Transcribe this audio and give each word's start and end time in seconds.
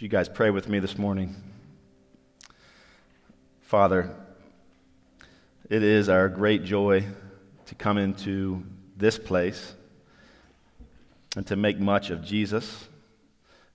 Would 0.00 0.04
you 0.04 0.08
guys 0.08 0.30
pray 0.30 0.48
with 0.48 0.66
me 0.66 0.78
this 0.78 0.96
morning? 0.96 1.36
Father, 3.60 4.10
it 5.68 5.82
is 5.82 6.08
our 6.08 6.26
great 6.30 6.64
joy 6.64 7.04
to 7.66 7.74
come 7.74 7.98
into 7.98 8.64
this 8.96 9.18
place 9.18 9.74
and 11.36 11.46
to 11.48 11.54
make 11.54 11.78
much 11.78 12.08
of 12.08 12.24
Jesus. 12.24 12.88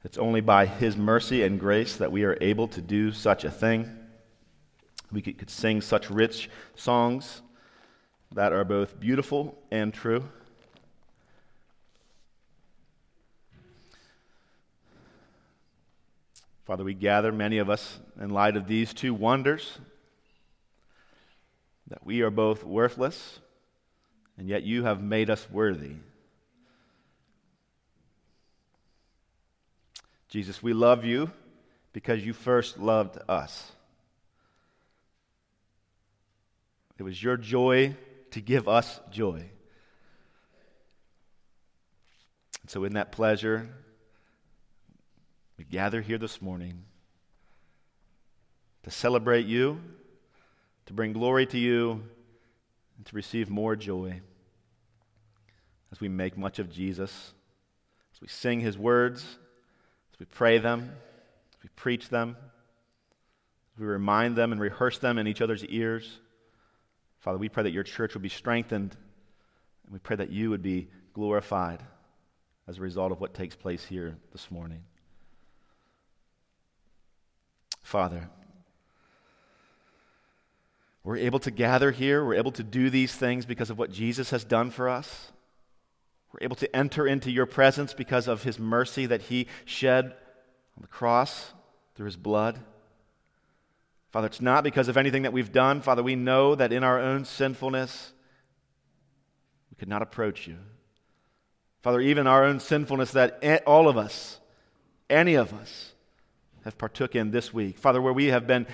It's 0.04 0.18
only 0.18 0.42
by 0.42 0.66
His 0.66 0.98
mercy 0.98 1.44
and 1.44 1.60
grace 1.60 1.96
that 1.98 2.12
we 2.12 2.24
are 2.24 2.40
able 2.42 2.68
to 2.70 2.82
do 2.82 3.12
such 3.12 3.44
a 3.44 3.52
thing. 3.52 3.96
We 5.12 5.22
could, 5.22 5.38
could 5.38 5.52
sing 5.52 5.80
such 5.80 6.10
rich 6.10 6.50
songs 6.74 7.44
that 8.32 8.52
are 8.52 8.66
both 8.66 9.00
beautiful 9.00 9.60
and 9.70 9.94
true. 9.94 10.24
Father, 16.66 16.84
we 16.84 16.96
gather, 16.96 17.32
many 17.32 17.60
of 17.60 17.70
us, 17.70 18.00
in 18.20 18.32
light 18.32 18.58
of 18.58 18.68
these 18.68 18.92
two 18.92 19.14
wonders 19.14 19.78
that 21.88 22.04
we 22.04 22.22
are 22.22 22.32
both 22.32 22.64
worthless, 22.64 23.40
and 24.36 24.50
yet 24.50 24.64
you 24.64 24.84
have 24.84 25.02
made 25.02 25.30
us 25.30 25.48
worthy. 25.52 25.94
Jesus, 30.28 30.64
we 30.64 30.74
love 30.74 31.06
you 31.06 31.30
because 31.94 32.26
you 32.26 32.34
first 32.34 32.80
loved 32.80 33.20
us. 33.30 33.72
It 36.98 37.04
was 37.04 37.22
your 37.22 37.38
joy 37.38 37.96
to 38.32 38.42
give 38.42 38.68
us 38.68 39.00
joy. 39.12 39.46
And 42.62 42.70
so, 42.72 42.84
in 42.86 42.94
that 42.94 43.12
pleasure, 43.12 43.70
we 45.58 45.64
gather 45.64 46.02
here 46.02 46.18
this 46.18 46.42
morning 46.42 46.84
to 48.84 48.92
celebrate 48.92 49.46
you, 49.46 49.82
to 50.86 50.94
bring 50.94 51.14
glory 51.14 51.46
to 51.48 51.58
you, 51.58 52.04
and 52.98 53.06
to 53.06 53.16
receive 53.16 53.50
more 53.50 53.76
joy 53.76 54.22
as 55.92 56.00
we 56.02 56.10
make 56.10 56.38
much 56.38 56.60
of 56.60 56.72
Jesus, 56.72 57.34
as 58.14 58.22
we 58.22 58.28
sing 58.28 58.60
his 58.60 58.78
words, 58.78 59.24
as 60.14 60.20
we 60.20 60.26
pray 60.26 60.58
them, 60.58 60.92
as 61.58 61.64
we 61.64 61.70
preach 61.76 62.10
them, 62.10 62.36
as 63.74 63.80
we 63.80 63.86
remind 63.86 64.36
them 64.36 64.52
and 64.52 64.60
rehearse 64.60 64.98
them 64.98 65.18
in 65.18 65.26
each 65.26 65.42
other's 65.42 65.64
ears. 65.66 66.20
Father, 67.20 67.38
we 67.38 67.50
pray 67.50 67.64
that 67.64 67.72
your 67.72 67.84
church 67.84 68.14
would 68.14 68.24
be 68.24 68.30
strengthened, 68.30 68.96
and 69.86 69.94
we 69.94 70.00
pray 70.00 70.18
that 70.18 70.32
you 70.32 70.50
would 70.50 70.62
be 70.62 70.90
glorified 71.14 71.82
as 72.68 72.78
a 72.78 72.82
result 72.82 73.12
of 73.12 73.22
what 73.22 73.34
takes 73.34 73.56
place 73.56 73.86
here 73.86 74.18
this 74.32 74.52
morning. 74.52 74.84
Father. 77.86 78.30
We're 81.04 81.18
able 81.18 81.38
to 81.40 81.52
gather 81.52 81.92
here. 81.92 82.26
We're 82.26 82.34
able 82.34 82.52
to 82.54 82.64
do 82.64 82.90
these 82.90 83.14
things 83.14 83.46
because 83.46 83.70
of 83.70 83.78
what 83.78 83.92
Jesus 83.92 84.32
has 84.32 84.44
done 84.44 84.72
for 84.72 84.90
us. 84.90 85.32
We're 86.34 86.44
able 86.44 86.56
to 86.56 86.76
enter 86.76 87.06
into 87.06 87.30
your 87.30 87.46
presence 87.46 87.94
because 87.94 88.28
of 88.28 88.42
his 88.42 88.58
mercy 88.58 89.06
that 89.06 89.22
he 89.22 89.46
shed 89.66 90.06
on 90.06 90.82
the 90.82 90.88
cross 90.88 91.54
through 91.94 92.08
his 92.08 92.18
blood. 92.18 92.60
Father, 94.12 94.26
it's 94.26 94.42
not 94.42 94.64
because 94.64 94.88
of 94.88 94.98
anything 94.98 95.22
that 95.22 95.32
we've 95.32 95.52
done. 95.52 95.80
Father, 95.80 96.02
we 96.02 96.16
know 96.16 96.56
that 96.56 96.74
in 96.74 96.84
our 96.84 97.00
own 97.00 97.24
sinfulness, 97.24 98.14
we 99.70 99.76
could 99.76 99.90
not 99.90 100.02
approach 100.02 100.48
you. 100.48 100.58
Father, 101.84 102.02
even 102.02 102.26
our 102.26 102.44
own 102.46 102.60
sinfulness, 102.60 103.12
that 103.12 103.64
all 103.68 103.88
of 103.88 103.96
us, 103.96 104.40
any 105.08 105.36
of 105.36 105.54
us, 105.54 105.92
have 106.66 106.78
partook 106.78 107.16
in 107.16 107.32
this 107.32 107.54
week. 107.54 107.78
Father, 107.78 108.02
where 108.02 108.12
we 108.12 108.26
have 108.26 108.48
been 108.48 108.68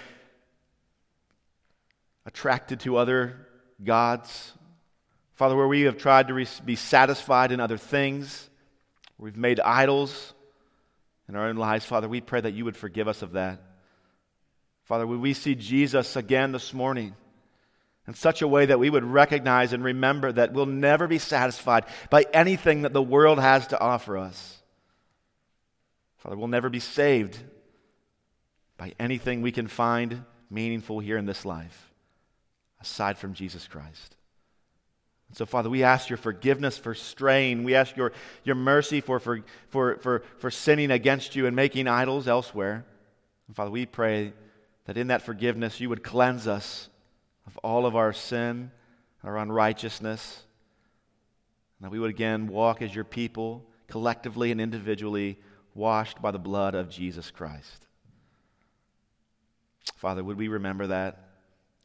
attracted 2.25 2.80
to 2.80 2.97
other 2.97 3.47
gods. 3.84 4.53
Father, 5.34 5.56
where 5.56 5.68
we 5.68 5.81
have 5.81 5.97
tried 5.97 6.28
to 6.30 6.46
be 6.66 6.75
satisfied 6.75 7.51
in 7.51 7.59
other 7.59 7.78
things, 7.78 8.50
we've 9.18 9.38
made 9.38 9.59
idols 9.59 10.34
in 11.28 11.35
our 11.35 11.47
own 11.47 11.57
lives, 11.57 11.85
Father, 11.85 12.09
we 12.09 12.22
pray 12.22 12.41
that 12.41 12.53
you 12.53 12.66
would 12.66 12.75
forgive 12.75 13.07
us 13.07 13.22
of 13.22 13.34
that. 13.34 13.62
Father, 14.84 15.07
would 15.07 15.22
we 15.22 15.34
see 15.34 15.56
Jesus 15.56 16.16
again 16.16 16.51
this 16.51 16.74
morning 16.74 17.16
in 18.07 18.13
such 18.13 18.41
a 18.41 18.47
way 18.47 18.66
that 18.66 18.80
we 18.80 18.90
would 18.90 19.03
recognize 19.03 19.74
and 19.74 19.84
remember 19.84 20.31
that 20.31 20.53
we'll 20.53 20.66
never 20.66 21.07
be 21.07 21.19
satisfied 21.19 21.85
by 22.09 22.25
anything 22.34 22.81
that 22.81 22.94
the 22.94 23.01
world 23.01 23.40
has 23.40 23.68
to 23.68 23.80
offer 23.80 24.18
us. 24.18 24.57
Father, 26.18 26.35
we'll 26.35 26.47
never 26.47 26.69
be 26.69 26.80
saved 26.80 27.40
by 28.81 28.96
anything 29.00 29.44
we 29.44 29.52
can 29.52 29.68
find 29.68 30.25
meaningful 30.50 31.00
here 31.00 31.16
in 31.16 31.28
this 31.28 31.46
life 31.46 31.94
aside 32.81 33.16
from 33.16 33.36
Jesus 33.36 33.68
Christ. 33.68 34.16
So, 35.34 35.46
Father, 35.46 35.69
we 35.69 35.84
ask 35.84 36.09
your 36.09 36.18
forgiveness 36.18 36.80
for 36.80 36.96
straying. 36.96 37.64
We 37.64 37.75
ask 37.75 37.96
your, 37.96 38.12
your 38.44 38.56
mercy 38.56 39.00
for, 39.00 39.19
for, 39.19 39.44
for, 39.69 39.97
for, 40.00 40.24
for 40.40 40.50
sinning 40.50 40.90
against 40.90 41.36
you 41.36 41.46
and 41.46 41.56
making 41.56 41.88
idols 41.88 42.28
elsewhere. 42.28 42.84
And 43.46 43.56
Father, 43.56 43.69
we 43.69 43.86
pray 43.86 44.34
that 44.86 44.98
in 44.98 45.09
that 45.09 45.22
forgiveness 45.22 45.80
you 45.80 45.88
would 45.90 46.02
cleanse 46.02 46.48
us 46.48 46.90
of 47.46 47.59
all 47.59 47.86
of 47.86 47.96
our 47.96 48.13
sin, 48.13 48.72
and 49.22 49.30
our 49.30 49.38
unrighteousness, 49.38 50.42
and 51.78 51.86
that 51.86 51.92
we 51.92 52.00
would 52.00 52.09
again 52.09 52.48
walk 52.48 52.81
as 52.81 52.96
your 52.96 53.03
people, 53.03 53.63
collectively 53.88 54.52
and 54.52 54.59
individually, 54.59 55.38
washed 55.75 56.19
by 56.19 56.31
the 56.31 56.40
blood 56.40 56.74
of 56.74 56.90
Jesus 56.90 57.30
Christ. 57.30 57.86
Father, 59.96 60.24
would 60.24 60.38
we 60.38 60.47
remember 60.47 60.88
that? 60.88 61.28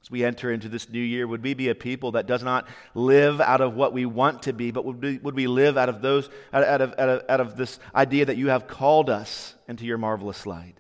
As 0.02 0.10
we 0.10 0.24
enter 0.24 0.52
into 0.52 0.68
this 0.68 0.88
new 0.88 1.00
year, 1.00 1.26
would 1.26 1.42
we 1.42 1.54
be 1.54 1.68
a 1.68 1.74
people 1.74 2.12
that 2.12 2.26
does 2.26 2.42
not 2.42 2.68
live 2.94 3.40
out 3.40 3.60
of 3.60 3.74
what 3.74 3.92
we 3.92 4.06
want 4.06 4.42
to 4.42 4.52
be, 4.52 4.70
but 4.70 4.84
would 4.84 5.02
we, 5.02 5.18
would 5.18 5.34
we 5.34 5.48
live 5.48 5.76
out 5.76 5.88
of, 5.88 6.00
those, 6.00 6.30
out, 6.52 6.62
of, 6.62 6.94
out, 6.96 7.08
of, 7.08 7.24
out 7.28 7.40
of 7.40 7.56
this 7.56 7.80
idea 7.94 8.24
that 8.26 8.36
you 8.36 8.48
have 8.48 8.68
called 8.68 9.10
us 9.10 9.54
into 9.66 9.84
your 9.84 9.98
marvelous 9.98 10.46
light? 10.46 10.76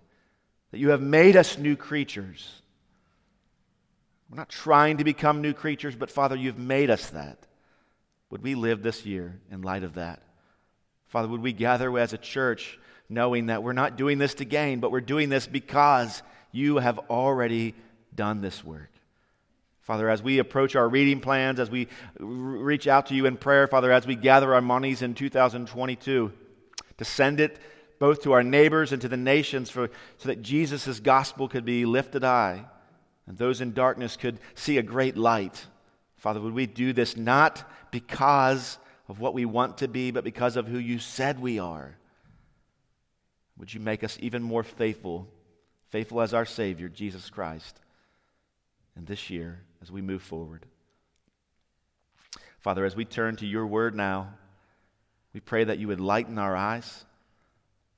That 0.70 0.78
you 0.78 0.90
have 0.90 1.00
made 1.00 1.36
us 1.36 1.58
new 1.58 1.74
creatures. 1.74 2.62
We're 4.30 4.36
not 4.36 4.48
trying 4.48 4.98
to 4.98 5.04
become 5.04 5.42
new 5.42 5.54
creatures, 5.54 5.96
but 5.96 6.10
Father, 6.10 6.36
you've 6.36 6.58
made 6.58 6.90
us 6.90 7.10
that. 7.10 7.38
Would 8.30 8.42
we 8.42 8.54
live 8.54 8.82
this 8.82 9.04
year 9.04 9.40
in 9.50 9.62
light 9.62 9.82
of 9.82 9.94
that? 9.94 10.22
Father, 11.08 11.28
would 11.28 11.42
we 11.42 11.52
gather 11.52 11.96
as 11.98 12.12
a 12.12 12.18
church 12.18 12.78
knowing 13.08 13.46
that 13.46 13.62
we're 13.62 13.72
not 13.72 13.96
doing 13.96 14.18
this 14.18 14.34
to 14.34 14.44
gain, 14.44 14.80
but 14.80 14.90
we're 14.90 15.00
doing 15.00 15.28
this 15.28 15.46
because 15.46 16.22
you 16.56 16.78
have 16.78 16.98
already 17.10 17.74
done 18.14 18.40
this 18.40 18.64
work. 18.64 18.90
Father, 19.82 20.08
as 20.08 20.22
we 20.22 20.40
approach 20.40 20.74
our 20.74 20.88
reading 20.88 21.20
plans, 21.20 21.60
as 21.60 21.70
we 21.70 21.86
reach 22.18 22.88
out 22.88 23.06
to 23.06 23.14
you 23.14 23.26
in 23.26 23.36
prayer, 23.36 23.68
Father, 23.68 23.92
as 23.92 24.04
we 24.06 24.16
gather 24.16 24.52
our 24.54 24.60
monies 24.60 25.02
in 25.02 25.14
2022, 25.14 26.32
to 26.96 27.04
send 27.04 27.38
it 27.38 27.58
both 28.00 28.22
to 28.22 28.32
our 28.32 28.42
neighbors 28.42 28.92
and 28.92 29.00
to 29.02 29.08
the 29.08 29.16
nations 29.16 29.70
for, 29.70 29.88
so 30.18 30.28
that 30.28 30.42
Jesus' 30.42 30.98
gospel 30.98 31.48
could 31.48 31.64
be 31.64 31.84
lifted 31.84 32.24
high 32.24 32.64
and 33.26 33.38
those 33.38 33.60
in 33.60 33.72
darkness 33.72 34.16
could 34.16 34.38
see 34.54 34.78
a 34.78 34.82
great 34.82 35.16
light. 35.16 35.66
Father, 36.16 36.40
would 36.40 36.54
we 36.54 36.66
do 36.66 36.92
this 36.92 37.16
not 37.16 37.68
because 37.90 38.78
of 39.08 39.20
what 39.20 39.34
we 39.34 39.44
want 39.44 39.78
to 39.78 39.88
be, 39.88 40.10
but 40.10 40.24
because 40.24 40.56
of 40.56 40.66
who 40.66 40.78
you 40.78 40.98
said 40.98 41.38
we 41.38 41.58
are? 41.58 41.96
Would 43.58 43.72
you 43.72 43.80
make 43.80 44.02
us 44.02 44.18
even 44.20 44.42
more 44.42 44.62
faithful 44.62 45.28
faithful 45.90 46.20
as 46.20 46.34
our 46.34 46.44
Savior, 46.44 46.88
Jesus 46.88 47.30
Christ, 47.30 47.80
and 48.94 49.06
this 49.06 49.30
year 49.30 49.60
as 49.82 49.90
we 49.90 50.02
move 50.02 50.22
forward. 50.22 50.66
Father, 52.60 52.84
as 52.84 52.96
we 52.96 53.04
turn 53.04 53.36
to 53.36 53.46
your 53.46 53.66
word 53.66 53.94
now, 53.94 54.34
we 55.32 55.40
pray 55.40 55.64
that 55.64 55.78
you 55.78 55.88
would 55.88 56.00
lighten 56.00 56.38
our 56.38 56.56
eyes. 56.56 57.04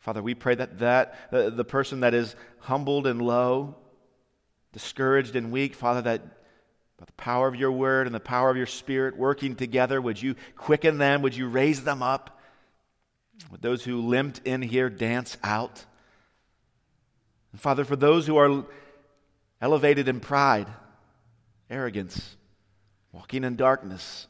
Father, 0.00 0.22
we 0.22 0.34
pray 0.34 0.54
that, 0.54 0.78
that 0.80 1.14
uh, 1.32 1.50
the 1.50 1.64
person 1.64 2.00
that 2.00 2.14
is 2.14 2.34
humbled 2.60 3.06
and 3.06 3.22
low, 3.22 3.76
discouraged 4.72 5.36
and 5.36 5.50
weak, 5.50 5.74
Father, 5.74 6.02
that 6.02 6.20
by 6.98 7.04
the 7.06 7.12
power 7.12 7.46
of 7.46 7.54
your 7.54 7.70
word 7.72 8.06
and 8.06 8.14
the 8.14 8.20
power 8.20 8.50
of 8.50 8.56
your 8.56 8.66
spirit 8.66 9.16
working 9.16 9.54
together, 9.54 10.00
would 10.00 10.20
you 10.20 10.34
quicken 10.56 10.98
them? 10.98 11.22
Would 11.22 11.36
you 11.36 11.48
raise 11.48 11.84
them 11.84 12.02
up? 12.02 12.40
Would 13.50 13.62
those 13.62 13.84
who 13.84 14.02
limped 14.02 14.40
in 14.44 14.62
here 14.62 14.90
dance 14.90 15.36
out? 15.44 15.84
And 17.52 17.60
Father, 17.60 17.84
for 17.84 17.96
those 17.96 18.26
who 18.26 18.36
are 18.36 18.64
elevated 19.60 20.08
in 20.08 20.20
pride, 20.20 20.68
arrogance, 21.70 22.36
walking 23.12 23.44
in 23.44 23.56
darkness, 23.56 24.26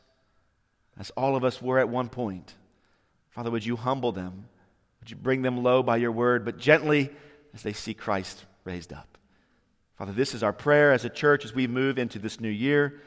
as 0.98 1.10
all 1.10 1.36
of 1.36 1.44
us 1.44 1.60
were 1.62 1.78
at 1.78 1.88
one 1.88 2.08
point, 2.08 2.54
Father, 3.30 3.50
would 3.50 3.64
you 3.64 3.76
humble 3.76 4.12
them? 4.12 4.48
Would 5.00 5.10
you 5.10 5.16
bring 5.16 5.42
them 5.42 5.62
low 5.62 5.82
by 5.82 5.96
your 5.96 6.12
word, 6.12 6.44
but 6.44 6.58
gently 6.58 7.10
as 7.54 7.62
they 7.62 7.72
see 7.72 7.94
Christ 7.94 8.44
raised 8.64 8.92
up? 8.92 9.18
Father, 9.96 10.12
this 10.12 10.34
is 10.34 10.42
our 10.42 10.52
prayer 10.52 10.92
as 10.92 11.04
a 11.04 11.08
church 11.08 11.44
as 11.44 11.54
we 11.54 11.66
move 11.66 11.98
into 11.98 12.18
this 12.18 12.40
new 12.40 12.48
year. 12.48 13.00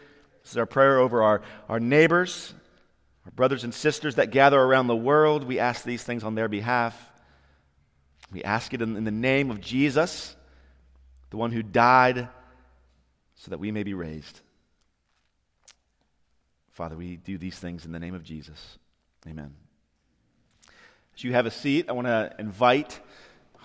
This 0.43 0.51
is 0.51 0.57
our 0.57 0.65
prayer 0.65 0.99
over 0.99 1.21
our, 1.21 1.41
our 1.69 1.79
neighbors, 1.79 2.53
our 3.25 3.31
brothers 3.31 3.63
and 3.63 3.73
sisters 3.73 4.15
that 4.15 4.31
gather 4.31 4.59
around 4.59 4.87
the 4.87 4.95
world. 4.95 5.43
We 5.43 5.59
ask 5.59 5.83
these 5.83 6.03
things 6.03 6.23
on 6.23 6.35
their 6.35 6.47
behalf. 6.47 7.10
We 8.31 8.43
ask 8.43 8.73
it 8.73 8.81
in, 8.81 9.03
the 9.03 9.11
name 9.11 9.51
of 9.51 9.59
Jesus, 9.59 10.35
the 11.29 11.37
one 11.37 11.51
who 11.51 11.63
died 11.63 12.29
so 13.35 13.51
that 13.51 13.59
we 13.59 13.71
may 13.71 13.83
be 13.83 13.93
raised. 13.93 14.39
Father, 16.71 16.95
we 16.95 17.17
do 17.17 17.37
these 17.37 17.59
things 17.59 17.85
in 17.85 17.91
the 17.91 17.99
name 17.99 18.15
of 18.15 18.23
Jesus. 18.23 18.79
Amen. 19.27 19.53
As 21.15 21.23
you 21.23 21.33
have 21.33 21.45
a 21.45 21.51
seat, 21.51 21.87
I 21.89 21.91
want 21.91 22.07
to 22.07 22.33
invite 22.39 22.99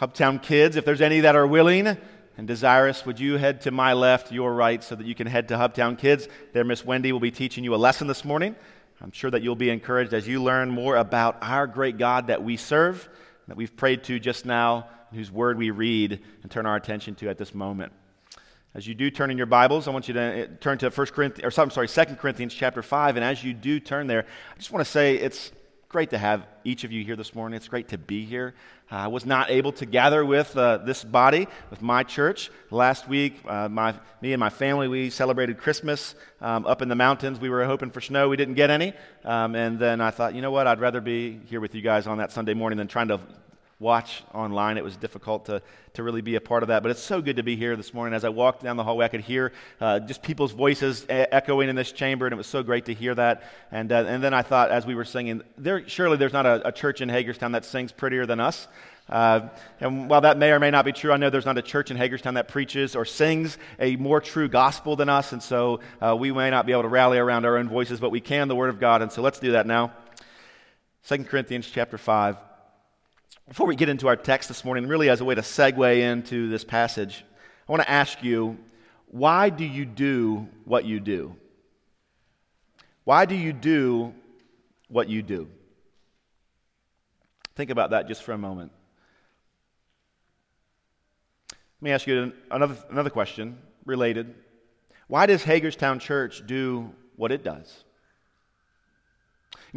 Hubtown 0.01 0.43
kids, 0.43 0.77
if 0.77 0.85
there's 0.85 1.01
any 1.01 1.21
that 1.21 1.37
are 1.37 1.47
willing 1.47 1.97
and 2.37 2.47
desirous, 2.47 3.07
would 3.07 3.19
you 3.19 3.39
head 3.39 3.62
to 3.62 3.71
my 3.71 3.95
left, 3.95 4.31
your 4.31 4.53
right, 4.53 4.85
so 4.85 4.95
that 4.95 5.07
you 5.07 5.15
can 5.15 5.27
head 5.27 5.49
to 5.49 5.55
Hubtown 5.55 5.99
Kids? 5.99 6.29
There, 6.53 6.65
Miss 6.65 6.85
Wendy 6.85 7.12
will 7.12 7.21
be 7.21 7.31
teaching 7.31 7.65
you 7.65 7.75
a 7.75 7.77
lesson 7.77 8.07
this 8.07 8.23
morning. 8.23 8.55
I'm 9.01 9.12
sure 9.12 9.31
that 9.31 9.43
you'll 9.43 9.57
be 9.57 9.71
encouraged 9.71 10.12
as 10.12 10.29
you 10.29 10.43
learn 10.43 10.71
more 10.71 10.97
about 10.97 11.39
our 11.41 11.67
great 11.67 11.97
God 11.97 12.27
that 12.27 12.43
we 12.43 12.59
serve, 12.59 13.09
that 13.49 13.57
we've 13.57 13.77
prayed 13.77 14.05
to 14.05 14.19
just 14.19 14.47
now, 14.47 14.89
whose 15.13 15.31
word 15.31 15.59
we 15.59 15.71
read 15.71 16.21
and 16.43 16.51
turn 16.51 16.67
our 16.67 16.77
attention 16.77 17.15
to 17.17 17.29
at 17.29 17.39
this 17.39 17.55
moment. 17.55 17.93
As 18.75 18.87
you 18.87 18.95
do 18.95 19.11
turn 19.11 19.31
in 19.31 19.39
your 19.39 19.47
Bibles, 19.47 19.89
I 19.89 19.91
want 19.91 20.07
you 20.09 20.15
to 20.15 20.45
uh, 20.45 20.47
turn 20.61 20.77
to 20.79 20.91
1 20.91 21.07
Corinthians, 21.09 21.57
or 21.57 21.63
I'm 21.63 21.71
sorry, 21.71 21.89
2 21.89 22.05
Corinthians 22.17 22.53
chapter 22.53 22.83
5. 22.83 23.17
And 23.17 23.25
as 23.25 23.43
you 23.43 23.55
do 23.55 23.81
turn 23.81 24.07
there, 24.07 24.27
I 24.55 24.59
just 24.59 24.71
want 24.71 24.85
to 24.85 24.91
say 24.91 25.17
it's 25.17 25.51
great 25.88 26.11
to 26.11 26.19
have 26.19 26.47
each 26.65 26.83
of 26.83 26.91
you 26.91 27.05
here 27.05 27.15
this 27.15 27.35
morning. 27.35 27.56
It's 27.56 27.69
great 27.69 27.88
to 27.88 27.99
be 27.99 28.25
here. 28.25 28.55
Uh, 28.91 28.97
I 28.97 29.06
was 29.06 29.25
not 29.25 29.50
able 29.50 29.71
to 29.73 29.87
gather 29.87 30.25
with 30.25 30.56
uh, 30.56 30.79
this 30.79 31.05
body, 31.05 31.47
with 31.71 31.81
my 31.81 32.03
church. 32.03 32.50
Last 32.71 33.09
week, 33.09 33.41
uh, 33.47 33.69
my, 33.69 33.94
me 34.21 34.33
and 34.33 34.41
my 34.41 34.50
family, 34.50 34.88
we 34.88 35.11
celebrated 35.11 35.59
Christmas 35.59 36.17
um, 36.41 36.67
up 36.67 36.83
in 36.83 36.88
the 36.88 36.97
mountains. 36.97 37.38
We 37.38 37.50
were 37.50 37.65
hoping 37.65 37.91
for 37.91 38.00
snow. 38.00 38.29
We 38.29 38.37
didn't 38.37 38.55
get 38.55 38.71
any. 38.71 38.94
Um, 39.25 39.55
and 39.55 39.79
then 39.79 40.00
I 40.00 40.11
thought, 40.11 40.35
you 40.35 40.43
know 40.43 40.50
what? 40.50 40.67
I'd 40.67 40.81
rather 40.81 41.00
be 41.00 41.38
here 41.47 41.61
with 41.61 41.75
you 41.75 41.83
guys 41.83 42.09
on 42.09 42.19
that 42.19 42.33
Sunday 42.33 42.55
morning 42.55 42.79
than 42.79 42.88
trying 42.88 43.09
to 43.09 43.21
watch 43.78 44.23
online. 44.32 44.78
It 44.78 44.84
was 44.84 44.96
difficult 44.96 45.46
to, 45.46 45.61
to 45.94 46.02
really 46.02 46.23
be 46.23 46.37
a 46.37 46.40
part 46.40 46.62
of 46.62 46.69
that. 46.69 46.82
But 46.82 46.90
it's 46.90 47.02
so 47.02 47.20
good 47.20 47.37
to 47.37 47.43
be 47.43 47.56
here 47.56 47.76
this 47.76 47.93
morning. 47.93 48.14
As 48.14 48.25
I 48.25 48.31
walked 48.31 48.62
down 48.62 48.76
the 48.76 48.84
hallway, 48.84 49.05
I 49.05 49.08
could 49.08 49.20
hear 49.20 49.52
uh, 49.81 50.00
just 50.00 50.23
people's 50.23 50.52
voices 50.52 51.05
echoing 51.08 51.69
in 51.69 51.76
this 51.76 51.93
chamber, 51.93 52.26
and 52.26 52.32
it 52.32 52.37
was 52.37 52.46
so 52.46 52.62
great 52.62 52.87
to 52.87 52.94
hear 52.94 53.14
that. 53.14 53.43
And, 53.70 53.93
uh, 53.93 54.05
and 54.06 54.23
then 54.23 54.32
I 54.32 54.43
thought, 54.43 54.70
as 54.70 54.87
we 54.87 54.94
were 54.94 55.05
singing, 55.05 55.43
there, 55.58 55.87
surely 55.88 56.17
there's 56.17 56.32
not 56.32 56.46
a, 56.46 56.69
a 56.69 56.73
church 56.73 57.00
in 57.02 57.08
Hagerstown 57.11 57.52
that 57.52 57.64
sings 57.64 57.93
prettier 57.93 58.25
than 58.25 58.40
us. 58.40 58.67
Uh, 59.08 59.49
and 59.78 60.11
while 60.11 60.23
that 60.23 60.37
may 60.37 60.50
or 60.50 60.58
may 60.58 60.70
not 60.70 60.84
be 60.84 60.93
true, 60.93 61.12
I 61.12 61.17
know 61.17 61.31
there's 61.31 61.46
not 61.46 61.58
a 61.58 61.62
church 61.62 61.90
in 61.90 61.96
Hagerstown 61.96 62.34
that 62.34 62.49
preaches 62.49 62.96
or 62.96 63.05
sings 63.05 63.56
a 63.78 63.94
more 63.96 64.20
true 64.20 64.49
gospel 64.49 64.96
than 64.96 65.08
us. 65.08 65.32
And 65.32 65.43
so 65.43 65.81
uh, 66.00 66.17
we 66.19 66.32
may 66.32 66.50
not 66.50 66.67
be 66.67 66.73
able 66.73 66.82
to 66.82 66.88
rally 66.88 67.19
around 67.19 67.44
our 67.44 67.56
own 67.56 67.69
voices, 67.69 68.00
but 68.00 68.11
we 68.11 68.20
can 68.20 68.49
the 68.49 68.56
Word 68.56 68.70
of 68.70 68.81
God. 68.81 69.02
And 69.02 69.12
so 69.12 69.23
let's 69.23 69.38
do 69.38 69.52
that 69.52 69.67
now. 69.67 69.93
2 71.08 71.25
Corinthians 71.25 71.70
chapter 71.70 71.99
5. 71.99 72.37
Before 73.49 73.67
we 73.67 73.77
get 73.77 73.89
into 73.89 74.09
our 74.09 74.17
text 74.17 74.49
this 74.49 74.65
morning, 74.65 74.89
really 74.89 75.09
as 75.09 75.21
a 75.21 75.25
way 75.25 75.37
to 75.37 75.41
segue 75.41 76.01
into 76.01 76.49
this 76.49 76.65
passage, 76.65 77.25
I 77.69 77.73
want 77.73 77.83
to 77.83 77.91
ask 77.91 78.23
you 78.23 78.59
why 79.09 79.51
do 79.51 79.65
you 79.65 79.85
do 79.85 80.49
what 80.65 80.85
you 80.85 80.99
do? 80.99 81.37
Why 83.05 83.25
do 83.25 83.37
you 83.37 83.53
do 83.53 84.13
what 84.89 85.09
you 85.09 85.23
do? 85.23 85.49
Think 87.55 87.71
about 87.71 87.91
that 87.91 88.09
just 88.09 88.25
for 88.25 88.33
a 88.33 88.39
moment. 88.39 88.73
Let 91.53 91.83
me 91.83 91.93
ask 91.93 92.07
you 92.07 92.33
another, 92.51 92.77
another 92.91 93.11
question 93.11 93.59
related. 93.85 94.35
Why 95.07 95.27
does 95.27 95.45
Hagerstown 95.45 96.01
Church 96.01 96.43
do 96.47 96.93
what 97.15 97.31
it 97.31 97.45
does? 97.45 97.85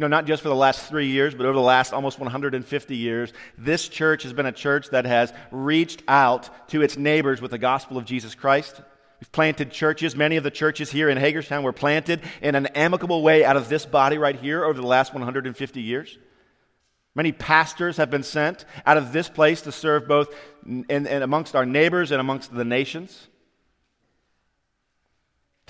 You 0.00 0.08
know, 0.08 0.16
not 0.16 0.24
just 0.24 0.42
for 0.42 0.48
the 0.48 0.54
last 0.54 0.88
three 0.88 1.08
years, 1.08 1.34
but 1.34 1.44
over 1.44 1.52
the 1.52 1.60
last 1.60 1.92
almost 1.92 2.18
150 2.18 2.96
years, 2.96 3.34
this 3.58 3.86
church 3.86 4.22
has 4.22 4.32
been 4.32 4.46
a 4.46 4.50
church 4.50 4.88
that 4.92 5.04
has 5.04 5.30
reached 5.50 6.02
out 6.08 6.48
to 6.70 6.80
its 6.80 6.96
neighbors 6.96 7.42
with 7.42 7.50
the 7.50 7.58
gospel 7.58 7.98
of 7.98 8.06
Jesus 8.06 8.34
Christ. 8.34 8.80
We've 9.20 9.30
planted 9.30 9.70
churches. 9.70 10.16
Many 10.16 10.38
of 10.38 10.42
the 10.42 10.50
churches 10.50 10.90
here 10.90 11.10
in 11.10 11.18
Hagerstown 11.18 11.64
were 11.64 11.74
planted 11.74 12.22
in 12.40 12.54
an 12.54 12.68
amicable 12.68 13.22
way 13.22 13.44
out 13.44 13.58
of 13.58 13.68
this 13.68 13.84
body 13.84 14.16
right 14.16 14.36
here 14.36 14.64
over 14.64 14.80
the 14.80 14.86
last 14.86 15.12
150 15.12 15.82
years. 15.82 16.16
Many 17.14 17.32
pastors 17.32 17.98
have 17.98 18.10
been 18.10 18.22
sent 18.22 18.64
out 18.86 18.96
of 18.96 19.12
this 19.12 19.28
place 19.28 19.60
to 19.60 19.70
serve 19.70 20.08
both 20.08 20.34
in, 20.66 20.86
in 20.88 21.20
amongst 21.20 21.54
our 21.54 21.66
neighbors 21.66 22.10
and 22.10 22.22
amongst 22.22 22.54
the 22.54 22.64
nations. 22.64 23.28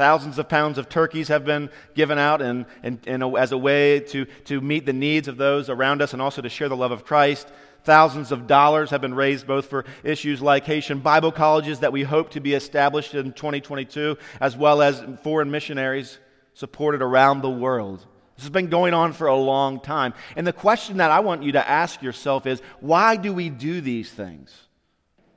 Thousands 0.01 0.39
of 0.39 0.49
pounds 0.49 0.79
of 0.79 0.89
turkeys 0.89 1.29
have 1.29 1.45
been 1.45 1.69
given 1.95 2.19
out 2.19 2.41
and, 2.41 2.65
and, 2.83 3.07
as 3.37 3.53
a 3.53 3.59
way 3.59 4.01
to, 4.01 4.25
to 4.47 4.59
meet 4.63 4.87
the 4.87 4.95
needs 4.95 5.29
of 5.29 5.37
those 5.37 5.69
around 5.69 6.01
us 6.01 6.15
and 6.15 6.23
also 6.23 6.41
to 6.41 6.49
share 6.49 6.71
the 6.71 6.77
love 6.77 6.91
of 6.91 7.05
Christ. 7.05 7.47
Thousands 7.85 8.33
of 8.33 8.47
dollars 8.47 8.89
have 8.89 9.03
been 9.03 9.13
raised 9.13 9.47
both 9.47 9.67
for 9.67 9.85
issues 10.03 10.41
like 10.41 10.65
Haitian 10.65 11.01
Bible 11.01 11.31
colleges 11.31 11.81
that 11.81 11.93
we 11.93 12.03
hope 12.03 12.31
to 12.31 12.41
be 12.41 12.55
established 12.55 13.15
in 13.15 13.35
2022, 13.35 14.17
as 14.41 14.57
well 14.57 14.81
as 14.81 15.05
foreign 15.23 15.51
missionaries 15.51 16.19
supported 16.55 17.03
around 17.03 17.43
the 17.43 17.51
world. 17.51 17.99
This 18.37 18.45
has 18.45 18.51
been 18.51 18.71
going 18.71 18.95
on 18.95 19.13
for 19.13 19.27
a 19.27 19.37
long 19.37 19.81
time. 19.81 20.15
And 20.35 20.47
the 20.47 20.55
question 20.55 20.97
that 20.97 21.11
I 21.11 21.21
want 21.21 21.43
you 21.43 21.53
to 21.53 21.69
ask 21.69 22.01
yourself 22.01 22.47
is 22.47 22.63
why 22.81 23.17
do 23.17 23.35
we 23.35 23.51
do 23.51 23.83
these 23.83 24.11
things? 24.11 24.51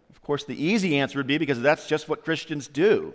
Of 0.10 0.22
course, 0.22 0.46
the 0.46 0.56
easy 0.56 1.00
answer 1.00 1.20
would 1.20 1.28
be 1.28 1.38
because 1.38 1.60
that's 1.60 1.86
just 1.86 2.08
what 2.08 2.24
Christians 2.24 2.70
do. 2.70 3.14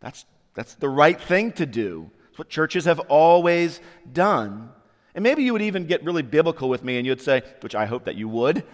That's 0.00 0.26
that's 0.56 0.74
the 0.74 0.88
right 0.88 1.20
thing 1.20 1.52
to 1.52 1.66
do. 1.66 2.10
It's 2.30 2.38
what 2.38 2.48
churches 2.48 2.86
have 2.86 2.98
always 2.98 3.80
done. 4.12 4.70
And 5.14 5.22
maybe 5.22 5.44
you 5.44 5.52
would 5.52 5.62
even 5.62 5.86
get 5.86 6.02
really 6.02 6.22
biblical 6.22 6.68
with 6.68 6.82
me 6.82 6.98
and 6.98 7.06
you'd 7.06 7.20
say, 7.20 7.42
which 7.60 7.74
I 7.74 7.86
hope 7.86 8.06
that 8.06 8.16
you 8.16 8.28
would, 8.28 8.64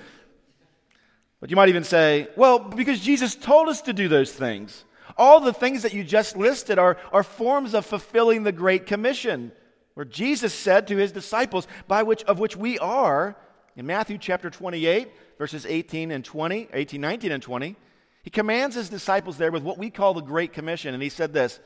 but 1.40 1.50
you 1.50 1.56
might 1.56 1.68
even 1.68 1.84
say, 1.84 2.28
well, 2.36 2.60
because 2.60 3.00
Jesus 3.00 3.34
told 3.34 3.68
us 3.68 3.82
to 3.82 3.92
do 3.92 4.06
those 4.08 4.32
things. 4.32 4.84
All 5.16 5.40
the 5.40 5.52
things 5.52 5.82
that 5.82 5.92
you 5.92 6.04
just 6.04 6.36
listed 6.36 6.78
are, 6.78 6.96
are 7.12 7.24
forms 7.24 7.74
of 7.74 7.84
fulfilling 7.84 8.44
the 8.44 8.52
Great 8.52 8.86
Commission, 8.86 9.50
where 9.94 10.06
Jesus 10.06 10.54
said 10.54 10.86
to 10.86 10.96
his 10.96 11.10
disciples, 11.10 11.66
by 11.88 12.04
which 12.04 12.22
of 12.24 12.38
which 12.38 12.56
we 12.56 12.78
are, 12.78 13.36
in 13.74 13.86
Matthew 13.86 14.18
chapter 14.18 14.50
28, 14.50 15.08
verses 15.36 15.66
18 15.66 16.12
and 16.12 16.24
20, 16.24 16.68
18, 16.72 17.00
19 17.00 17.32
and 17.32 17.42
20, 17.42 17.76
he 18.22 18.30
commands 18.30 18.76
his 18.76 18.88
disciples 18.88 19.36
there 19.36 19.50
with 19.50 19.64
what 19.64 19.78
we 19.78 19.90
call 19.90 20.14
the 20.14 20.20
Great 20.20 20.52
Commission. 20.52 20.94
And 20.94 21.02
he 21.02 21.08
said 21.08 21.32
this 21.32 21.60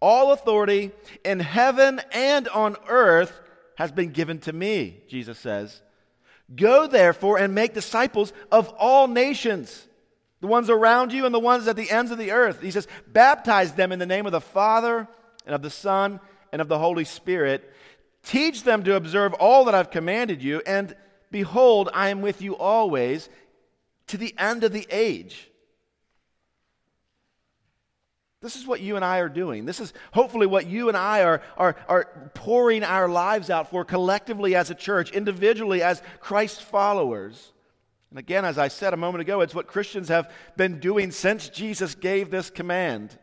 All 0.00 0.32
authority 0.32 0.90
in 1.24 1.40
heaven 1.40 2.00
and 2.12 2.48
on 2.48 2.76
earth 2.88 3.38
has 3.76 3.92
been 3.92 4.10
given 4.10 4.38
to 4.40 4.52
me, 4.52 5.02
Jesus 5.08 5.38
says. 5.38 5.82
Go 6.54 6.86
therefore 6.86 7.38
and 7.38 7.54
make 7.54 7.74
disciples 7.74 8.32
of 8.50 8.68
all 8.78 9.08
nations, 9.08 9.86
the 10.40 10.46
ones 10.46 10.70
around 10.70 11.12
you 11.12 11.26
and 11.26 11.34
the 11.34 11.40
ones 11.40 11.66
at 11.66 11.76
the 11.76 11.90
ends 11.90 12.10
of 12.10 12.18
the 12.18 12.30
earth. 12.32 12.62
He 12.62 12.70
says, 12.70 12.88
Baptize 13.06 13.72
them 13.72 13.92
in 13.92 13.98
the 13.98 14.06
name 14.06 14.26
of 14.26 14.32
the 14.32 14.40
Father 14.40 15.06
and 15.44 15.54
of 15.54 15.62
the 15.62 15.70
Son 15.70 16.20
and 16.52 16.62
of 16.62 16.68
the 16.68 16.78
Holy 16.78 17.04
Spirit. 17.04 17.70
Teach 18.22 18.62
them 18.62 18.82
to 18.84 18.96
observe 18.96 19.34
all 19.34 19.66
that 19.66 19.74
I've 19.74 19.90
commanded 19.90 20.42
you, 20.42 20.62
and 20.66 20.96
behold, 21.30 21.90
I 21.92 22.08
am 22.08 22.22
with 22.22 22.40
you 22.40 22.56
always 22.56 23.28
to 24.06 24.16
the 24.16 24.34
end 24.38 24.64
of 24.64 24.72
the 24.72 24.86
age. 24.90 25.50
This 28.46 28.54
is 28.54 28.64
what 28.64 28.80
you 28.80 28.94
and 28.94 29.04
I 29.04 29.18
are 29.18 29.28
doing. 29.28 29.64
This 29.64 29.80
is 29.80 29.92
hopefully 30.12 30.46
what 30.46 30.68
you 30.68 30.86
and 30.86 30.96
I 30.96 31.24
are, 31.24 31.42
are, 31.56 31.74
are 31.88 32.30
pouring 32.32 32.84
our 32.84 33.08
lives 33.08 33.50
out 33.50 33.70
for 33.70 33.84
collectively 33.84 34.54
as 34.54 34.70
a 34.70 34.74
church, 34.76 35.10
individually 35.10 35.82
as 35.82 36.00
Christ 36.20 36.62
followers. 36.62 37.52
And 38.10 38.20
again, 38.20 38.44
as 38.44 38.56
I 38.56 38.68
said 38.68 38.94
a 38.94 38.96
moment 38.96 39.22
ago, 39.22 39.40
it's 39.40 39.52
what 39.52 39.66
Christians 39.66 40.10
have 40.10 40.30
been 40.56 40.78
doing 40.78 41.10
since 41.10 41.48
Jesus 41.48 41.96
gave 41.96 42.30
this 42.30 42.48
command, 42.48 43.18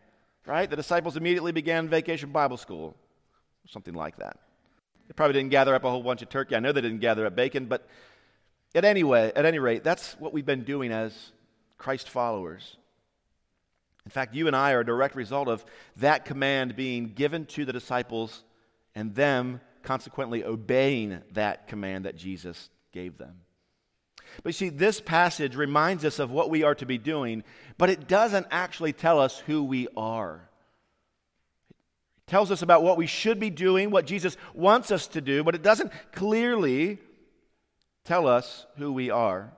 right? 0.46 0.70
The 0.70 0.75
disciples 0.75 1.15
immediately 1.15 1.53
began 1.53 1.88
vacation 1.88 2.34
Bible 2.34 2.58
school, 2.58 2.94
something 3.70 3.94
like 3.94 4.18
that. 4.18 4.38
They 5.08 5.13
probably 5.13 5.36
didn't 5.36 5.51
gather 5.51 5.74
up 5.74 5.86
a 5.86 5.89
whole 5.89 6.03
bunch 6.03 6.22
of 6.22 6.27
turkey. 6.27 6.58
I 6.58 6.60
know 6.60 6.74
they 6.74 6.82
didn't 6.82 7.00
gather 7.00 7.25
up 7.25 7.34
bacon, 7.34 7.68
but 7.68 7.88
at 8.75 8.84
any, 8.84 9.06
way, 9.06 9.32
at 9.34 9.46
any 9.46 9.60
rate, 9.60 9.86
that's 9.86 10.20
what 10.20 10.34
we've 10.34 10.46
been 10.46 10.65
doing 10.65 10.92
as 10.92 11.32
Christ 11.77 12.10
followers. 12.10 12.75
In 14.05 14.12
fact, 14.12 14.36
you 14.36 14.48
and 14.48 14.55
I 14.55 14.74
are 14.74 14.81
a 14.81 14.86
direct 14.86 15.15
result 15.15 15.48
of 15.48 15.65
that 15.98 16.25
command 16.25 16.75
being 16.75 17.13
given 17.13 17.45
to 17.48 17.65
the 17.65 17.74
disciples 17.74 18.43
and 18.95 19.15
them 19.15 19.62
consequently 19.81 20.43
obeying 20.43 21.22
that 21.31 21.67
command 21.67 22.05
that 22.05 22.15
Jesus 22.15 22.69
gave 22.91 23.17
them. 23.17 23.41
But 24.41 24.50
you 24.50 24.53
see, 24.53 24.69
this 24.69 25.00
passage 25.00 25.55
reminds 25.55 26.03
us 26.05 26.19
of 26.19 26.31
what 26.31 26.50
we 26.50 26.63
are 26.63 26.75
to 26.75 26.86
be 26.86 26.98
doing, 26.98 27.43
but 27.77 27.89
it 27.89 28.07
doesn't 28.07 28.48
actually 28.50 28.93
tell 28.93 29.19
us 29.19 29.39
who 29.39 29.63
we 29.63 29.88
are. 29.95 30.50
It 32.19 32.31
tells 32.31 32.51
us 32.51 32.62
about 32.62 32.83
what 32.83 32.98
we 32.98 33.05
should 33.05 33.39
be 33.39 33.50
doing, 33.50 33.91
what 33.91 34.07
Jesus 34.07 34.38
wants 34.53 34.91
us 34.91 35.07
to 35.10 35.22
do, 35.22 35.43
but 35.43 35.55
it 35.55 35.62
doesn't 35.62 35.91
clearly 36.12 36.98
tell 38.05 38.27
us 38.27 38.65
who 38.77 38.91
we 38.91 39.12
are. 39.12 39.53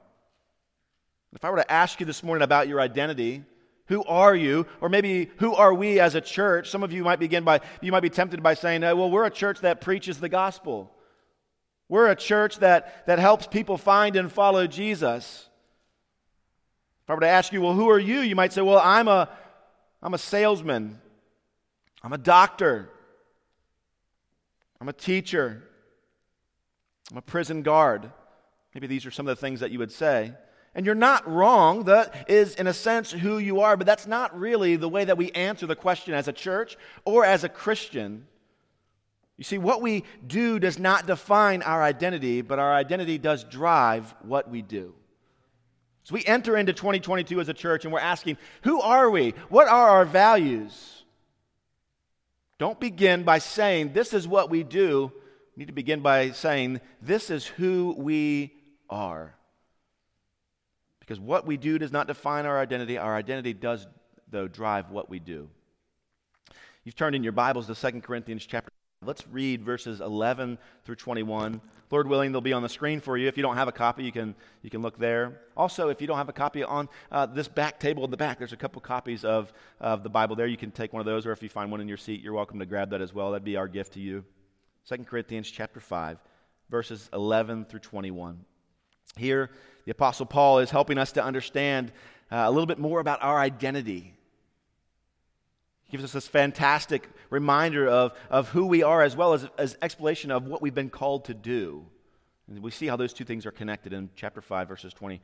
If 1.33 1.43
I 1.43 1.49
were 1.49 1.57
to 1.57 1.71
ask 1.71 1.99
you 1.99 2.05
this 2.05 2.23
morning 2.23 2.43
about 2.43 2.67
your 2.67 2.79
identity, 2.79 3.43
who 3.87 4.03
are 4.05 4.35
you? 4.35 4.65
Or 4.81 4.89
maybe 4.89 5.29
who 5.37 5.53
are 5.53 5.73
we 5.73 5.99
as 5.99 6.15
a 6.15 6.21
church? 6.21 6.69
Some 6.69 6.83
of 6.83 6.91
you 6.91 7.03
might 7.03 7.19
begin 7.19 7.43
by, 7.43 7.61
you 7.81 7.91
might 7.91 7.99
be 8.01 8.09
tempted 8.09 8.41
by 8.41 8.55
saying, 8.55 8.81
well, 8.81 9.09
we're 9.09 9.25
a 9.25 9.31
church 9.31 9.61
that 9.61 9.81
preaches 9.81 10.19
the 10.19 10.29
gospel. 10.29 10.91
We're 11.87 12.09
a 12.09 12.15
church 12.15 12.59
that, 12.59 13.05
that 13.05 13.19
helps 13.19 13.45
people 13.45 13.77
find 13.77 14.15
and 14.15 14.31
follow 14.31 14.65
Jesus. 14.65 15.47
If 17.03 17.09
I 17.11 17.13
were 17.13 17.21
to 17.21 17.27
ask 17.27 17.53
you, 17.53 17.61
well, 17.61 17.73
who 17.73 17.89
are 17.89 17.99
you? 17.99 18.21
You 18.21 18.35
might 18.35 18.53
say, 18.53 18.61
well, 18.61 18.79
I'm 18.79 19.07
a, 19.07 19.29
I'm 20.01 20.15
a 20.15 20.17
salesman. 20.17 20.99
I'm 22.01 22.13
a 22.13 22.17
doctor. 22.17 22.89
I'm 24.81 24.89
a 24.89 24.93
teacher. 24.93 25.61
I'm 27.11 27.17
a 27.17 27.21
prison 27.21 27.61
guard. 27.61 28.11
Maybe 28.73 28.87
these 28.87 29.05
are 29.05 29.11
some 29.11 29.27
of 29.27 29.37
the 29.37 29.39
things 29.39 29.59
that 29.59 29.69
you 29.69 29.77
would 29.77 29.91
say. 29.91 30.33
And 30.75 30.85
you're 30.85 30.93
not 30.93 31.27
wrong. 31.27 31.85
That 31.85 32.29
is, 32.29 32.55
in 32.55 32.67
a 32.67 32.73
sense, 32.73 33.09
who 33.11 33.37
you 33.37 33.61
are, 33.61 33.77
but 33.77 33.87
that's 33.87 34.05
not 34.05 34.37
really 34.37 34.75
the 34.75 34.89
way 34.89 35.05
that 35.05 35.17
we 35.17 35.31
answer 35.31 35.65
the 35.65 35.75
question 35.75 36.13
as 36.13 36.27
a 36.27 36.33
church 36.33 36.77
or 37.05 37.25
as 37.25 37.45
a 37.45 37.49
Christian. 37.49 38.27
You 39.37 39.45
see, 39.45 39.57
what 39.57 39.81
we 39.81 40.03
do 40.27 40.59
does 40.59 40.77
not 40.77 41.07
define 41.07 41.61
our 41.61 41.81
identity, 41.81 42.41
but 42.41 42.59
our 42.59 42.73
identity 42.73 43.17
does 43.17 43.45
drive 43.45 44.13
what 44.21 44.49
we 44.49 44.61
do. 44.61 44.93
So 46.03 46.13
we 46.13 46.23
enter 46.25 46.55
into 46.55 46.73
2022 46.73 47.39
as 47.39 47.49
a 47.49 47.53
church 47.53 47.85
and 47.85 47.93
we're 47.93 47.99
asking, 47.99 48.37
who 48.63 48.79
are 48.81 49.09
we? 49.09 49.31
What 49.49 49.67
are 49.67 49.89
our 49.89 50.05
values? 50.05 51.03
Don't 52.59 52.79
begin 52.79 53.23
by 53.23 53.39
saying, 53.39 53.93
this 53.93 54.13
is 54.13 54.27
what 54.27 54.49
we 54.49 54.63
do. 54.63 55.11
You 55.55 55.57
need 55.57 55.67
to 55.67 55.73
begin 55.73 56.01
by 56.01 56.31
saying, 56.31 56.79
this 57.01 57.29
is 57.29 57.45
who 57.45 57.95
we 57.97 58.53
are. 58.89 59.35
Because 61.05 61.19
what 61.19 61.45
we 61.45 61.55
do 61.55 61.77
does 61.77 61.91
not 61.91 62.07
define 62.07 62.45
our 62.45 62.59
identity. 62.59 62.97
Our 62.97 63.15
identity 63.15 63.53
does, 63.53 63.85
though, 64.31 64.47
drive 64.47 64.89
what 64.89 65.07
we 65.09 65.19
do. 65.19 65.47
You've 66.83 66.95
turned 66.95 67.15
in 67.15 67.23
your 67.23 67.31
Bibles 67.31 67.67
to 67.67 67.75
2 67.75 68.01
Corinthians 68.01 68.45
chapter. 68.45 68.71
Let's 69.03 69.27
read 69.27 69.63
verses 69.63 70.01
11 70.01 70.57
through 70.83 70.95
21. 70.95 71.61
Lord 71.91 72.07
willing, 72.07 72.31
they'll 72.31 72.41
be 72.41 72.53
on 72.53 72.63
the 72.63 72.69
screen 72.69 72.99
for 72.99 73.17
you. 73.17 73.27
If 73.27 73.37
you 73.37 73.43
don't 73.43 73.55
have 73.55 73.67
a 73.67 73.71
copy, 73.71 74.03
you 74.03 74.11
can, 74.11 74.33
you 74.63 74.71
can 74.71 74.81
look 74.81 74.97
there. 74.97 75.41
Also, 75.55 75.89
if 75.89 76.01
you 76.01 76.07
don't 76.07 76.17
have 76.17 76.29
a 76.29 76.33
copy 76.33 76.63
on 76.63 76.89
uh, 77.11 77.27
this 77.27 77.47
back 77.47 77.79
table 77.79 78.03
in 78.03 78.09
the 78.09 78.17
back, 78.17 78.39
there's 78.39 78.53
a 78.53 78.57
couple 78.57 78.81
copies 78.81 79.23
of, 79.23 79.53
of 79.79 80.01
the 80.01 80.09
Bible 80.09 80.35
there. 80.35 80.47
You 80.47 80.57
can 80.57 80.71
take 80.71 80.91
one 80.91 81.01
of 81.01 81.05
those, 81.05 81.27
or 81.27 81.31
if 81.31 81.43
you 81.43 81.49
find 81.49 81.69
one 81.69 81.81
in 81.81 81.87
your 81.87 81.97
seat, 81.97 82.21
you're 82.21 82.33
welcome 82.33 82.57
to 82.57 82.65
grab 82.65 82.89
that 82.89 83.01
as 83.01 83.13
well. 83.13 83.31
That'd 83.31 83.45
be 83.45 83.57
our 83.57 83.67
gift 83.67 83.93
to 83.93 83.99
you. 83.99 84.25
2 84.89 85.03
Corinthians 85.03 85.51
chapter 85.51 85.79
5, 85.79 86.17
verses 86.71 87.09
11 87.13 87.65
through 87.65 87.81
21. 87.81 88.43
Here, 89.17 89.49
the 89.85 89.91
Apostle 89.91 90.25
Paul 90.25 90.59
is 90.59 90.71
helping 90.71 90.97
us 90.97 91.13
to 91.13 91.23
understand 91.23 91.91
uh, 92.31 92.43
a 92.45 92.51
little 92.51 92.65
bit 92.65 92.79
more 92.79 92.99
about 92.99 93.23
our 93.23 93.39
identity. 93.39 94.13
He 95.85 95.91
gives 95.91 96.03
us 96.03 96.11
this 96.11 96.27
fantastic 96.27 97.09
reminder 97.29 97.87
of, 97.87 98.13
of 98.29 98.49
who 98.49 98.65
we 98.65 98.83
are 98.83 99.01
as 99.01 99.15
well 99.15 99.33
as, 99.33 99.47
as 99.57 99.77
explanation 99.81 100.31
of 100.31 100.47
what 100.47 100.61
we've 100.61 100.73
been 100.73 100.89
called 100.89 101.25
to 101.25 101.33
do. 101.33 101.85
And 102.47 102.61
we 102.61 102.71
see 102.71 102.87
how 102.87 102.95
those 102.95 103.13
two 103.13 103.23
things 103.23 103.45
are 103.45 103.51
connected 103.51 103.93
in 103.93 104.09
chapter 104.15 104.41
5, 104.41 104.67
verses 104.67 104.93
20, 104.93 105.21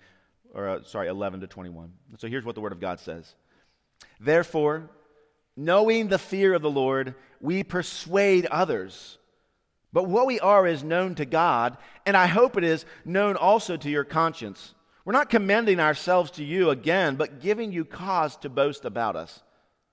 or 0.53 0.69
uh, 0.69 0.83
sorry, 0.83 1.07
11 1.07 1.41
to 1.41 1.47
21. 1.47 1.91
So 2.17 2.27
here's 2.27 2.45
what 2.45 2.55
the 2.55 2.61
Word 2.61 2.71
of 2.71 2.79
God 2.79 2.99
says 2.99 3.35
Therefore, 4.19 4.89
knowing 5.55 6.07
the 6.07 6.19
fear 6.19 6.53
of 6.53 6.61
the 6.61 6.69
Lord, 6.69 7.15
we 7.39 7.63
persuade 7.63 8.45
others. 8.45 9.17
But 9.93 10.07
what 10.07 10.25
we 10.25 10.39
are 10.39 10.65
is 10.65 10.83
known 10.83 11.15
to 11.15 11.25
God, 11.25 11.77
and 12.05 12.15
I 12.15 12.27
hope 12.27 12.55
it 12.57 12.63
is 12.63 12.85
known 13.03 13.35
also 13.35 13.75
to 13.77 13.89
your 13.89 14.05
conscience. 14.05 14.73
We're 15.03 15.13
not 15.13 15.29
commending 15.29 15.79
ourselves 15.79 16.31
to 16.31 16.43
you 16.43 16.69
again, 16.69 17.15
but 17.15 17.41
giving 17.41 17.71
you 17.71 17.83
cause 17.83 18.37
to 18.37 18.49
boast 18.49 18.85
about 18.85 19.15
us, 19.15 19.41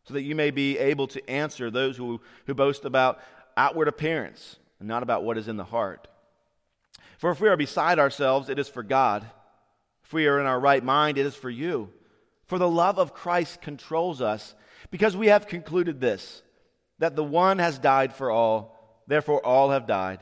so 0.04 0.14
that 0.14 0.22
you 0.22 0.34
may 0.34 0.50
be 0.50 0.78
able 0.78 1.08
to 1.08 1.30
answer 1.30 1.70
those 1.70 1.96
who, 1.96 2.20
who 2.46 2.54
boast 2.54 2.84
about 2.84 3.18
outward 3.56 3.88
appearance 3.88 4.56
and 4.78 4.86
not 4.86 5.02
about 5.02 5.24
what 5.24 5.36
is 5.36 5.48
in 5.48 5.56
the 5.56 5.64
heart. 5.64 6.06
For 7.18 7.30
if 7.30 7.40
we 7.40 7.48
are 7.48 7.56
beside 7.56 7.98
ourselves, 7.98 8.48
it 8.48 8.60
is 8.60 8.68
for 8.68 8.84
God. 8.84 9.26
If 10.04 10.12
we 10.12 10.28
are 10.28 10.38
in 10.38 10.46
our 10.46 10.60
right 10.60 10.84
mind, 10.84 11.18
it 11.18 11.26
is 11.26 11.34
for 11.34 11.50
you. 11.50 11.90
For 12.46 12.58
the 12.58 12.68
love 12.68 12.98
of 12.98 13.12
Christ 13.12 13.60
controls 13.60 14.22
us, 14.22 14.54
because 14.92 15.16
we 15.16 15.26
have 15.26 15.48
concluded 15.48 16.00
this 16.00 16.42
that 17.00 17.16
the 17.16 17.24
one 17.24 17.58
has 17.58 17.78
died 17.78 18.12
for 18.12 18.30
all 18.30 18.77
Therefore, 19.08 19.44
all 19.44 19.70
have 19.70 19.86
died. 19.86 20.20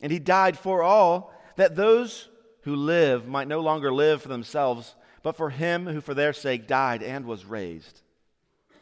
And 0.00 0.10
he 0.10 0.18
died 0.18 0.58
for 0.58 0.82
all, 0.82 1.32
that 1.56 1.76
those 1.76 2.28
who 2.62 2.74
live 2.74 3.28
might 3.28 3.46
no 3.46 3.60
longer 3.60 3.92
live 3.92 4.22
for 4.22 4.28
themselves, 4.28 4.96
but 5.22 5.36
for 5.36 5.50
him 5.50 5.86
who 5.86 6.00
for 6.00 6.14
their 6.14 6.32
sake 6.32 6.66
died 6.66 7.02
and 7.02 7.26
was 7.26 7.44
raised. 7.44 8.02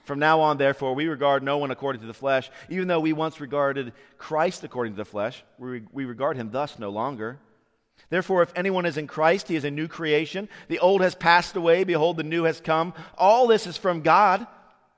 From 0.04 0.18
now 0.18 0.40
on, 0.40 0.56
therefore, 0.56 0.94
we 0.94 1.06
regard 1.06 1.42
no 1.42 1.58
one 1.58 1.70
according 1.70 2.00
to 2.02 2.06
the 2.06 2.14
flesh, 2.14 2.50
even 2.68 2.88
though 2.88 3.00
we 3.00 3.12
once 3.12 3.40
regarded 3.40 3.92
Christ 4.18 4.62
according 4.62 4.92
to 4.94 4.98
the 4.98 5.04
flesh. 5.04 5.42
We, 5.58 5.82
we 5.92 6.04
regard 6.04 6.36
him 6.36 6.50
thus 6.50 6.78
no 6.78 6.90
longer. 6.90 7.38
Therefore, 8.10 8.42
if 8.42 8.52
anyone 8.54 8.86
is 8.86 8.98
in 8.98 9.06
Christ, 9.06 9.48
he 9.48 9.56
is 9.56 9.64
a 9.64 9.70
new 9.70 9.88
creation. 9.88 10.48
The 10.68 10.78
old 10.78 11.00
has 11.00 11.14
passed 11.14 11.56
away. 11.56 11.84
Behold, 11.84 12.18
the 12.18 12.22
new 12.22 12.44
has 12.44 12.60
come. 12.60 12.92
All 13.16 13.46
this 13.46 13.66
is 13.66 13.76
from 13.76 14.02
God, 14.02 14.46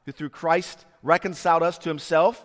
who 0.04 0.12
through 0.12 0.30
Christ 0.30 0.84
reconciled 1.02 1.62
us 1.62 1.78
to 1.78 1.88
himself 1.88 2.44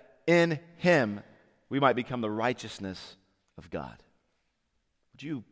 in 0.27 0.59
him 0.77 1.21
we 1.69 1.79
might 1.79 1.95
become 1.95 2.21
the 2.21 2.29
righteousness 2.29 3.15
of 3.57 3.69
God. 3.69 3.95
Would 5.13 5.23
you 5.23 5.43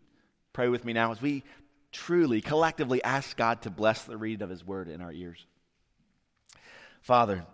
pray 0.54 0.68
with 0.68 0.84
me 0.84 0.94
now 0.94 1.12
as 1.12 1.22
we 1.22 1.44
truly, 1.92 2.42
collectively 2.42 3.04
ask 3.04 3.38
God 3.38 3.62
to 3.64 3.70
bless 3.70 4.04
the 4.04 4.18
reading 4.18 4.44
of 4.44 4.50
his 4.50 4.66
word 4.66 4.88
in 4.88 5.02
our 5.02 5.12
ears? 5.12 5.46
Father, 7.02 7.46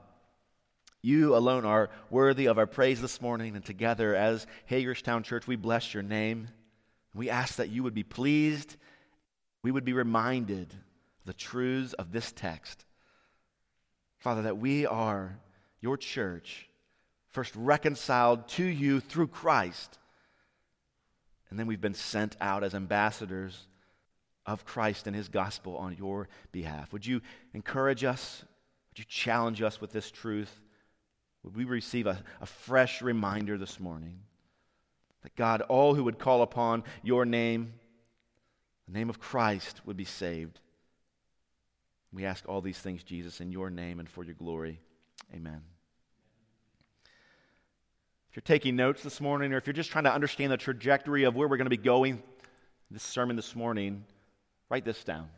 you 1.01 1.35
alone 1.35 1.65
are 1.65 1.91
worthy 2.09 2.47
of 2.47 2.57
our 2.57 2.65
praise 2.65 2.99
this 2.99 3.21
morning, 3.21 3.55
and 3.55 3.63
together 3.63 4.15
as 4.15 4.47
Hagerstown 4.65 5.21
Church, 5.21 5.45
we 5.45 5.55
bless 5.55 5.93
your 5.93 6.01
name. 6.01 6.47
We 7.13 7.29
ask 7.29 7.57
that 7.57 7.69
you 7.69 7.83
would 7.83 7.93
be 7.93 8.03
pleased, 8.03 8.75
we 9.61 9.71
would 9.71 9.85
be 9.85 9.93
reminded 9.93 10.73
the 11.25 11.33
truths 11.33 11.93
of 11.93 12.11
this 12.11 12.31
text. 12.31 12.85
Father, 14.17 14.41
that 14.43 14.57
we 14.57 14.87
are 14.87 15.37
your 15.81 15.97
church 15.97 16.67
first 17.35 17.53
reconciled 17.55 18.47
to 18.47 18.63
you 18.63 19.01
through 19.01 19.27
Christ. 19.27 19.99
And 21.49 21.59
then 21.59 21.67
we've 21.67 21.81
been 21.81 21.93
sent 21.93 22.37
out 22.39 22.63
as 22.63 22.73
ambassadors 22.73 23.67
of 24.45 24.63
Christ 24.63 25.05
and 25.05 25.13
his 25.13 25.27
gospel 25.27 25.75
on 25.75 25.97
your 25.97 26.29
behalf. 26.53 26.93
Would 26.93 27.05
you 27.05 27.21
encourage 27.53 28.05
us? 28.05 28.43
Would 28.89 28.99
you 28.99 29.05
challenge 29.05 29.61
us 29.61 29.81
with 29.81 29.91
this 29.91 30.09
truth? 30.09 30.61
Would 31.43 31.57
we 31.57 31.65
receive 31.65 32.07
a, 32.07 32.23
a 32.39 32.45
fresh 32.45 33.01
reminder 33.01 33.57
this 33.57 33.81
morning 33.81 34.19
that 35.21 35.35
God, 35.35 35.61
all 35.61 35.93
who 35.93 36.05
would 36.05 36.19
call 36.19 36.41
upon 36.41 36.83
your 37.03 37.25
name, 37.25 37.73
the 38.87 38.93
name 38.97 39.09
of 39.09 39.19
Christ, 39.19 39.81
would 39.85 39.97
be 39.97 40.05
saved? 40.05 40.61
We 42.13 42.23
ask 42.23 42.47
all 42.47 42.61
these 42.61 42.79
things, 42.79 43.03
Jesus, 43.03 43.41
in 43.41 43.51
your 43.51 43.69
name 43.69 43.99
and 43.99 44.07
for 44.09 44.23
your 44.23 44.35
glory. 44.35 44.79
Amen. 45.33 45.74
If 48.35 48.39
you're 48.39 48.57
taking 48.57 48.75
notes 48.75 49.01
this 49.01 49.21
morning, 49.21 49.53
or 49.53 49.57
if 49.57 49.65
you're 49.65 49.73
just 49.73 49.91
trying 49.91 50.03
to 50.03 50.13
understand 50.13 50.51
the 50.51 50.57
trajectory 50.57 51.23
of 51.23 51.37
where 51.37 51.47
we're 51.47 51.55
going 51.55 51.67
to 51.67 51.69
be 51.69 51.77
going 51.77 52.21
this 52.91 53.01
sermon 53.01 53.37
this 53.37 53.55
morning, 53.55 54.03
write 54.67 54.83
this 54.83 55.05
down. 55.05 55.29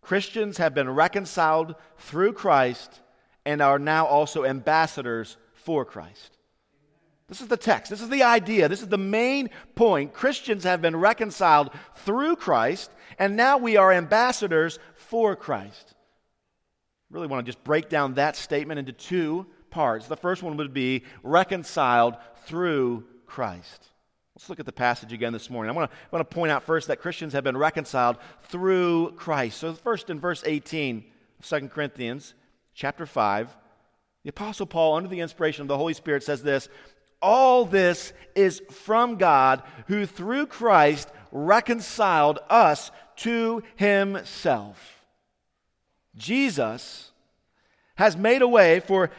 Christians 0.00 0.58
have 0.58 0.74
been 0.74 0.90
reconciled 0.90 1.76
through 1.98 2.32
Christ 2.32 3.00
and 3.46 3.62
are 3.62 3.78
now 3.78 4.06
also 4.06 4.44
ambassadors 4.44 5.36
for 5.52 5.84
Christ. 5.84 6.36
This 7.28 7.40
is 7.40 7.46
the 7.46 7.56
text. 7.56 7.90
This 7.90 8.02
is 8.02 8.08
the 8.08 8.24
idea. 8.24 8.68
This 8.68 8.82
is 8.82 8.88
the 8.88 8.98
main 8.98 9.48
point. 9.76 10.12
Christians 10.12 10.64
have 10.64 10.82
been 10.82 10.96
reconciled 10.96 11.70
through 11.94 12.34
Christ, 12.34 12.90
and 13.20 13.36
now 13.36 13.56
we 13.56 13.76
are 13.76 13.92
ambassadors 13.92 14.80
for 14.96 15.36
Christ. 15.36 15.94
Really 17.08 17.28
want 17.28 17.46
to 17.46 17.52
just 17.52 17.62
break 17.62 17.88
down 17.88 18.14
that 18.14 18.34
statement 18.34 18.80
into 18.80 18.92
two 18.92 19.46
parts. 19.70 20.06
The 20.06 20.16
first 20.16 20.42
one 20.42 20.56
would 20.56 20.74
be 20.74 21.04
reconciled 21.22 22.16
through 22.46 23.04
Christ. 23.26 23.88
Let's 24.38 24.48
look 24.48 24.60
at 24.60 24.66
the 24.66 24.72
passage 24.72 25.12
again 25.12 25.32
this 25.32 25.50
morning. 25.50 25.70
I 25.70 25.74
want 25.74 25.90
to, 26.12 26.24
point 26.24 26.52
out 26.52 26.62
first 26.62 26.86
that 26.88 27.00
Christians 27.00 27.32
have 27.32 27.42
been 27.42 27.56
reconciled 27.56 28.18
through 28.44 29.14
Christ. 29.16 29.58
So, 29.58 29.72
first 29.74 30.10
in 30.10 30.20
verse 30.20 30.44
18 30.46 31.04
of 31.40 31.44
2 31.44 31.68
Corinthians 31.68 32.34
chapter 32.72 33.04
5, 33.04 33.56
the 34.22 34.30
Apostle 34.30 34.66
Paul, 34.66 34.94
under 34.94 35.08
the 35.08 35.18
inspiration 35.20 35.62
of 35.62 35.68
the 35.68 35.76
Holy 35.76 35.92
Spirit, 35.92 36.22
says 36.22 36.42
this 36.42 36.68
All 37.20 37.64
this 37.64 38.12
is 38.36 38.62
from 38.70 39.16
God, 39.16 39.62
who 39.88 40.06
through 40.06 40.46
Christ 40.46 41.08
reconciled 41.32 42.38
us 42.48 42.92
to 43.16 43.62
himself. 43.74 45.04
Jesus 46.14 47.10
has 47.96 48.16
made 48.16 48.42
a 48.42 48.48
way 48.48 48.78
for 48.78 49.10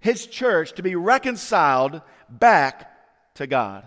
his 0.00 0.26
church 0.26 0.72
to 0.72 0.82
be 0.82 0.96
reconciled 0.96 2.02
back 2.28 2.92
to 3.34 3.46
God. 3.46 3.84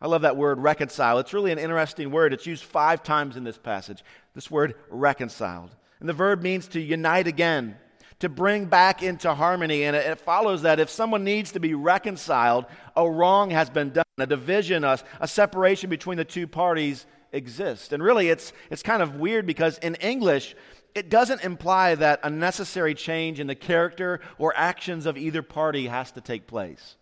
I 0.00 0.06
love 0.06 0.22
that 0.22 0.36
word 0.36 0.58
reconcile. 0.58 1.18
It's 1.18 1.34
really 1.34 1.52
an 1.52 1.58
interesting 1.58 2.10
word. 2.10 2.32
It's 2.32 2.46
used 2.46 2.64
five 2.64 3.02
times 3.02 3.36
in 3.36 3.44
this 3.44 3.58
passage. 3.58 4.02
This 4.34 4.50
word 4.50 4.74
reconciled. 4.88 5.70
And 6.00 6.08
the 6.08 6.14
verb 6.14 6.42
means 6.42 6.68
to 6.68 6.80
unite 6.80 7.26
again, 7.26 7.76
to 8.20 8.28
bring 8.28 8.66
back 8.66 9.02
into 9.02 9.34
harmony. 9.34 9.84
And 9.84 9.96
it, 9.96 10.20
follows 10.20 10.62
that 10.62 10.78
if 10.78 10.88
someone 10.88 11.24
needs 11.24 11.52
to 11.52 11.60
be 11.60 11.74
reconciled, 11.74 12.66
a 12.96 13.08
wrong 13.08 13.50
has 13.50 13.68
been 13.68 13.90
done, 13.90 14.04
a 14.18 14.26
division, 14.26 14.84
a, 14.84 14.98
a 15.20 15.26
separation 15.28 15.90
between 15.90 16.16
the 16.16 16.24
two 16.24 16.46
parties 16.46 17.06
exists. 17.32 17.92
And 17.92 18.02
really, 18.02 18.28
it's, 18.28 18.52
it's 18.70 18.82
kind 18.82 19.02
of 19.02 19.16
weird 19.16 19.46
because 19.46 19.78
in 19.78 19.94
English, 19.96 20.54
it 20.94 21.08
doesn't 21.08 21.44
imply 21.44 21.94
that 21.94 22.20
a 22.22 22.30
necessary 22.30 22.94
change 22.94 23.40
in 23.40 23.46
the 23.46 23.54
character 23.54 24.20
or 24.38 24.52
actions 24.56 25.06
of 25.06 25.16
either 25.16 25.42
party 25.42 25.86
has 25.86 26.12
to 26.12 26.20
take 26.20 26.46
place. 26.46 26.96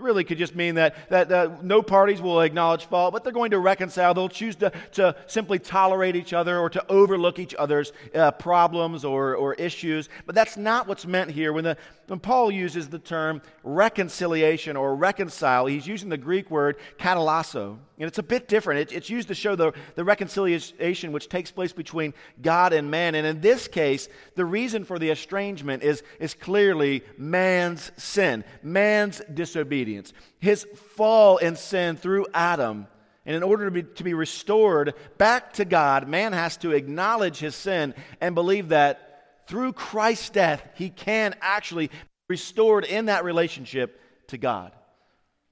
It 0.00 0.04
really 0.04 0.24
could 0.24 0.38
just 0.38 0.56
mean 0.56 0.76
that, 0.76 0.94
that 1.10 1.30
uh, 1.30 1.50
no 1.60 1.82
parties 1.82 2.22
will 2.22 2.40
acknowledge 2.40 2.86
fault, 2.86 3.12
but 3.12 3.22
they're 3.22 3.34
going 3.34 3.50
to 3.50 3.58
reconcile. 3.58 4.14
They'll 4.14 4.30
choose 4.30 4.56
to, 4.56 4.72
to 4.92 5.14
simply 5.26 5.58
tolerate 5.58 6.16
each 6.16 6.32
other 6.32 6.58
or 6.58 6.70
to 6.70 6.82
overlook 6.90 7.38
each 7.38 7.54
other's 7.54 7.92
uh, 8.14 8.30
problems 8.30 9.04
or, 9.04 9.36
or 9.36 9.52
issues. 9.54 10.08
But 10.24 10.34
that's 10.34 10.56
not 10.56 10.88
what's 10.88 11.04
meant 11.06 11.30
here. 11.30 11.52
When, 11.52 11.64
the, 11.64 11.76
when 12.06 12.18
Paul 12.18 12.50
uses 12.50 12.88
the 12.88 12.98
term 12.98 13.42
reconciliation 13.62 14.74
or 14.74 14.96
reconcile, 14.96 15.66
he's 15.66 15.86
using 15.86 16.08
the 16.08 16.16
Greek 16.16 16.50
word 16.50 16.78
katallasso. 16.98 17.76
And 18.00 18.08
it's 18.08 18.18
a 18.18 18.22
bit 18.22 18.48
different. 18.48 18.80
It, 18.80 18.96
it's 18.96 19.10
used 19.10 19.28
to 19.28 19.34
show 19.34 19.54
the, 19.54 19.74
the 19.94 20.04
reconciliation 20.04 21.12
which 21.12 21.28
takes 21.28 21.50
place 21.50 21.74
between 21.74 22.14
God 22.40 22.72
and 22.72 22.90
man. 22.90 23.14
And 23.14 23.26
in 23.26 23.42
this 23.42 23.68
case, 23.68 24.08
the 24.36 24.46
reason 24.46 24.84
for 24.84 24.98
the 24.98 25.10
estrangement 25.10 25.82
is, 25.82 26.02
is 26.18 26.32
clearly 26.32 27.02
man's 27.18 27.92
sin, 27.98 28.42
man's 28.62 29.20
disobedience, 29.32 30.14
his 30.38 30.66
fall 30.96 31.36
in 31.36 31.56
sin 31.56 31.98
through 31.98 32.26
Adam. 32.32 32.86
And 33.26 33.36
in 33.36 33.42
order 33.42 33.66
to 33.66 33.70
be, 33.70 33.82
to 33.82 34.02
be 34.02 34.14
restored 34.14 34.94
back 35.18 35.52
to 35.54 35.66
God, 35.66 36.08
man 36.08 36.32
has 36.32 36.56
to 36.58 36.70
acknowledge 36.70 37.38
his 37.38 37.54
sin 37.54 37.94
and 38.22 38.34
believe 38.34 38.70
that 38.70 39.44
through 39.46 39.74
Christ's 39.74 40.30
death, 40.30 40.66
he 40.74 40.88
can 40.88 41.34
actually 41.42 41.88
be 41.88 41.94
restored 42.30 42.86
in 42.86 43.06
that 43.06 43.24
relationship 43.24 44.00
to 44.28 44.38
God. 44.38 44.72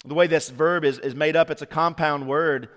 The 0.09 0.15
way 0.15 0.27
this 0.27 0.49
verb 0.49 0.85
is, 0.85 0.99
is 0.99 1.15
made 1.15 1.37
up, 1.37 1.51
it's 1.51 1.61
a 1.61 1.67
compound 1.67 2.27
word. 2.27 2.71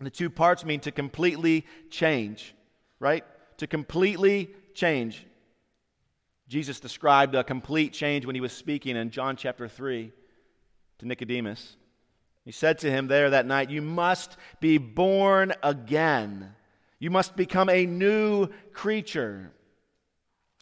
The 0.00 0.10
two 0.10 0.28
parts 0.28 0.64
mean 0.64 0.80
to 0.80 0.90
completely 0.90 1.64
change, 1.90 2.56
right? 2.98 3.24
To 3.58 3.68
completely 3.68 4.50
change. 4.74 5.24
Jesus 6.48 6.80
described 6.80 7.36
a 7.36 7.44
complete 7.44 7.92
change 7.92 8.26
when 8.26 8.34
he 8.34 8.40
was 8.40 8.52
speaking 8.52 8.96
in 8.96 9.10
John 9.10 9.36
chapter 9.36 9.68
3 9.68 10.12
to 10.98 11.06
Nicodemus. 11.06 11.76
He 12.44 12.50
said 12.50 12.80
to 12.80 12.90
him 12.90 13.06
there 13.06 13.30
that 13.30 13.46
night, 13.46 13.70
You 13.70 13.80
must 13.80 14.36
be 14.58 14.76
born 14.76 15.54
again. 15.62 16.52
You 16.98 17.10
must 17.10 17.36
become 17.36 17.68
a 17.68 17.86
new 17.86 18.48
creature. 18.72 19.52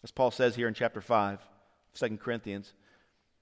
As 0.03 0.11
Paul 0.11 0.29
says 0.29 0.55
here 0.55 0.67
in 0.67 0.75
chapter 0.75 1.01
5, 1.01 1.39
2 1.95 2.17
Corinthians. 2.17 2.73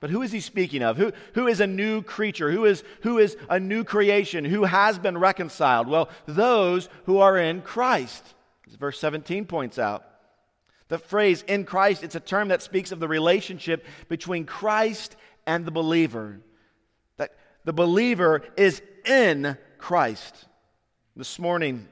But 0.02 0.10
who 0.10 0.24
is 0.24 0.32
he 0.32 0.40
speaking 0.40 0.82
of? 0.82 0.98
Who, 0.98 1.14
who 1.36 1.48
is 1.48 1.62
a 1.62 1.68
new 1.68 2.02
creature? 2.02 2.52
Who 2.52 2.66
is, 2.66 2.84
who 3.04 3.20
is 3.20 3.38
a 3.50 3.60
new 3.60 3.84
creation? 3.84 4.44
Who 4.44 4.64
has 4.64 4.98
been 4.98 5.18
reconciled? 5.18 5.88
Well, 5.88 6.10
those 6.26 6.90
who 7.06 7.20
are 7.20 7.38
in 7.38 7.62
Christ. 7.62 8.26
As 8.68 8.74
verse 8.74 9.00
17 9.00 9.46
points 9.46 9.78
out. 9.78 10.04
The 10.88 10.98
phrase 10.98 11.44
in 11.48 11.66
Christ, 11.66 12.04
it's 12.04 12.16
a 12.16 12.20
term 12.20 12.48
that 12.48 12.64
speaks 12.64 12.92
of 12.92 13.00
the 13.00 13.08
relationship 13.08 13.86
between 14.10 14.46
Christ 14.46 15.16
and 15.46 15.66
the 15.66 15.72
believer. 15.72 16.42
That 17.18 17.36
the 17.64 17.72
believer 17.72 18.42
is 18.58 18.82
in 19.06 19.56
Christ. 19.78 20.48
This 21.16 21.38
morning, 21.38 21.88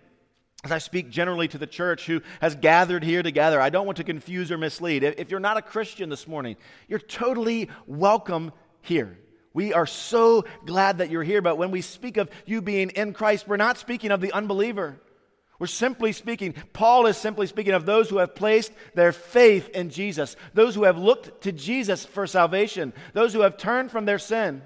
as 0.63 0.71
I 0.71 0.79
speak 0.79 1.09
generally 1.09 1.47
to 1.47 1.57
the 1.57 1.67
church 1.67 2.05
who 2.05 2.21
has 2.41 2.55
gathered 2.55 3.03
here 3.03 3.23
together, 3.23 3.61
I 3.61 3.69
don't 3.69 3.85
want 3.85 3.97
to 3.97 4.03
confuse 4.03 4.51
or 4.51 4.57
mislead. 4.57 5.03
If 5.03 5.31
you're 5.31 5.39
not 5.39 5.57
a 5.57 5.61
Christian 5.61 6.09
this 6.09 6.27
morning, 6.27 6.57
you're 6.89 6.99
totally 6.99 7.69
welcome 7.87 8.51
here. 8.81 9.17
We 9.53 9.73
are 9.73 9.85
so 9.85 10.45
glad 10.65 10.97
that 10.97 11.09
you're 11.09 11.23
here, 11.23 11.41
but 11.41 11.57
when 11.57 11.71
we 11.71 11.81
speak 11.81 12.17
of 12.17 12.29
you 12.45 12.61
being 12.61 12.89
in 12.89 13.13
Christ, 13.13 13.47
we're 13.47 13.57
not 13.57 13.77
speaking 13.77 14.11
of 14.11 14.19
the 14.19 14.33
unbeliever. 14.33 14.99
We're 15.59 15.67
simply 15.67 16.11
speaking, 16.11 16.53
Paul 16.73 17.05
is 17.05 17.17
simply 17.17 17.47
speaking 17.47 17.73
of 17.73 17.85
those 17.85 18.09
who 18.09 18.17
have 18.17 18.35
placed 18.35 18.71
their 18.95 19.11
faith 19.11 19.69
in 19.69 19.89
Jesus, 19.89 20.35
those 20.53 20.75
who 20.75 20.83
have 20.83 20.97
looked 20.97 21.43
to 21.43 21.51
Jesus 21.53 22.05
for 22.05 22.27
salvation, 22.27 22.93
those 23.13 23.33
who 23.33 23.41
have 23.41 23.57
turned 23.57 23.91
from 23.91 24.05
their 24.05 24.19
sin 24.19 24.61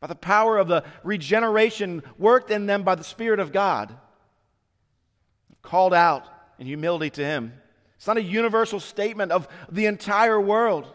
by 0.00 0.06
the 0.06 0.14
power 0.14 0.58
of 0.58 0.68
the 0.68 0.84
regeneration 1.02 2.02
worked 2.18 2.50
in 2.50 2.66
them 2.66 2.82
by 2.82 2.94
the 2.94 3.04
Spirit 3.04 3.40
of 3.40 3.52
God 3.52 3.96
called 5.62 5.94
out 5.94 6.26
in 6.58 6.66
humility 6.66 7.10
to 7.10 7.24
Him. 7.24 7.52
It's 7.96 8.06
not 8.06 8.16
a 8.16 8.22
universal 8.22 8.80
statement 8.80 9.32
of 9.32 9.46
the 9.70 9.86
entire 9.86 10.40
world. 10.40 10.86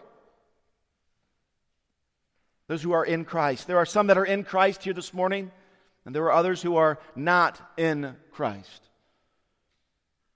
Those 2.67 2.83
who 2.83 2.91
are 2.91 3.05
in 3.05 3.23
Christ. 3.23 3.65
There 3.67 3.77
are 3.77 3.85
some 3.85 4.07
that 4.07 4.17
are 4.17 4.25
in 4.25 4.43
Christ 4.43 4.83
here 4.83 4.93
this 4.93 5.13
morning, 5.13 5.51
and 6.05 6.13
there 6.13 6.23
are 6.23 6.33
others 6.33 6.61
who 6.61 6.75
are 6.75 6.99
not 7.15 7.61
in 7.77 8.15
Christ. 8.31 8.81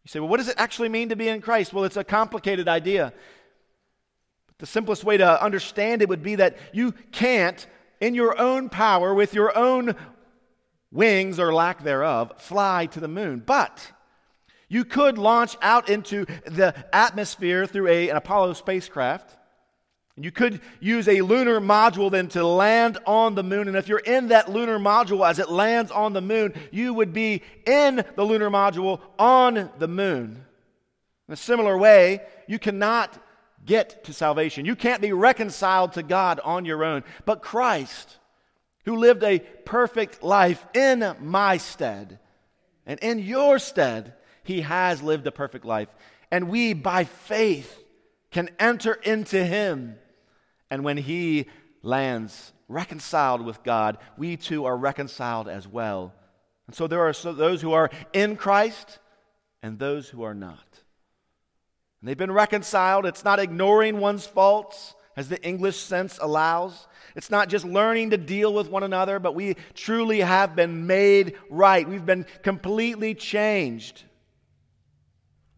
You 0.04 0.10
say, 0.10 0.20
well, 0.20 0.30
what 0.30 0.38
does 0.38 0.48
it 0.48 0.56
actually 0.58 0.90
mean 0.90 1.10
to 1.10 1.16
be 1.16 1.28
in 1.28 1.42
Christ? 1.42 1.74
Well, 1.74 1.84
it's 1.84 1.98
a 1.98 2.04
complicated 2.04 2.68
idea. 2.68 3.14
But 4.48 4.58
the 4.60 4.66
simplest 4.66 5.04
way 5.04 5.18
to 5.18 5.44
understand 5.44 6.02
it 6.02 6.10
would 6.10 6.24
be 6.24 6.36
that 6.36 6.58
you 6.74 6.94
can't, 7.12 7.68
in 8.00 8.16
your 8.16 8.40
own 8.40 8.70
power, 8.70 9.14
with 9.14 9.34
your 9.34 9.56
own 9.58 9.96
wings 10.90 11.40
or 11.40 11.54
lack 11.54 11.84
thereof, 11.84 12.34
fly 12.38 12.86
to 12.88 13.00
the 13.00 13.08
moon. 13.08 13.44
But 13.46 13.92
you 14.72 14.86
could 14.86 15.18
launch 15.18 15.58
out 15.62 15.90
into 15.90 16.24
the 16.46 16.74
atmosphere 16.94 17.66
through 17.66 17.88
a, 17.88 18.08
an 18.08 18.16
Apollo 18.16 18.54
spacecraft. 18.54 19.38
And 20.16 20.24
you 20.24 20.32
could 20.32 20.62
use 20.80 21.10
a 21.10 21.20
lunar 21.20 21.60
module 21.60 22.10
then 22.10 22.30
to 22.30 22.48
land 22.48 22.98
on 23.06 23.36
the 23.36 23.44
moon. 23.44 23.68
And 23.68 23.76
if 23.76 23.90
you're 23.90 24.00
in 24.00 24.30
that 24.30 24.50
lunar 24.50 24.80
module 24.80 25.30
as 25.30 25.40
it 25.40 25.52
lands 25.52 25.92
on 25.92 26.14
the 26.14 26.22
moon, 26.22 26.54
you 26.72 26.94
would 26.94 27.12
be 27.12 27.42
in 27.66 28.06
the 28.16 28.24
lunar 28.24 28.50
module 28.50 29.02
on 29.20 29.70
the 29.78 29.90
moon. 29.90 30.46
In 31.28 31.34
a 31.34 31.38
similar 31.38 31.78
way, 31.78 32.22
you 32.48 32.58
cannot 32.58 33.22
get 33.66 34.06
to 34.06 34.14
salvation. 34.14 34.64
You 34.64 34.78
can't 34.78 35.02
be 35.02 35.12
reconciled 35.12 35.92
to 35.94 36.04
God 36.04 36.40
on 36.46 36.64
your 36.64 36.86
own. 36.86 37.04
But 37.26 37.42
Christ, 37.42 38.20
who 38.86 38.96
lived 38.96 39.24
a 39.24 39.40
perfect 39.40 40.24
life 40.24 40.66
in 40.74 41.14
my 41.20 41.58
stead 41.58 42.20
and 42.86 43.02
in 43.02 43.20
your 43.20 43.60
stead, 43.60 44.14
he 44.52 44.62
has 44.62 45.02
lived 45.02 45.26
a 45.28 45.32
perfect 45.32 45.64
life. 45.64 45.88
And 46.30 46.50
we, 46.50 46.74
by 46.74 47.06
faith, 47.06 47.82
can 48.32 48.50
enter 48.60 48.94
into 48.94 49.44
him. 49.44 49.96
And 50.70 50.84
when 50.84 50.98
he 50.98 51.48
lands 51.82 52.52
reconciled 52.68 53.46
with 53.46 53.64
God, 53.64 53.98
we 54.18 54.38
too 54.38 54.66
are 54.66 54.78
reconciled 54.78 55.48
as 55.48 55.68
well. 55.68 56.14
And 56.68 56.76
so 56.76 56.88
there 56.88 57.08
are 57.08 57.14
those 57.14 57.62
who 57.62 57.74
are 57.74 57.90
in 58.14 58.36
Christ 58.36 59.00
and 59.64 59.80
those 59.80 60.10
who 60.10 60.24
are 60.24 60.34
not. 60.34 60.66
And 62.02 62.10
they've 62.10 62.18
been 62.18 62.32
reconciled. 62.32 63.06
It's 63.06 63.26
not 63.26 63.40
ignoring 63.40 64.00
one's 64.00 64.26
faults, 64.26 64.96
as 65.16 65.30
the 65.30 65.42
English 65.44 65.78
sense 65.78 66.18
allows. 66.22 66.88
It's 67.16 67.30
not 67.30 67.50
just 67.50 67.66
learning 67.66 68.12
to 68.12 68.18
deal 68.18 68.54
with 68.54 68.70
one 68.70 68.84
another, 68.84 69.20
but 69.20 69.36
we 69.36 69.56
truly 69.74 70.22
have 70.22 70.56
been 70.56 70.88
made 70.88 71.36
right. 71.50 71.88
We've 71.88 72.06
been 72.06 72.26
completely 72.42 73.14
changed 73.14 74.04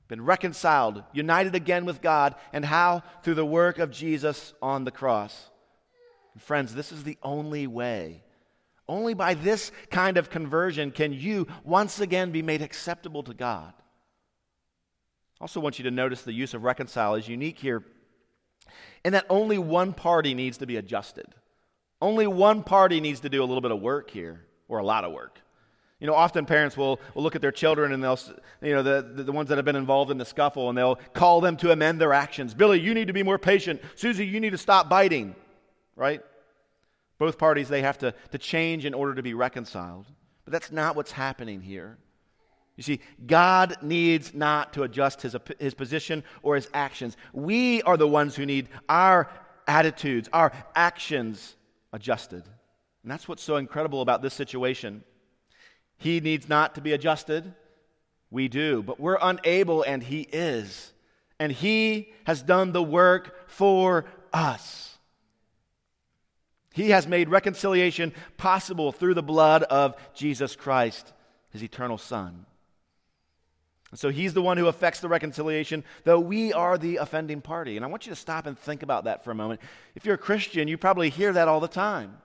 been 0.08 0.24
reconciled, 0.24 1.04
united 1.14 1.56
again 1.56 1.86
with 1.86 2.02
God, 2.02 2.36
and 2.52 2.66
how? 2.66 3.04
Through 3.24 3.36
the 3.36 3.46
work 3.46 3.80
of 3.80 3.92
Jesus 3.92 4.54
on 4.62 4.84
the 4.84 4.92
cross. 4.92 5.50
And 6.34 6.42
friends, 6.42 6.76
this 6.76 6.92
is 6.92 7.04
the 7.04 7.18
only 7.24 7.68
way. 7.68 8.24
Only 8.88 9.14
by 9.14 9.34
this 9.34 9.72
kind 9.90 10.18
of 10.18 10.30
conversion 10.30 10.92
can 10.92 11.14
you 11.14 11.48
once 11.64 12.00
again 12.00 12.32
be 12.32 12.42
made 12.42 12.62
acceptable 12.62 13.24
to 13.24 13.34
God. 13.34 13.74
I 15.40 15.44
also 15.44 15.60
want 15.60 15.80
you 15.80 15.84
to 15.84 15.92
notice 15.92 16.22
the 16.22 16.34
use 16.34 16.54
of 16.54 16.64
reconcile 16.64 17.16
is 17.16 17.28
unique 17.28 17.60
here 17.60 17.84
in 19.04 19.14
that 19.14 19.26
only 19.30 19.58
one 19.58 19.94
party 19.94 20.34
needs 20.34 20.58
to 20.58 20.66
be 20.66 20.78
adjusted. 20.78 21.28
Only 22.02 22.28
one 22.28 22.64
party 22.64 23.00
needs 23.00 23.22
to 23.22 23.30
do 23.30 23.42
a 23.42 23.46
little 23.46 23.62
bit 23.62 23.72
of 23.72 23.82
work 23.82 24.10
here, 24.10 24.46
or 24.68 24.80
a 24.80 24.86
lot 24.86 25.04
of 25.04 25.14
work. 25.14 25.40
You 26.04 26.08
know, 26.08 26.16
often 26.16 26.46
parents 26.46 26.76
will, 26.76 27.00
will 27.14 27.24
look 27.24 27.38
at 27.38 27.42
their 27.42 27.54
children 27.54 27.94
and 27.94 28.04
they'll, 28.04 28.20
you 28.62 28.74
know, 28.74 28.84
the, 28.84 29.24
the, 29.24 29.32
ones 29.32 29.48
that 29.48 29.58
have 29.58 29.64
been 29.64 29.78
involved 29.78 30.12
in 30.12 30.18
the 30.18 30.26
scuffle 30.26 30.68
and 30.68 30.78
they'll 30.78 30.98
call 31.14 31.40
them 31.40 31.56
to 31.56 31.72
amend 31.72 32.02
their 32.02 32.12
actions. 32.12 32.54
Billy, 32.54 32.78
you 32.78 32.94
need 32.94 33.08
to 33.08 33.14
be 33.14 33.24
more 33.24 33.40
patient. 33.40 33.82
Susie, 33.96 34.26
you 34.26 34.42
need 34.42 34.50
to 34.50 34.58
stop 34.58 34.90
biting, 34.90 35.34
right? 35.96 36.22
Both 37.20 37.38
parties, 37.38 37.70
they 37.70 37.84
have 37.84 38.00
to, 38.00 38.14
to 38.34 38.38
change 38.38 38.84
in 38.84 38.94
order 38.94 39.16
to 39.16 39.24
be 39.24 39.34
reconciled. 39.34 40.06
But 40.44 40.52
that's 40.52 40.74
not 40.74 40.98
what's 40.98 41.14
happening 41.14 41.62
here. 41.62 41.98
You 42.76 42.84
see, 42.84 43.00
God 43.26 43.78
needs 43.82 44.34
not 44.34 44.74
to 44.74 44.84
adjust 44.84 45.22
his, 45.22 45.38
his 45.58 45.74
position 45.74 46.26
or 46.42 46.56
his 46.56 46.70
actions. 46.74 47.16
We 47.32 47.82
are 47.84 47.96
the 47.96 48.10
ones 48.10 48.36
who 48.36 48.46
need 48.46 48.68
our 48.90 49.30
attitudes, 49.70 50.28
our 50.34 50.52
actions 50.76 51.56
adjusted. 51.94 52.44
And 53.04 53.10
that's 53.10 53.30
what's 53.30 53.42
so 53.44 53.56
incredible 53.56 54.02
about 54.02 54.22
this 54.22 54.34
situation. 54.34 55.02
He 56.04 56.20
needs 56.20 56.50
not 56.50 56.76
to 56.76 56.82
be 56.82 56.92
adjusted. 56.92 57.54
We 58.30 58.50
do, 58.50 58.84
but 58.84 59.00
we're 59.00 59.18
unable, 59.22 59.84
and 59.84 60.04
He 60.04 60.28
is. 60.34 60.92
And 61.40 61.50
He 61.50 62.12
has 62.26 62.42
done 62.42 62.74
the 62.74 62.84
work 62.84 63.50
for 63.50 64.04
us. 64.34 64.98
He 66.74 66.90
has 66.90 67.08
made 67.08 67.30
reconciliation 67.30 68.12
possible 68.36 68.92
through 68.92 69.14
the 69.14 69.24
blood 69.24 69.64
of 69.64 69.96
Jesus 70.14 70.58
Christ, 70.58 71.14
His 71.52 71.64
eternal 71.64 71.98
Son. 71.98 72.48
And 73.92 73.98
so 73.98 74.10
He's 74.10 74.34
the 74.34 74.42
one 74.42 74.58
who 74.58 74.68
affects 74.68 75.00
the 75.00 75.08
reconciliation, 75.08 75.86
though 76.04 76.20
we 76.20 76.52
are 76.52 76.78
the 76.78 76.98
offending 76.98 77.40
party. 77.40 77.78
And 77.78 77.86
I 77.86 77.88
want 77.88 78.06
you 78.06 78.10
to 78.10 78.20
stop 78.20 78.46
and 78.46 78.60
think 78.60 78.84
about 78.84 79.06
that 79.06 79.24
for 79.24 79.32
a 79.32 79.36
moment. 79.36 79.62
If 79.96 80.04
you're 80.04 80.16
a 80.16 80.18
Christian, 80.18 80.68
you 80.68 80.78
probably 80.78 81.10
hear 81.10 81.32
that 81.32 81.48
all 81.48 81.62
the 81.62 81.70
time. 81.70 82.18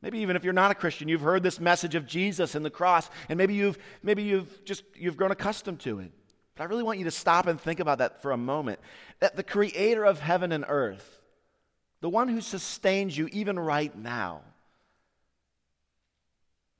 Maybe 0.00 0.20
even 0.20 0.36
if 0.36 0.44
you're 0.44 0.52
not 0.52 0.70
a 0.70 0.76
Christian, 0.76 1.08
you've 1.08 1.22
heard 1.22 1.42
this 1.42 1.58
message 1.58 1.94
of 1.94 2.06
Jesus 2.06 2.54
and 2.54 2.64
the 2.64 2.70
cross, 2.70 3.10
and 3.28 3.36
maybe 3.36 3.54
you've 3.54 3.78
maybe 4.02 4.22
you've 4.22 4.64
just 4.64 4.84
you've 4.94 5.16
grown 5.16 5.32
accustomed 5.32 5.80
to 5.80 5.98
it. 5.98 6.12
But 6.54 6.64
I 6.64 6.66
really 6.66 6.84
want 6.84 6.98
you 6.98 7.04
to 7.04 7.10
stop 7.10 7.46
and 7.46 7.60
think 7.60 7.80
about 7.80 7.98
that 7.98 8.22
for 8.22 8.30
a 8.30 8.36
moment. 8.36 8.78
That 9.20 9.36
the 9.36 9.42
creator 9.42 10.04
of 10.04 10.20
heaven 10.20 10.52
and 10.52 10.64
earth, 10.68 11.20
the 12.00 12.08
one 12.08 12.28
who 12.28 12.40
sustains 12.40 13.16
you 13.16 13.28
even 13.32 13.58
right 13.58 13.96
now, 13.96 14.42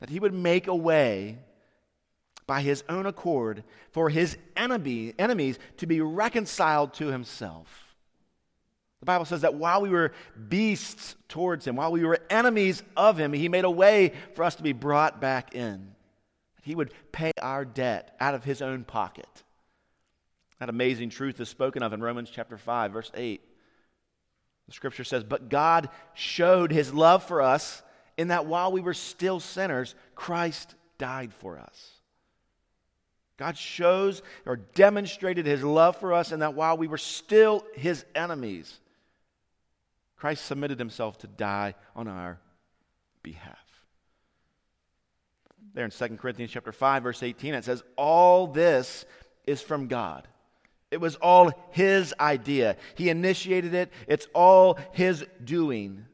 that 0.00 0.11
he 0.11 0.20
would 0.20 0.35
make 0.35 0.68
a 0.68 0.74
way 0.74 1.38
by 2.46 2.62
his 2.62 2.83
own 2.88 3.04
accord 3.04 3.64
for 3.90 4.11
his 4.11 4.38
enemy, 4.57 5.12
enemies 5.18 5.59
to 5.76 5.87
be 5.87 6.00
reconciled 6.00 6.94
to 6.94 7.09
himself. 7.09 7.88
The 9.00 9.06
Bible 9.06 9.24
says 9.24 9.42
that 9.42 9.54
while 9.54 9.80
we 9.80 9.90
were 9.90 10.12
beasts 10.48 11.14
towards 11.28 11.66
him, 11.66 11.76
while 11.76 11.92
we 11.92 12.04
were 12.04 12.18
enemies 12.30 12.82
of 12.96 13.16
him, 13.18 13.32
he 13.32 13.48
made 13.48 13.64
a 13.64 13.70
way 13.70 14.12
for 14.34 14.42
us 14.44 14.56
to 14.56 14.62
be 14.62 14.72
brought 14.72 15.20
back 15.20 15.54
in. 15.54 15.92
He 16.62 16.74
would 16.74 16.92
pay 17.12 17.30
our 17.40 17.64
debt 17.64 18.16
out 18.20 18.34
of 18.34 18.44
his 18.44 18.61
own 18.61 18.84
pocket. 18.84 19.44
That 20.58 20.68
amazing 20.68 21.11
truth 21.11 21.40
is 21.40 21.48
spoken 21.48 21.82
of 21.82 21.92
in 21.92 22.02
Romans 22.02 22.30
chapter 22.30 22.58
5, 22.58 22.92
verse 22.92 23.12
8. 23.14 23.40
The 24.66 24.74
scripture 24.74 25.04
says, 25.04 25.22
But 25.22 25.48
God 25.48 25.88
showed 26.14 26.72
his 26.72 26.92
love 26.92 27.22
for 27.22 27.40
us 27.40 27.82
in 28.16 28.28
that 28.28 28.46
while 28.46 28.72
we 28.72 28.80
were 28.80 28.94
still 28.94 29.38
sinners, 29.38 29.94
Christ 30.16 30.74
died 30.98 31.32
for 31.32 31.58
us. 31.58 31.92
God 33.38 33.56
shows 33.56 34.20
or 34.44 34.56
demonstrated 34.56 35.46
his 35.46 35.62
love 35.62 35.96
for 35.96 36.12
us 36.12 36.32
in 36.32 36.40
that 36.40 36.54
while 36.54 36.76
we 36.76 36.88
were 36.88 36.98
still 36.98 37.64
his 37.74 38.04
enemies, 38.16 38.80
Christ 40.18 40.44
submitted 40.44 40.78
himself 40.78 41.18
to 41.18 41.26
die 41.26 41.74
on 41.94 42.09
our 42.09 42.40
behalf. 43.22 43.57
There 45.74 45.85
in 45.85 45.90
2 45.90 46.09
Corinthians 46.16 46.50
chapter 46.50 46.72
5 46.72 47.02
verse 47.02 47.22
18 47.22 47.54
it 47.54 47.64
says 47.64 47.83
all 47.96 48.48
this 48.48 49.04
is 49.46 49.62
from 49.62 49.87
God. 49.87 50.26
It 50.90 51.00
was 51.00 51.16
all 51.16 51.52
his 51.70 52.14
idea. 52.18 52.76
He 52.94 53.11
initiated 53.11 53.74
it. 53.74 53.92
It's 54.07 54.26
all 54.35 54.78
his 54.92 55.24
doing. 55.44 56.07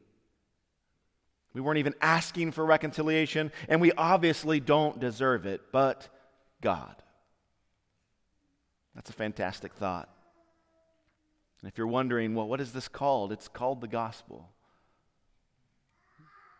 We 1.53 1.61
weren't 1.61 1.79
even 1.79 1.95
asking 2.01 2.51
for 2.51 2.65
reconciliation 2.65 3.51
and 3.69 3.81
we 3.81 3.91
obviously 3.93 4.59
don't 4.59 4.99
deserve 4.99 5.45
it, 5.45 5.61
but 5.71 6.09
God. 6.61 6.95
That's 8.93 9.09
a 9.09 9.13
fantastic 9.13 9.73
thought. 9.73 10.09
And 11.65 11.71
if 11.71 11.79
you're 11.79 11.87
wondering, 11.87 12.35
well, 12.35 12.47
what 12.47 12.61
is 12.61 12.73
this 12.73 12.87
called? 12.87 13.31
It's 13.31 13.47
called 13.47 13.81
the 13.81 13.87
gospel. 13.87 14.51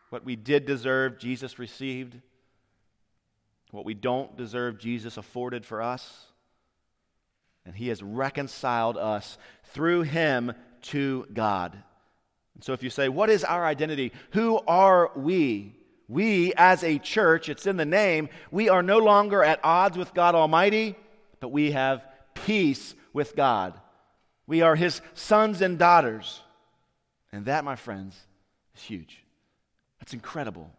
What 0.10 0.26
we 0.26 0.36
did 0.36 0.66
deserve, 0.66 1.20
Jesus 1.20 1.60
received. 1.60 2.20
What 3.70 3.86
we 3.86 3.94
don't 3.94 4.36
deserve, 4.36 4.80
Jesus 4.80 5.18
afforded 5.18 5.64
for 5.64 5.80
us. 5.80 6.26
And 7.68 7.76
he 7.76 7.90
has 7.90 8.02
reconciled 8.02 8.98
us 8.98 9.38
through 9.66 10.02
him 10.02 10.54
to 10.82 11.28
God. 11.32 11.78
And 12.56 12.64
so 12.64 12.74
if 12.74 12.82
you 12.82 12.90
say, 12.90 13.08
what 13.08 13.30
is 13.30 13.44
our 13.44 13.64
identity? 13.64 14.12
Who 14.32 14.58
are 14.68 15.12
we? 15.16 15.76
We, 16.08 16.52
as 16.56 16.84
a 16.84 16.98
church, 16.98 17.48
it's 17.48 17.68
in 17.68 17.78
the 17.78 17.86
name, 17.86 18.30
we 18.50 18.70
are 18.70 18.82
no 18.82 18.98
longer 18.98 19.44
at 19.44 19.60
odds 19.64 20.00
with 20.00 20.16
God 20.16 20.34
Almighty, 20.34 20.96
but 21.40 21.50
we 21.50 21.74
have 21.74 22.04
peace 22.34 22.96
with 23.14 23.36
God. 23.36 23.80
We 24.48 24.62
are 24.62 24.76
his 24.76 25.02
sons 25.14 25.62
and 25.62 25.78
daughters. 25.78 26.42
And 27.32 27.46
that, 27.46 27.64
my 27.64 27.76
friends, 27.76 28.16
is 28.76 28.84
huge. 28.84 29.24
That's 30.00 30.14
incredible. 30.14 30.72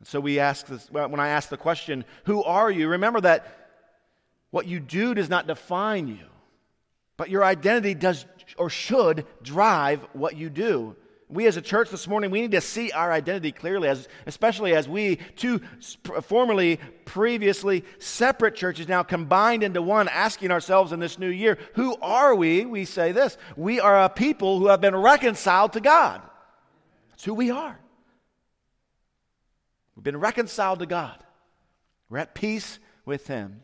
And 0.00 0.08
so 0.08 0.20
we 0.20 0.38
ask 0.38 0.66
this, 0.66 0.90
when 0.90 1.20
I 1.20 1.28
ask 1.28 1.48
the 1.48 1.56
question, 1.56 2.04
who 2.24 2.42
are 2.42 2.70
you? 2.70 2.88
Remember 2.88 3.20
that 3.20 3.70
what 4.50 4.66
you 4.66 4.80
do 4.80 5.14
does 5.14 5.28
not 5.28 5.46
define 5.46 6.08
you, 6.08 6.26
but 7.16 7.30
your 7.30 7.44
identity 7.44 7.94
does 7.94 8.26
or 8.58 8.68
should 8.70 9.26
drive 9.42 10.06
what 10.12 10.36
you 10.36 10.50
do. 10.50 10.96
We 11.34 11.48
as 11.48 11.56
a 11.56 11.62
church 11.62 11.90
this 11.90 12.06
morning, 12.06 12.30
we 12.30 12.42
need 12.42 12.52
to 12.52 12.60
see 12.60 12.92
our 12.92 13.10
identity 13.10 13.50
clearly, 13.50 13.88
as, 13.88 14.06
especially 14.24 14.72
as 14.72 14.88
we, 14.88 15.16
two 15.34 15.60
formerly, 16.22 16.78
previously 17.06 17.84
separate 17.98 18.54
churches, 18.54 18.86
now 18.86 19.02
combined 19.02 19.64
into 19.64 19.82
one, 19.82 20.06
asking 20.06 20.52
ourselves 20.52 20.92
in 20.92 21.00
this 21.00 21.18
new 21.18 21.28
year, 21.28 21.58
who 21.74 21.96
are 22.00 22.36
we? 22.36 22.64
We 22.64 22.84
say 22.84 23.10
this 23.10 23.36
we 23.56 23.80
are 23.80 24.04
a 24.04 24.08
people 24.08 24.60
who 24.60 24.68
have 24.68 24.80
been 24.80 24.94
reconciled 24.94 25.72
to 25.72 25.80
God. 25.80 26.22
That's 27.10 27.24
who 27.24 27.34
we 27.34 27.50
are. 27.50 27.80
We've 29.96 30.04
been 30.04 30.20
reconciled 30.20 30.78
to 30.78 30.86
God, 30.86 31.18
we're 32.10 32.18
at 32.18 32.36
peace 32.36 32.78
with 33.04 33.26
Him. 33.26 33.60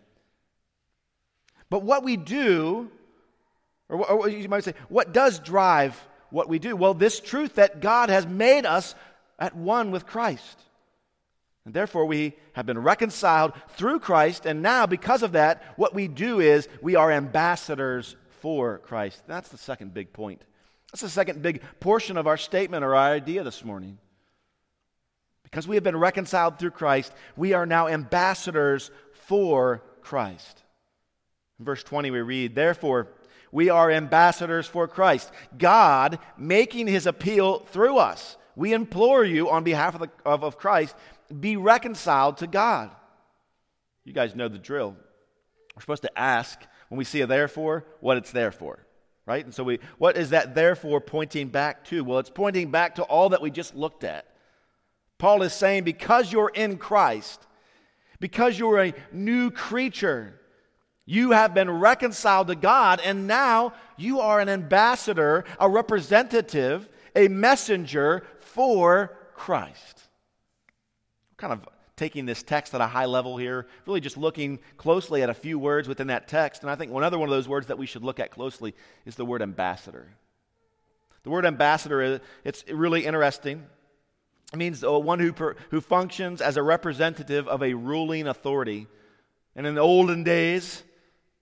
But 1.71 1.85
what 1.85 2.03
we 2.03 2.17
do, 2.17 2.91
or, 3.89 4.05
or 4.05 4.29
you 4.29 4.49
might 4.49 4.65
say, 4.65 4.75
what 4.89 5.13
does 5.13 5.39
drive 5.39 5.97
what 6.31 6.49
we 6.49 6.59
do? 6.59 6.77
Well, 6.77 6.95
this 6.95 7.21
truth 7.21 7.57
that 7.57 7.81
God 7.81 8.09
has 8.09 8.27
made 8.27 8.67
us 8.67 8.95
at 9.39 9.57
one 9.57 9.91
with 9.91 10.07
Christ. 10.07 10.59
And 11.65 11.75
therefore, 11.75 12.07
we 12.07 12.35
have 12.55 12.67
been 12.67 12.79
reconciled 12.79 13.53
through 13.71 14.01
Christ, 14.01 14.47
and 14.47 14.63
now, 14.63 14.87
because 14.87 15.23
of 15.23 15.33
that, 15.33 15.63
what 15.77 15.95
we 15.95 16.09
do 16.09 16.41
is 16.41 16.69
we 16.81 16.97
are 16.97 17.13
ambassadors 17.13 18.17
for 18.41 18.79
Christ. 18.79 19.23
That's 19.27 19.51
the 19.51 19.59
second 19.59 19.93
big 19.93 20.13
point. 20.13 20.43
That's 20.91 21.03
the 21.03 21.09
second 21.09 21.43
big 21.43 21.63
portion 21.79 22.17
of 22.17 22.27
our 22.27 22.37
statement 22.37 22.85
or 22.85 22.97
our 22.97 23.13
idea 23.13 23.45
this 23.45 23.65
morning. 23.65 23.99
Because 25.45 25.69
we 25.69 25.77
have 25.77 25.85
been 25.85 25.97
reconciled 25.97 26.59
through 26.59 26.71
Christ, 26.71 27.13
we 27.37 27.53
are 27.53 27.67
now 27.67 27.89
ambassadors 27.89 28.91
for 29.27 29.83
Christ. 30.01 30.63
In 31.59 31.65
verse 31.65 31.83
20, 31.83 32.11
we 32.11 32.21
read, 32.21 32.55
Therefore, 32.55 33.09
we 33.53 33.69
are 33.69 33.91
ambassadors 33.91 34.67
for 34.67 34.87
Christ. 34.87 35.31
God 35.57 36.19
making 36.39 36.87
his 36.87 37.07
appeal 37.07 37.61
through 37.67 37.99
us. 37.99 38.37
We 38.57 38.73
implore 38.73 39.25
you 39.25 39.51
on 39.51 39.65
behalf 39.65 39.95
of, 39.95 40.01
the, 40.01 40.11
of, 40.25 40.45
of 40.45 40.59
Christ, 40.59 40.95
be 41.39 41.57
reconciled 41.57 42.39
to 42.39 42.47
God. 42.47 42.91
You 44.05 44.13
guys 44.13 44.35
know 44.35 44.49
the 44.49 44.59
drill. 44.59 44.97
We're 45.75 45.81
supposed 45.81 46.03
to 46.03 46.19
ask 46.19 46.61
when 46.89 46.99
we 46.99 47.05
see 47.05 47.21
a 47.21 47.27
therefore 47.27 47.87
what 48.01 48.17
it's 48.17 48.33
there 48.33 48.51
for, 48.51 48.85
right? 49.27 49.45
And 49.45 49.55
so 49.55 49.63
we, 49.63 49.79
what 49.99 50.17
is 50.17 50.31
that 50.31 50.55
therefore 50.55 51.01
pointing 51.01 51.49
back 51.49 51.85
to? 51.87 52.03
Well, 52.03 52.19
it's 52.19 52.31
pointing 52.31 52.71
back 52.71 52.97
to 52.97 53.03
all 53.05 53.29
that 53.31 53.41
we 53.41 53.51
just 53.51 53.75
looked 53.75 54.05
at. 54.05 54.27
Paul 55.19 55.43
is 55.43 55.53
saying, 55.53 55.85
because 55.85 56.33
you're 56.33 56.51
in 56.55 56.79
Christ, 56.79 57.47
because 58.19 58.59
you're 58.59 58.81
a 58.81 58.95
new 59.13 59.51
creature, 59.51 60.40
you 61.07 61.33
have 61.33 61.55
been 61.55 61.71
reconciled 61.71 62.49
to 62.49 62.55
God, 62.55 63.01
and 63.05 63.27
now 63.27 63.73
you 63.97 64.21
are 64.21 64.41
an 64.41 64.49
ambassador, 64.49 65.45
a 65.59 65.69
representative, 65.69 66.89
a 67.17 67.29
messenger 67.29 68.25
for 68.39 69.17
Christ. 69.35 70.09
Kind 71.37 71.53
of 71.53 71.69
taking 71.97 72.25
this 72.25 72.43
text 72.43 72.75
at 72.75 72.81
a 72.81 72.87
high 72.87 73.05
level 73.05 73.37
here, 73.37 73.67
really 73.87 74.01
just 74.01 74.17
looking 74.17 74.59
closely 74.79 75.23
at 75.23 75.29
a 75.29 75.35
few 75.35 75.59
words 75.59 75.87
within 75.87 76.07
that 76.07 76.29
text. 76.29 76.63
And 76.63 76.71
I 76.71 76.75
think 76.75 76.93
another 76.93 77.19
one 77.19 77.29
of 77.29 77.35
those 77.35 77.49
words 77.49 77.67
that 77.67 77.77
we 77.77 77.87
should 77.87 78.03
look 78.03 78.19
at 78.19 78.31
closely 78.31 78.75
is 79.05 79.17
the 79.17 79.25
word 79.25 79.43
ambassador. 79.43 80.09
The 81.25 81.31
word 81.31 81.45
ambassador, 81.45 82.21
it's 82.45 82.65
really 82.71 83.05
interesting. 83.05 83.67
It 84.53 84.57
means 84.57 84.83
one 84.83 85.19
who, 85.19 85.35
who 85.71 85.81
functions 85.81 86.41
as 86.41 86.57
a 86.57 86.63
representative 86.63 87.47
of 87.49 87.63
a 87.63 87.75
ruling 87.75 88.27
authority. 88.27 88.87
And 89.55 89.67
in 89.67 89.75
the 89.75 89.83
olden 89.83 90.25
days, 90.25 90.83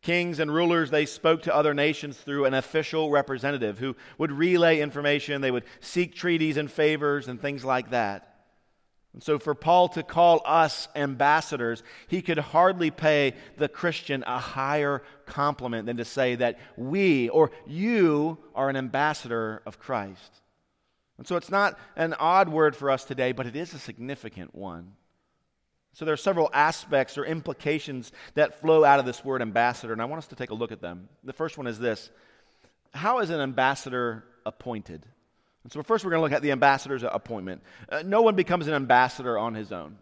Kings 0.01 0.39
and 0.39 0.53
rulers, 0.55 0.91
they 0.91 1.07
spoke 1.07 1.43
to 1.43 1.55
other 1.55 1.75
nations 1.75 2.17
through 2.17 2.45
an 2.45 2.55
official 2.55 3.11
representative 3.11 3.79
who 3.79 3.97
would 4.17 4.31
relay 4.31 4.81
information. 4.81 5.41
They 5.41 5.51
would 5.51 5.65
seek 5.81 6.15
treaties 6.15 6.57
and 6.57 6.71
favors 6.71 7.27
and 7.27 7.41
things 7.41 7.65
like 7.65 7.91
that. 7.91 8.29
And 9.13 9.23
so, 9.23 9.39
for 9.39 9.55
Paul 9.55 9.89
to 9.91 10.05
call 10.05 10.43
us 10.45 10.87
ambassadors, 10.95 11.83
he 12.07 12.23
could 12.23 12.39
hardly 12.39 12.91
pay 12.91 13.35
the 13.57 13.69
Christian 13.69 14.23
a 14.27 14.39
higher 14.39 15.03
compliment 15.27 15.87
than 15.87 15.97
to 15.97 16.05
say 16.05 16.37
that 16.37 16.59
we 16.77 17.29
or 17.31 17.51
you 17.67 18.39
are 18.55 18.69
an 18.69 18.77
ambassador 18.77 19.63
of 19.67 19.81
Christ. 19.81 20.43
And 21.17 21.27
so, 21.27 21.35
it's 21.35 21.51
not 21.51 21.77
an 21.97 22.15
odd 22.15 22.49
word 22.49 22.77
for 22.77 22.91
us 22.91 23.05
today, 23.05 23.33
but 23.33 23.47
it 23.47 23.57
is 23.57 23.75
a 23.75 23.79
significant 23.79 24.55
one. 24.55 24.93
So, 25.99 26.05
there 26.05 26.15
are 26.15 26.17
several 26.17 26.49
aspects 26.53 27.19
or 27.19 27.25
implications 27.25 28.13
that 28.35 28.61
flow 28.61 28.85
out 28.85 29.01
of 29.01 29.05
this 29.05 29.25
word 29.25 29.43
ambassador, 29.43 29.93
and 29.93 30.01
I 30.01 30.05
want 30.05 30.19
us 30.19 30.29
to 30.29 30.37
take 30.37 30.51
a 30.51 30.55
look 30.55 30.71
at 30.71 30.81
them. 30.81 31.09
The 31.25 31.33
first 31.33 31.59
one 31.59 31.67
is 31.67 31.81
this 31.81 32.11
How 32.95 33.19
is 33.19 33.31
an 33.31 33.41
ambassador 33.41 34.23
appointed? 34.47 35.05
And 35.65 35.73
so, 35.73 35.83
first, 35.83 36.05
we're 36.05 36.13
going 36.13 36.21
to 36.21 36.23
look 36.23 36.33
at 36.33 36.43
the 36.43 36.53
ambassador's 36.53 37.03
appointment. 37.03 37.63
Uh, 37.89 38.05
no 38.07 38.23
one 38.23 38.37
becomes 38.37 38.69
an 38.69 38.75
ambassador 38.75 39.37
on 39.37 39.55
his 39.55 39.73
own. 39.73 39.99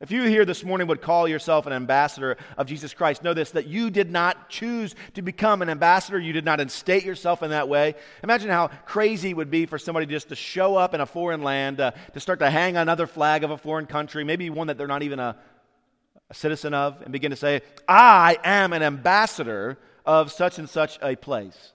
If 0.00 0.10
you 0.10 0.24
here 0.24 0.44
this 0.44 0.64
morning 0.64 0.88
would 0.88 1.00
call 1.00 1.28
yourself 1.28 1.66
an 1.66 1.72
ambassador 1.72 2.36
of 2.58 2.66
Jesus 2.66 2.92
Christ, 2.92 3.22
know 3.22 3.32
this 3.32 3.52
that 3.52 3.68
you 3.68 3.90
did 3.90 4.10
not 4.10 4.50
choose 4.50 4.94
to 5.14 5.22
become 5.22 5.62
an 5.62 5.70
ambassador. 5.70 6.18
You 6.18 6.32
did 6.32 6.44
not 6.44 6.60
instate 6.60 7.04
yourself 7.04 7.42
in 7.42 7.50
that 7.50 7.68
way. 7.68 7.94
Imagine 8.22 8.50
how 8.50 8.68
crazy 8.86 9.30
it 9.30 9.36
would 9.36 9.50
be 9.50 9.66
for 9.66 9.78
somebody 9.78 10.06
just 10.06 10.30
to 10.30 10.36
show 10.36 10.76
up 10.76 10.94
in 10.94 11.00
a 11.00 11.06
foreign 11.06 11.42
land, 11.42 11.80
uh, 11.80 11.92
to 12.12 12.20
start 12.20 12.40
to 12.40 12.50
hang 12.50 12.76
another 12.76 13.06
flag 13.06 13.44
of 13.44 13.50
a 13.50 13.56
foreign 13.56 13.86
country, 13.86 14.24
maybe 14.24 14.50
one 14.50 14.66
that 14.66 14.76
they're 14.76 14.88
not 14.88 15.04
even 15.04 15.20
a, 15.20 15.36
a 16.28 16.34
citizen 16.34 16.74
of, 16.74 17.00
and 17.02 17.12
begin 17.12 17.30
to 17.30 17.36
say, 17.36 17.62
I 17.86 18.36
am 18.42 18.72
an 18.72 18.82
ambassador 18.82 19.78
of 20.04 20.32
such 20.32 20.58
and 20.58 20.68
such 20.68 20.98
a 21.02 21.14
place. 21.14 21.72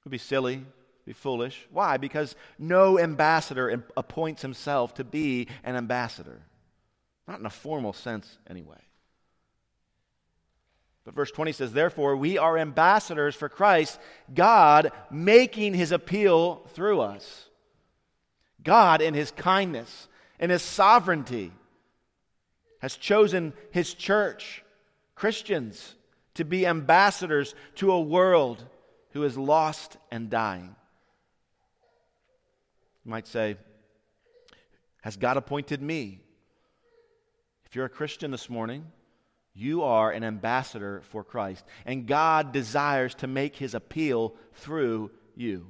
It 0.00 0.04
would 0.06 0.10
be 0.10 0.18
silly 0.18 0.64
be 1.04 1.12
foolish. 1.12 1.66
Why? 1.70 1.96
Because 1.96 2.36
no 2.58 2.98
ambassador 2.98 3.84
appoints 3.96 4.42
himself 4.42 4.94
to 4.94 5.04
be 5.04 5.48
an 5.64 5.74
ambassador. 5.74 6.40
Not 7.32 7.40
in 7.40 7.46
a 7.46 7.50
formal 7.50 7.94
sense, 7.94 8.36
anyway. 8.46 8.76
But 11.02 11.14
verse 11.14 11.30
20 11.30 11.52
says, 11.52 11.72
Therefore, 11.72 12.14
we 12.14 12.36
are 12.36 12.58
ambassadors 12.58 13.34
for 13.34 13.48
Christ, 13.48 13.98
God 14.34 14.92
making 15.10 15.72
his 15.72 15.92
appeal 15.92 16.56
through 16.74 17.00
us. 17.00 17.48
God, 18.62 19.00
in 19.00 19.14
his 19.14 19.30
kindness 19.30 20.08
and 20.38 20.52
his 20.52 20.60
sovereignty, 20.60 21.52
has 22.80 22.96
chosen 22.96 23.54
his 23.70 23.94
church, 23.94 24.62
Christians, 25.14 25.94
to 26.34 26.44
be 26.44 26.66
ambassadors 26.66 27.54
to 27.76 27.92
a 27.92 28.00
world 28.00 28.62
who 29.12 29.24
is 29.24 29.38
lost 29.38 29.96
and 30.10 30.28
dying. 30.28 30.76
You 33.06 33.10
might 33.10 33.26
say, 33.26 33.56
Has 35.00 35.16
God 35.16 35.38
appointed 35.38 35.80
me? 35.80 36.18
If 37.72 37.76
you're 37.76 37.86
a 37.86 37.88
Christian 37.88 38.30
this 38.30 38.50
morning, 38.50 38.84
you 39.54 39.82
are 39.82 40.10
an 40.10 40.24
ambassador 40.24 41.00
for 41.08 41.24
Christ, 41.24 41.64
and 41.86 42.06
God 42.06 42.52
desires 42.52 43.14
to 43.14 43.26
make 43.26 43.56
his 43.56 43.72
appeal 43.72 44.34
through 44.52 45.10
you. 45.34 45.66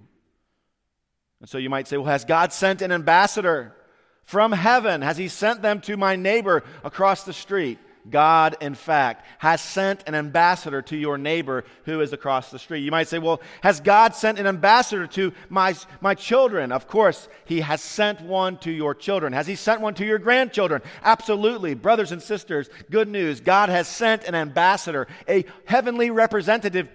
And 1.39 1.49
so 1.49 1.59
you 1.59 1.71
might 1.71 1.87
say, 1.87 1.97
Well, 1.99 2.11
has 2.11 2.25
God 2.25 2.53
sent 2.53 2.83
an 2.83 2.91
ambassador 2.91 3.77
from 4.25 4.51
heaven? 4.51 5.01
Has 5.01 5.17
he 5.17 5.29
sent 5.29 5.63
them 5.63 5.81
to 5.83 5.97
my 5.97 6.17
neighbor 6.17 6.65
across 6.83 7.23
the 7.23 7.33
street? 7.33 7.79
God, 8.11 8.57
in 8.61 8.75
fact, 8.75 9.25
has 9.39 9.61
sent 9.61 10.03
an 10.07 10.15
ambassador 10.15 10.83
to 10.83 10.97
your 10.97 11.19
neighbor 11.19 11.65
who 11.85 12.01
is 12.01 12.13
across 12.13 12.51
the 12.51 12.59
street. 12.59 12.81
You 12.81 12.91
might 12.91 13.09
say, 13.09 13.19
well, 13.19 13.41
has 13.63 13.81
God 13.81 14.15
sent 14.15 14.39
an 14.39 14.47
ambassador 14.47 15.07
to 15.09 15.33
my, 15.49 15.75
my 16.01 16.15
children? 16.15 16.73
Of 16.73 16.89
course, 16.89 17.29
He 17.45 17.61
has 17.61 17.81
sent 17.81 18.21
one 18.21 18.59
to 18.59 18.71
your 18.71 18.95
children. 18.95 19.33
Has 19.33 19.47
He 19.47 19.55
sent 19.55 19.81
one 19.81 19.95
to 19.95 20.05
your 20.05 20.19
grandchildren? 20.19 20.83
Absolutely. 21.03 21.75
Brothers 21.75 22.13
and 22.13 22.23
sisters, 22.23 22.69
good 22.91 23.09
news. 23.09 23.41
God 23.41 23.69
has 23.69 23.87
sent 23.87 24.25
an 24.25 24.35
ambassador, 24.35 25.07
a 25.29 25.45
heavenly 25.67 26.11
representative 26.11 26.89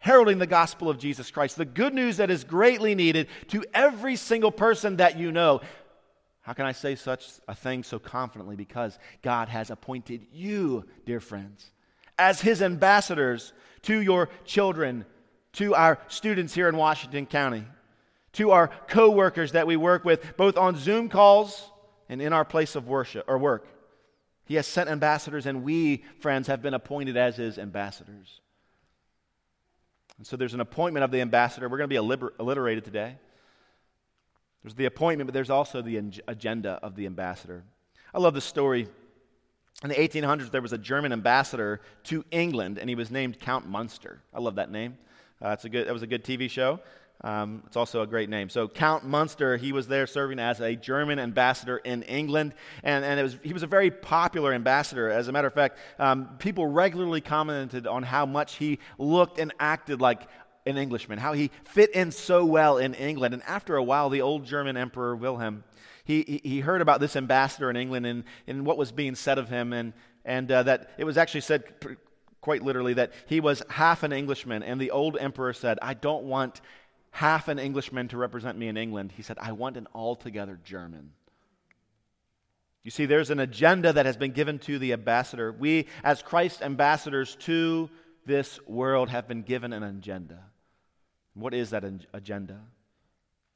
heralding 0.00 0.38
the 0.38 0.46
gospel 0.46 0.88
of 0.88 0.98
Jesus 0.98 1.30
Christ, 1.30 1.56
the 1.56 1.64
good 1.64 1.92
news 1.92 2.18
that 2.18 2.30
is 2.30 2.44
greatly 2.44 2.94
needed 2.94 3.26
to 3.48 3.64
every 3.74 4.16
single 4.16 4.52
person 4.52 4.96
that 4.96 5.18
you 5.18 5.32
know. 5.32 5.60
How 6.48 6.54
can 6.54 6.64
I 6.64 6.72
say 6.72 6.94
such 6.94 7.28
a 7.46 7.54
thing 7.54 7.82
so 7.82 7.98
confidently? 7.98 8.56
Because 8.56 8.98
God 9.20 9.50
has 9.50 9.68
appointed 9.68 10.28
you, 10.32 10.86
dear 11.04 11.20
friends, 11.20 11.70
as 12.18 12.40
His 12.40 12.62
ambassadors 12.62 13.52
to 13.82 14.00
your 14.00 14.30
children, 14.46 15.04
to 15.52 15.74
our 15.74 15.98
students 16.08 16.54
here 16.54 16.66
in 16.66 16.78
Washington 16.78 17.26
County, 17.26 17.66
to 18.32 18.52
our 18.52 18.68
co 18.88 19.10
workers 19.10 19.52
that 19.52 19.66
we 19.66 19.76
work 19.76 20.06
with, 20.06 20.38
both 20.38 20.56
on 20.56 20.76
Zoom 20.76 21.10
calls 21.10 21.70
and 22.08 22.22
in 22.22 22.32
our 22.32 22.46
place 22.46 22.76
of 22.76 22.88
worship 22.88 23.26
or 23.28 23.36
work. 23.36 23.68
He 24.46 24.54
has 24.54 24.66
sent 24.66 24.88
ambassadors, 24.88 25.44
and 25.44 25.62
we, 25.62 26.02
friends, 26.20 26.46
have 26.46 26.62
been 26.62 26.72
appointed 26.72 27.18
as 27.18 27.36
His 27.36 27.58
ambassadors. 27.58 28.40
And 30.16 30.26
so 30.26 30.38
there's 30.38 30.54
an 30.54 30.60
appointment 30.60 31.04
of 31.04 31.10
the 31.10 31.20
ambassador. 31.20 31.68
We're 31.68 31.76
going 31.76 31.90
to 31.90 32.00
be 32.00 32.30
alliterated 32.40 32.86
today. 32.86 33.18
There's 34.62 34.74
the 34.74 34.86
appointment, 34.86 35.28
but 35.28 35.34
there's 35.34 35.50
also 35.50 35.82
the 35.82 35.96
agenda 36.26 36.78
of 36.82 36.96
the 36.96 37.06
ambassador. 37.06 37.64
I 38.12 38.18
love 38.18 38.34
the 38.34 38.40
story. 38.40 38.88
In 39.84 39.90
the 39.90 39.94
1800s, 39.94 40.50
there 40.50 40.62
was 40.62 40.72
a 40.72 40.78
German 40.78 41.12
ambassador 41.12 41.80
to 42.04 42.24
England, 42.30 42.78
and 42.78 42.88
he 42.88 42.96
was 42.96 43.10
named 43.10 43.38
Count 43.38 43.68
Munster. 43.68 44.20
I 44.34 44.40
love 44.40 44.56
that 44.56 44.70
name. 44.70 44.98
Uh, 45.40 45.50
it's 45.50 45.64
a 45.64 45.68
good, 45.68 45.86
that 45.86 45.92
was 45.92 46.02
a 46.02 46.06
good 46.08 46.24
TV 46.24 46.50
show. 46.50 46.80
Um, 47.22 47.62
it's 47.66 47.76
also 47.76 48.02
a 48.02 48.06
great 48.06 48.28
name. 48.28 48.48
So, 48.48 48.68
Count 48.68 49.04
Munster, 49.04 49.56
he 49.56 49.72
was 49.72 49.88
there 49.88 50.06
serving 50.06 50.38
as 50.38 50.60
a 50.60 50.76
German 50.76 51.18
ambassador 51.18 51.76
in 51.78 52.02
England, 52.04 52.54
and, 52.82 53.04
and 53.04 53.20
was, 53.20 53.36
he 53.42 53.52
was 53.52 53.64
a 53.64 53.68
very 53.68 53.90
popular 53.90 54.52
ambassador. 54.52 55.10
As 55.10 55.28
a 55.28 55.32
matter 55.32 55.48
of 55.48 55.54
fact, 55.54 55.78
um, 55.98 56.28
people 56.38 56.66
regularly 56.66 57.20
commented 57.20 57.86
on 57.86 58.04
how 58.04 58.24
much 58.24 58.56
he 58.56 58.78
looked 58.98 59.38
and 59.38 59.52
acted 59.58 60.00
like 60.00 60.28
an 60.68 60.76
Englishman, 60.76 61.18
how 61.18 61.32
he 61.32 61.50
fit 61.64 61.90
in 61.90 62.10
so 62.12 62.44
well 62.44 62.78
in 62.78 62.94
England. 62.94 63.34
And 63.34 63.42
after 63.44 63.76
a 63.76 63.82
while, 63.82 64.10
the 64.10 64.22
old 64.22 64.44
German 64.44 64.76
Emperor 64.76 65.16
Wilhelm, 65.16 65.64
he, 66.04 66.40
he 66.42 66.60
heard 66.60 66.80
about 66.80 67.00
this 67.00 67.16
ambassador 67.16 67.70
in 67.70 67.76
England 67.76 68.06
and, 68.06 68.24
and 68.46 68.64
what 68.64 68.78
was 68.78 68.92
being 68.92 69.14
said 69.14 69.38
of 69.38 69.48
him, 69.48 69.72
and, 69.72 69.92
and 70.24 70.50
uh, 70.50 70.62
that 70.62 70.90
it 70.98 71.04
was 71.04 71.18
actually 71.18 71.42
said 71.42 71.64
quite 72.40 72.62
literally 72.62 72.94
that 72.94 73.12
he 73.26 73.40
was 73.40 73.62
half 73.68 74.02
an 74.02 74.12
Englishman. 74.12 74.62
And 74.62 74.80
the 74.80 74.90
old 74.90 75.16
emperor 75.18 75.52
said, 75.52 75.78
I 75.82 75.94
don't 75.94 76.24
want 76.24 76.60
half 77.10 77.48
an 77.48 77.58
Englishman 77.58 78.08
to 78.08 78.16
represent 78.16 78.56
me 78.56 78.68
in 78.68 78.76
England. 78.76 79.12
He 79.16 79.22
said, 79.22 79.38
I 79.40 79.52
want 79.52 79.76
an 79.76 79.88
altogether 79.94 80.58
German. 80.64 81.12
You 82.84 82.90
see, 82.90 83.06
there's 83.06 83.30
an 83.30 83.40
agenda 83.40 83.92
that 83.92 84.06
has 84.06 84.16
been 84.16 84.32
given 84.32 84.58
to 84.60 84.78
the 84.78 84.92
ambassador. 84.92 85.52
We, 85.52 85.88
as 86.02 86.22
Christ 86.22 86.62
ambassadors 86.62 87.36
to 87.40 87.90
this 88.24 88.60
world, 88.66 89.10
have 89.10 89.28
been 89.28 89.42
given 89.42 89.72
an 89.72 89.82
agenda. 89.82 90.44
What 91.38 91.54
is 91.54 91.70
that 91.70 91.84
agenda? 92.12 92.58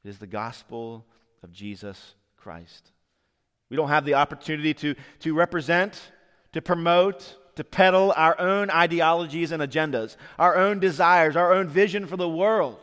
It 0.05 0.09
is 0.09 0.17
the 0.17 0.27
gospel 0.27 1.05
of 1.43 1.51
Jesus 1.51 2.15
Christ. 2.37 2.91
We 3.69 3.75
don't 3.75 3.89
have 3.89 4.05
the 4.05 4.13
opportunity 4.13 4.73
to, 4.75 4.95
to 5.19 5.33
represent, 5.33 5.99
to 6.53 6.61
promote, 6.61 7.37
to 7.55 7.63
peddle 7.63 8.13
our 8.15 8.39
own 8.39 8.69
ideologies 8.69 9.51
and 9.51 9.61
agendas, 9.61 10.15
our 10.39 10.55
own 10.55 10.79
desires, 10.79 11.35
our 11.35 11.53
own 11.53 11.67
vision 11.67 12.07
for 12.07 12.15
the 12.15 12.29
world 12.29 12.79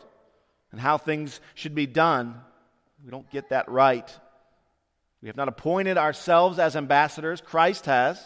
and 0.71 0.79
how 0.79 0.97
things 0.97 1.41
should 1.55 1.73
be 1.73 1.87
done. 1.87 2.39
We 3.03 3.09
don't 3.09 3.29
get 3.31 3.49
that 3.49 3.69
right. 3.69 4.09
We 5.21 5.29
have 5.29 5.37
not 5.37 5.47
appointed 5.47 5.97
ourselves 5.97 6.59
as 6.59 6.75
ambassadors, 6.75 7.41
Christ 7.41 7.87
has. 7.87 8.21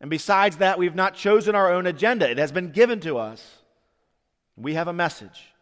And 0.00 0.10
besides 0.10 0.56
that, 0.58 0.78
we've 0.78 0.94
not 0.94 1.14
chosen 1.14 1.54
our 1.54 1.72
own 1.72 1.86
agenda, 1.86 2.28
it 2.28 2.38
has 2.38 2.52
been 2.52 2.72
given 2.72 3.00
to 3.00 3.18
us. 3.18 3.58
We 4.56 4.74
have 4.74 4.88
a 4.88 4.92
message. 4.92 5.52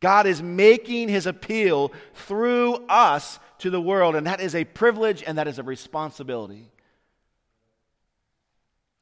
God 0.00 0.26
is 0.26 0.42
making 0.42 1.08
his 1.08 1.26
appeal 1.26 1.92
through 2.14 2.74
us 2.88 3.40
to 3.58 3.70
the 3.70 3.80
world, 3.80 4.14
and 4.14 4.26
that 4.26 4.40
is 4.40 4.54
a 4.54 4.64
privilege 4.64 5.24
and 5.26 5.38
that 5.38 5.48
is 5.48 5.58
a 5.58 5.62
responsibility. 5.62 6.70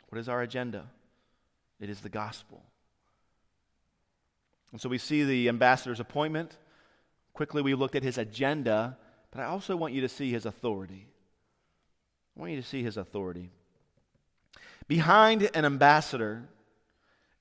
What 0.09 0.19
is 0.19 0.29
our 0.29 0.41
agenda? 0.41 0.87
It 1.81 1.91
is 1.91 2.01
the 2.01 2.09
gospel. 2.09 2.63
And 4.73 4.81
so 4.81 4.89
we 4.89 4.99
see 4.99 5.25
the 5.25 5.49
ambassador's 5.49 6.01
appointment. 6.01 6.57
Quickly, 7.35 7.61
we 7.61 7.75
looked 7.75 7.95
at 7.95 8.03
his 8.03 8.17
agenda, 8.17 8.97
but 9.31 9.43
I 9.43 9.45
also 9.45 9.77
want 9.77 9.93
you 9.93 10.01
to 10.01 10.09
see 10.09 10.31
his 10.31 10.47
authority. 10.47 11.07
I 12.37 12.41
want 12.41 12.53
you 12.53 12.61
to 12.61 12.67
see 12.67 12.83
his 12.83 12.97
authority. 12.97 13.51
Behind 14.89 15.51
an 15.55 15.65
ambassador 15.65 16.49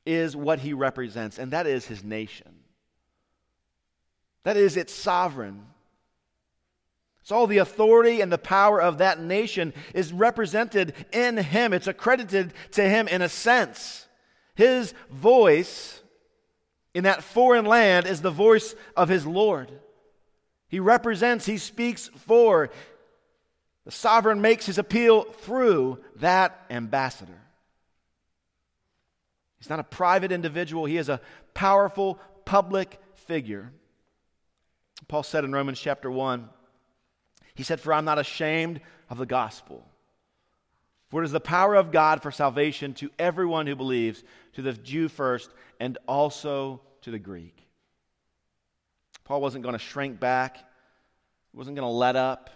is 0.06 0.36
what 0.36 0.60
he 0.60 0.74
represents, 0.74 1.40
and 1.40 1.52
that 1.52 1.68
is 1.68 1.86
his 1.86 2.04
nation. 2.04 2.54
That 4.46 4.58
is, 4.58 4.78
it's 4.78 4.94
sovereign. 4.94 5.66
So 7.24 7.36
all 7.36 7.48
the 7.48 7.58
authority 7.58 8.22
and 8.22 8.32
the 8.32 8.38
power 8.38 8.80
of 8.80 9.00
that 9.00 9.20
nation 9.20 9.74
is 9.96 10.14
represented 10.14 10.94
in 11.12 11.38
him. 11.38 11.74
It's 11.74 11.88
accredited 11.88 12.54
to 12.74 12.88
him 12.88 13.08
in 13.08 13.24
a 13.24 13.30
sense. 13.30 14.08
His 14.54 14.94
voice 15.10 16.04
in 16.94 17.06
that 17.06 17.24
foreign 17.24 17.66
land 17.66 18.06
is 18.06 18.22
the 18.22 18.30
voice 18.30 18.76
of 18.96 19.10
his 19.10 19.26
Lord. 19.26 19.72
He 20.68 20.80
represents, 20.80 21.48
he 21.48 21.58
speaks 21.58 22.10
for. 22.10 22.70
The 23.86 23.92
sovereign 23.92 24.42
makes 24.42 24.68
his 24.68 24.78
appeal 24.78 25.24
through 25.24 26.04
that 26.18 26.64
ambassador. 26.70 27.42
He's 29.58 29.70
not 29.72 29.80
a 29.80 29.84
private 29.84 30.32
individual, 30.32 30.86
he 30.86 30.98
is 30.98 31.10
a 31.10 31.22
powerful 31.56 32.20
public 32.46 33.00
figure. 33.16 33.72
Paul 35.08 35.24
said 35.24 35.44
in 35.44 35.52
Romans 35.52 35.80
chapter 35.80 36.10
1, 36.10 36.50
he 37.54 37.64
said, 37.64 37.80
For 37.80 37.94
I'm 37.94 38.06
not 38.06 38.20
ashamed 38.20 38.82
of 39.10 39.18
the 39.18 39.26
gospel. 39.26 39.86
For 41.10 41.22
it 41.22 41.26
is 41.26 41.32
the 41.32 41.40
power 41.40 41.76
of 41.76 41.92
God 41.92 42.22
for 42.22 42.32
salvation 42.32 42.94
to 42.96 43.10
everyone 43.20 43.68
who 43.68 43.76
believes, 43.76 44.24
to 44.54 44.62
the 44.62 44.74
Jew 44.74 45.08
first, 45.08 45.50
and 45.80 45.98
also 46.08 46.82
to 47.02 47.12
the 47.12 47.20
Greek. 47.20 47.68
Paul 49.24 49.42
wasn't 49.42 49.64
going 49.64 49.74
to 49.74 49.80
shrink 49.80 50.20
back, 50.20 50.58
he 50.58 51.58
wasn't 51.58 51.76
going 51.76 51.88
to 51.88 51.92
let 51.92 52.16
up, 52.16 52.50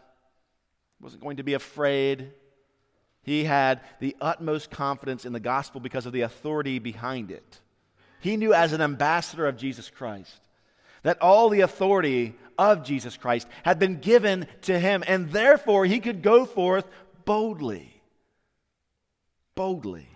he 0.97 1.03
wasn't 1.03 1.23
going 1.23 1.37
to 1.37 1.43
be 1.43 1.53
afraid. 1.53 2.31
He 3.21 3.43
had 3.43 3.81
the 3.99 4.15
utmost 4.21 4.71
confidence 4.71 5.25
in 5.25 5.33
the 5.33 5.39
gospel 5.39 5.79
because 5.79 6.05
of 6.05 6.13
the 6.13 6.21
authority 6.21 6.79
behind 6.79 7.31
it. 7.31 7.59
He 8.21 8.37
knew 8.37 8.53
as 8.53 8.73
an 8.73 8.81
ambassador 8.81 9.45
of 9.45 9.57
Jesus 9.57 9.89
Christ 9.89 10.41
that 11.03 11.21
all 11.21 11.49
the 11.49 11.61
authority 11.61 12.35
of 12.57 12.83
Jesus 12.83 13.17
Christ 13.17 13.47
had 13.63 13.79
been 13.79 13.99
given 13.99 14.47
to 14.63 14.79
him, 14.79 15.03
and 15.07 15.31
therefore 15.31 15.85
he 15.85 15.99
could 15.99 16.21
go 16.21 16.45
forth 16.45 16.87
boldly 17.25 17.99
boldly, 19.59 20.07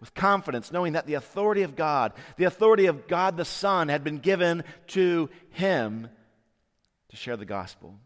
with 0.00 0.14
confidence, 0.14 0.72
knowing 0.72 0.94
that 0.94 1.04
the 1.04 1.12
authority 1.12 1.64
of 1.64 1.76
God, 1.76 2.14
the 2.38 2.44
authority 2.44 2.86
of 2.86 3.06
God 3.06 3.36
the 3.36 3.44
Son, 3.44 3.90
had 3.90 4.02
been 4.02 4.20
given 4.20 4.64
to 4.86 5.28
him 5.50 6.08
to 7.10 7.16
share 7.16 7.36
the 7.36 7.44
gospel. 7.44 7.98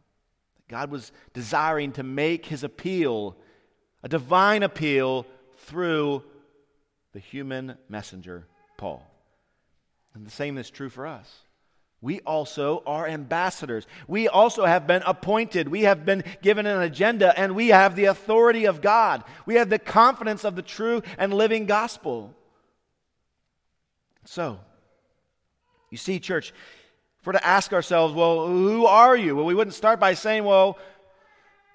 God 0.66 0.90
was 0.90 1.12
desiring 1.32 1.92
to 1.92 2.02
make 2.02 2.46
his 2.46 2.64
appeal, 2.64 3.36
a 4.02 4.08
divine 4.08 4.64
appeal, 4.64 5.26
through 5.58 6.24
the 7.12 7.20
human 7.20 7.76
messenger, 7.88 8.48
Paul. 8.76 9.08
And 10.12 10.26
the 10.26 10.30
same 10.32 10.58
is 10.58 10.70
true 10.70 10.88
for 10.88 11.06
us 11.06 11.32
we 12.02 12.18
also 12.20 12.82
are 12.84 13.06
ambassadors. 13.06 13.86
We 14.08 14.26
also 14.26 14.66
have 14.66 14.88
been 14.88 15.02
appointed. 15.06 15.68
We 15.68 15.82
have 15.82 16.04
been 16.04 16.24
given 16.42 16.66
an 16.66 16.82
agenda, 16.82 17.38
and 17.38 17.54
we 17.54 17.68
have 17.68 17.94
the 17.94 18.06
authority 18.06 18.64
of 18.64 18.82
God. 18.82 19.22
We 19.46 19.54
have 19.54 19.70
the 19.70 19.78
confidence 19.78 20.44
of 20.44 20.56
the 20.56 20.62
true 20.62 21.02
and 21.16 21.32
living 21.32 21.66
gospel. 21.66 22.34
So, 24.24 24.58
you 25.90 25.96
see, 25.96 26.18
church, 26.18 26.52
if 27.20 27.26
we're 27.26 27.34
to 27.34 27.46
ask 27.46 27.72
ourselves, 27.72 28.12
well, 28.14 28.48
who 28.48 28.84
are 28.84 29.16
you? 29.16 29.36
Well, 29.36 29.44
we 29.44 29.54
wouldn't 29.54 29.74
start 29.74 30.00
by 30.00 30.14
saying, 30.14 30.42
well, 30.42 30.78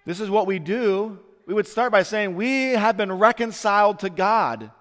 this 0.06 0.20
is 0.20 0.30
what 0.30 0.46
we 0.46 0.60
do. 0.60 1.20
We 1.46 1.54
would 1.54 1.68
start 1.68 1.94
by 1.94 2.04
saying, 2.04 2.36
we 2.36 2.72
have 2.72 2.98
been 2.98 3.14
reconciled 3.14 4.00
to 4.00 4.10
God. 4.10 4.72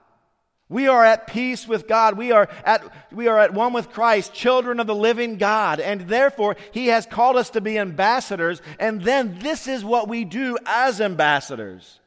We 0.69 0.89
are 0.89 1.05
at 1.05 1.29
peace 1.29 1.69
with 1.69 1.87
God. 1.87 2.17
We 2.17 2.33
are 2.33 2.49
at, 2.65 2.83
we 3.13 3.29
are 3.29 3.39
at 3.39 3.55
one 3.55 3.73
with 3.73 3.91
Christ, 3.91 4.35
children 4.35 4.81
of 4.81 4.89
the 4.89 4.95
living 4.95 5.37
God. 5.37 5.79
And 5.79 6.03
therefore, 6.03 6.57
He 6.73 6.89
has 6.89 7.07
called 7.07 7.37
us 7.37 7.51
to 7.51 7.61
be 7.61 7.79
ambassadors. 7.79 8.61
And 8.81 9.01
then 9.03 9.39
this 9.39 9.69
is 9.69 9.85
what 9.85 10.09
we 10.09 10.25
do 10.25 10.59
as 10.67 11.01
ambassadors. 11.01 12.01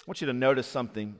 I 0.00 0.04
want 0.06 0.20
you 0.20 0.28
to 0.28 0.32
notice 0.32 0.68
something. 0.68 1.16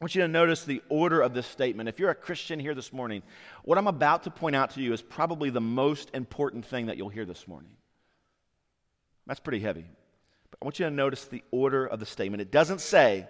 I 0.00 0.04
want 0.04 0.14
you 0.14 0.22
to 0.22 0.28
notice 0.28 0.64
the 0.64 0.82
order 0.90 1.22
of 1.22 1.32
this 1.32 1.46
statement. 1.46 1.88
If 1.88 1.98
you're 1.98 2.10
a 2.10 2.14
Christian 2.14 2.60
here 2.60 2.74
this 2.74 2.92
morning, 2.92 3.22
what 3.64 3.78
I'm 3.78 3.86
about 3.86 4.24
to 4.24 4.30
point 4.30 4.54
out 4.54 4.70
to 4.72 4.82
you 4.82 4.92
is 4.92 5.00
probably 5.00 5.48
the 5.48 5.60
most 5.60 6.10
important 6.12 6.66
thing 6.66 6.86
that 6.86 6.98
you'll 6.98 7.08
hear 7.08 7.24
this 7.24 7.48
morning. 7.48 7.72
That's 9.26 9.40
pretty 9.40 9.60
heavy. 9.60 9.86
But 10.50 10.58
I 10.60 10.64
want 10.66 10.78
you 10.78 10.86
to 10.86 10.90
notice 10.90 11.24
the 11.24 11.42
order 11.50 11.86
of 11.86 12.00
the 12.00 12.06
statement. 12.06 12.40
It 12.42 12.50
doesn't 12.50 12.80
say, 12.80 13.28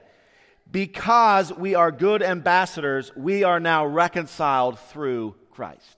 because 0.70 1.52
we 1.52 1.74
are 1.74 1.92
good 1.92 2.22
ambassadors, 2.22 3.14
we 3.16 3.44
are 3.44 3.60
now 3.60 3.86
reconciled 3.86 4.78
through 4.78 5.34
Christ. 5.50 5.96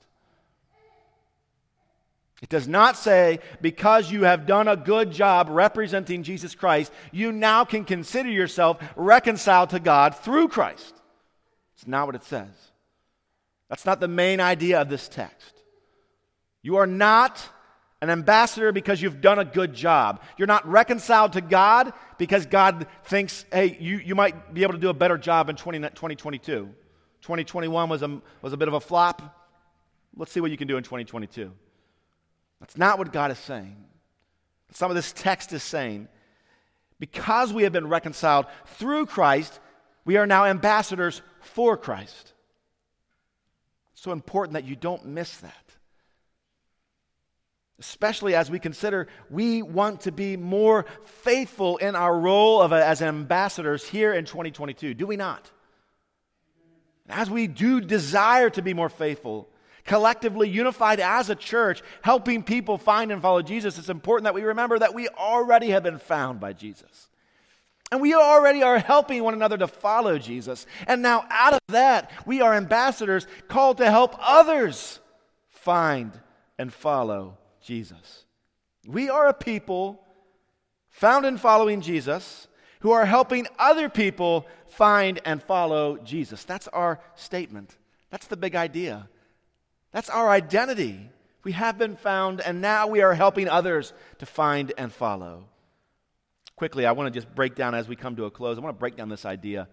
It 2.42 2.50
does 2.50 2.68
not 2.68 2.98
say, 2.98 3.38
because 3.62 4.12
you 4.12 4.24
have 4.24 4.46
done 4.46 4.68
a 4.68 4.76
good 4.76 5.10
job 5.10 5.48
representing 5.48 6.22
Jesus 6.22 6.54
Christ, 6.54 6.92
you 7.10 7.32
now 7.32 7.64
can 7.64 7.84
consider 7.84 8.28
yourself 8.28 8.82
reconciled 8.96 9.70
to 9.70 9.80
God 9.80 10.14
through 10.14 10.48
Christ. 10.48 10.94
It's 11.74 11.86
not 11.86 12.06
what 12.06 12.16
it 12.16 12.24
says. 12.24 12.50
That's 13.70 13.86
not 13.86 13.98
the 13.98 14.08
main 14.08 14.40
idea 14.40 14.80
of 14.80 14.90
this 14.90 15.08
text. 15.08 15.54
You 16.60 16.76
are 16.76 16.86
not 16.86 17.48
an 18.04 18.10
ambassador 18.10 18.70
because 18.70 19.00
you've 19.00 19.22
done 19.22 19.38
a 19.38 19.44
good 19.44 19.72
job. 19.72 20.20
You're 20.36 20.46
not 20.46 20.68
reconciled 20.68 21.32
to 21.32 21.40
God 21.40 21.92
because 22.18 22.44
God 22.44 22.86
thinks, 23.04 23.46
hey, 23.50 23.78
you, 23.80 23.96
you 23.96 24.14
might 24.14 24.52
be 24.52 24.62
able 24.62 24.74
to 24.74 24.78
do 24.78 24.90
a 24.90 24.94
better 24.94 25.16
job 25.16 25.48
in 25.48 25.56
20, 25.56 25.78
2022. 25.78 26.68
2021 27.22 27.88
was 27.88 28.02
a, 28.02 28.20
was 28.42 28.52
a 28.52 28.56
bit 28.58 28.68
of 28.68 28.74
a 28.74 28.80
flop. 28.80 29.22
Let's 30.14 30.32
see 30.32 30.40
what 30.40 30.50
you 30.50 30.58
can 30.58 30.68
do 30.68 30.76
in 30.76 30.84
2022. 30.84 31.50
That's 32.60 32.76
not 32.76 32.98
what 32.98 33.10
God 33.10 33.30
is 33.30 33.38
saying. 33.38 33.74
Some 34.72 34.90
of 34.90 34.94
this 34.94 35.12
text 35.12 35.54
is 35.54 35.62
saying, 35.62 36.08
because 37.00 37.54
we 37.54 37.62
have 37.62 37.72
been 37.72 37.88
reconciled 37.88 38.46
through 38.66 39.06
Christ, 39.06 39.60
we 40.04 40.18
are 40.18 40.26
now 40.26 40.44
ambassadors 40.44 41.22
for 41.40 41.78
Christ. 41.78 42.34
It's 43.94 44.02
so 44.02 44.12
important 44.12 44.52
that 44.52 44.64
you 44.64 44.76
don't 44.76 45.06
miss 45.06 45.38
that 45.38 45.63
especially 47.80 48.34
as 48.34 48.50
we 48.50 48.58
consider 48.58 49.08
we 49.30 49.62
want 49.62 50.02
to 50.02 50.12
be 50.12 50.36
more 50.36 50.86
faithful 51.04 51.76
in 51.78 51.96
our 51.96 52.18
role 52.18 52.62
of 52.62 52.72
as 52.72 53.02
ambassadors 53.02 53.84
here 53.88 54.12
in 54.12 54.24
2022 54.24 54.94
do 54.94 55.06
we 55.06 55.16
not? 55.16 55.50
As 57.08 57.28
we 57.28 57.46
do 57.46 57.80
desire 57.80 58.48
to 58.50 58.62
be 58.62 58.74
more 58.74 58.88
faithful 58.88 59.48
collectively 59.84 60.48
unified 60.48 61.00
as 61.00 61.28
a 61.30 61.34
church 61.34 61.82
helping 62.02 62.42
people 62.42 62.78
find 62.78 63.10
and 63.10 63.20
follow 63.20 63.42
jesus 63.42 63.76
it's 63.76 63.88
important 63.88 64.24
that 64.24 64.34
we 64.34 64.42
remember 64.42 64.78
that 64.78 64.94
we 64.94 65.08
already 65.08 65.70
have 65.70 65.82
been 65.82 65.98
found 65.98 66.40
by 66.40 66.52
jesus. 66.52 67.08
And 67.92 68.00
we 68.00 68.14
already 68.14 68.62
are 68.62 68.78
helping 68.78 69.22
one 69.22 69.34
another 69.34 69.58
to 69.58 69.68
follow 69.68 70.18
jesus. 70.18 70.66
And 70.88 71.02
now 71.02 71.26
out 71.28 71.54
of 71.54 71.60
that 71.68 72.10
we 72.24 72.40
are 72.40 72.54
ambassadors 72.54 73.26
called 73.46 73.76
to 73.78 73.90
help 73.90 74.16
others 74.18 75.00
find 75.50 76.18
and 76.58 76.72
follow 76.72 77.38
Jesus. 77.64 78.24
We 78.86 79.08
are 79.08 79.28
a 79.28 79.34
people 79.34 80.04
found 80.90 81.24
in 81.24 81.38
following 81.38 81.80
Jesus 81.80 82.46
who 82.80 82.90
are 82.90 83.06
helping 83.06 83.46
other 83.58 83.88
people 83.88 84.46
find 84.68 85.20
and 85.24 85.42
follow 85.42 85.96
Jesus. 85.98 86.44
That's 86.44 86.68
our 86.68 87.00
statement. 87.14 87.76
That's 88.10 88.26
the 88.26 88.36
big 88.36 88.54
idea. 88.54 89.08
That's 89.90 90.10
our 90.10 90.28
identity. 90.28 91.10
We 91.42 91.52
have 91.52 91.78
been 91.78 91.96
found, 91.96 92.40
and 92.40 92.60
now 92.60 92.86
we 92.86 93.00
are 93.00 93.14
helping 93.14 93.48
others 93.48 93.92
to 94.18 94.26
find 94.26 94.72
and 94.76 94.92
follow. 94.92 95.44
Quickly, 96.56 96.86
I 96.86 96.92
want 96.92 97.12
to 97.12 97.18
just 97.18 97.34
break 97.34 97.54
down 97.54 97.74
as 97.74 97.88
we 97.88 97.96
come 97.96 98.16
to 98.16 98.26
a 98.26 98.30
close. 98.30 98.58
I 98.58 98.60
want 98.60 98.76
to 98.76 98.80
break 98.80 98.96
down 98.96 99.08
this 99.08 99.24
idea 99.24 99.68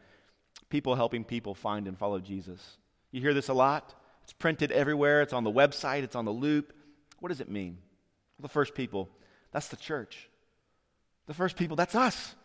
people 0.70 0.96
helping 0.96 1.24
people 1.24 1.54
find 1.54 1.88
and 1.88 1.98
follow 1.98 2.20
Jesus. 2.20 2.78
You 3.12 3.22
hear 3.22 3.34
this 3.34 3.50
a 3.50 3.54
lot. 3.54 3.94
It's 4.24 4.34
printed 4.34 4.72
everywhere, 4.72 5.22
it's 5.22 5.34
on 5.34 5.44
the 5.44 5.52
website, 5.52 6.04
it's 6.04 6.16
on 6.16 6.26
the 6.26 6.32
loop. 6.32 6.74
What 7.22 7.30
does 7.30 7.40
it 7.40 7.50
mean? 7.50 7.78
Well, 8.38 8.44
the 8.44 8.50
first 8.50 8.76
people, 8.76 9.08
that's 9.54 9.70
the 9.70 9.78
church. 9.78 10.28
The 11.28 11.34
first 11.34 11.56
people, 11.56 11.78
that's 11.78 11.96
us. 11.96 12.36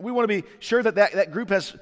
We 0.00 0.10
want 0.10 0.24
to 0.24 0.42
be 0.42 0.48
sure 0.58 0.82
that, 0.82 0.96
that 0.96 1.12
that 1.12 1.30
group 1.30 1.50
has 1.50 1.76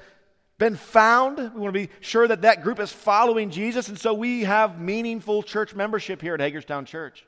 been 0.57 0.75
found. 0.75 1.37
We 1.37 1.59
want 1.59 1.73
to 1.73 1.87
be 1.87 1.89
sure 2.01 2.27
that 2.27 2.43
that 2.43 2.61
group 2.61 2.79
is 2.79 2.91
following 2.91 3.49
Jesus. 3.49 3.87
And 3.87 3.97
so 3.97 4.13
we 4.13 4.43
have 4.43 4.79
meaningful 4.79 5.41
church 5.43 5.73
membership 5.73 6.21
here 6.21 6.35
at 6.35 6.39
Hagerstown 6.39 6.85
Church. 6.85 7.25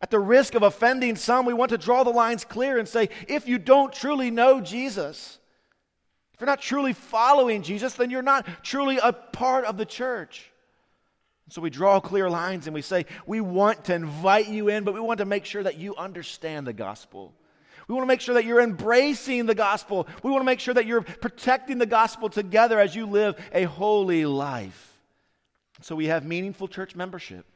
At 0.00 0.10
the 0.10 0.20
risk 0.20 0.54
of 0.54 0.62
offending 0.62 1.16
some, 1.16 1.44
we 1.44 1.52
want 1.52 1.70
to 1.70 1.78
draw 1.78 2.04
the 2.04 2.10
lines 2.10 2.44
clear 2.44 2.78
and 2.78 2.88
say 2.88 3.08
if 3.26 3.48
you 3.48 3.58
don't 3.58 3.92
truly 3.92 4.30
know 4.30 4.60
Jesus, 4.60 5.38
if 6.32 6.40
you're 6.40 6.46
not 6.46 6.62
truly 6.62 6.92
following 6.92 7.62
Jesus, 7.62 7.94
then 7.94 8.10
you're 8.10 8.22
not 8.22 8.46
truly 8.62 8.98
a 9.02 9.12
part 9.12 9.64
of 9.64 9.76
the 9.76 9.84
church. 9.84 10.52
So 11.50 11.62
we 11.62 11.70
draw 11.70 11.98
clear 12.00 12.28
lines 12.28 12.66
and 12.66 12.74
we 12.74 12.82
say, 12.82 13.06
we 13.26 13.40
want 13.40 13.84
to 13.86 13.94
invite 13.94 14.48
you 14.48 14.68
in, 14.68 14.84
but 14.84 14.92
we 14.92 15.00
want 15.00 15.18
to 15.18 15.24
make 15.24 15.46
sure 15.46 15.62
that 15.62 15.78
you 15.78 15.96
understand 15.96 16.66
the 16.66 16.74
gospel. 16.74 17.32
We 17.86 17.94
want 17.94 18.02
to 18.04 18.08
make 18.08 18.20
sure 18.20 18.34
that 18.34 18.44
you're 18.44 18.60
embracing 18.60 19.46
the 19.46 19.54
gospel. 19.54 20.06
We 20.22 20.30
want 20.30 20.42
to 20.42 20.46
make 20.46 20.60
sure 20.60 20.74
that 20.74 20.84
you're 20.84 21.00
protecting 21.00 21.78
the 21.78 21.86
gospel 21.86 22.28
together 22.28 22.78
as 22.78 22.94
you 22.94 23.06
live 23.06 23.34
a 23.52 23.64
holy 23.64 24.26
life. 24.26 24.98
So 25.80 25.96
we 25.96 26.06
have 26.06 26.26
meaningful 26.26 26.68
church 26.68 26.94
membership. 26.94 27.46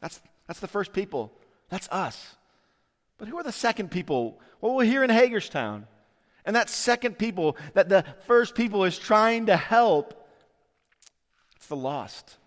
That's, 0.00 0.20
that's 0.46 0.60
the 0.60 0.68
first 0.68 0.94
people. 0.94 1.30
That's 1.68 1.88
us. 1.90 2.36
But 3.18 3.28
who 3.28 3.36
are 3.36 3.42
the 3.42 3.52
second 3.52 3.90
people? 3.90 4.40
Well, 4.62 4.74
we're 4.74 4.84
here 4.84 5.04
in 5.04 5.10
Hagerstown. 5.10 5.86
And 6.46 6.56
that 6.56 6.70
second 6.70 7.18
people 7.18 7.58
that 7.74 7.90
the 7.90 8.06
first 8.26 8.54
people 8.54 8.84
is 8.84 8.98
trying 8.98 9.46
to 9.46 9.56
help, 9.56 10.14
it's 11.56 11.66
the 11.66 11.76
lost 11.76 12.38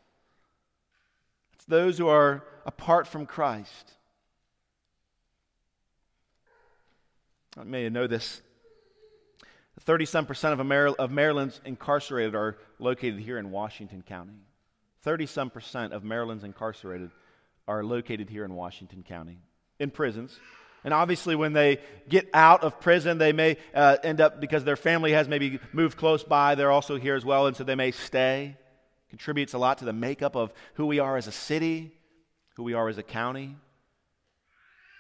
those 1.72 1.98
who 1.98 2.08
are 2.08 2.44
apart 2.66 3.08
from 3.08 3.26
Christ. 3.26 3.94
I 7.58 7.64
may 7.64 7.88
know 7.90 8.08
this. 8.08 8.42
30 9.80 10.06
some 10.06 10.26
percent 10.26 10.60
of, 10.60 11.12
Maryland's 11.12 11.62
incarcerated 11.66 12.36
are 12.36 12.58
located 12.78 13.20
here 13.20 13.38
in 13.38 13.52
Washington 13.52 14.04
County. 14.04 14.34
30 15.04 15.26
some 15.26 15.50
percent 15.50 15.94
of 15.94 16.04
Maryland's 16.04 16.44
incarcerated 16.44 17.10
are 17.68 17.84
located 17.84 18.30
here 18.30 18.44
in 18.44 18.54
Washington 18.54 19.02
County 19.02 19.40
in 19.80 19.90
prisons. 19.90 20.38
And 20.84 20.94
obviously, 20.94 21.36
when 21.36 21.54
they 21.54 21.80
get 22.10 22.30
out 22.34 22.64
of 22.64 22.82
prison, 22.82 23.18
they 23.18 23.32
may 23.32 23.58
uh, 23.74 23.98
end 24.04 24.20
up, 24.20 24.42
because 24.42 24.64
their 24.64 24.76
family 24.76 25.14
has 25.14 25.28
maybe 25.28 25.60
moved 25.72 25.98
close 25.98 26.24
by, 26.24 26.56
they're 26.56 26.72
also 26.72 26.98
here 26.98 27.16
as 27.16 27.24
well, 27.24 27.48
and 27.48 27.56
so 27.56 27.64
they 27.64 27.76
may 27.76 27.92
stay. 27.92 28.58
Contributes 29.12 29.54
a 29.54 29.58
lot 29.58 29.78
to 29.78 29.86
the 29.86 29.94
makeup 29.94 30.36
of 30.36 30.54
who 30.76 30.88
we 30.88 30.98
are 30.98 31.18
as 31.18 31.28
a 31.28 31.34
city, 31.34 31.92
who 32.56 32.64
we 32.64 32.74
are 32.74 32.88
as 32.88 32.98
a 32.98 33.04
county. 33.04 33.58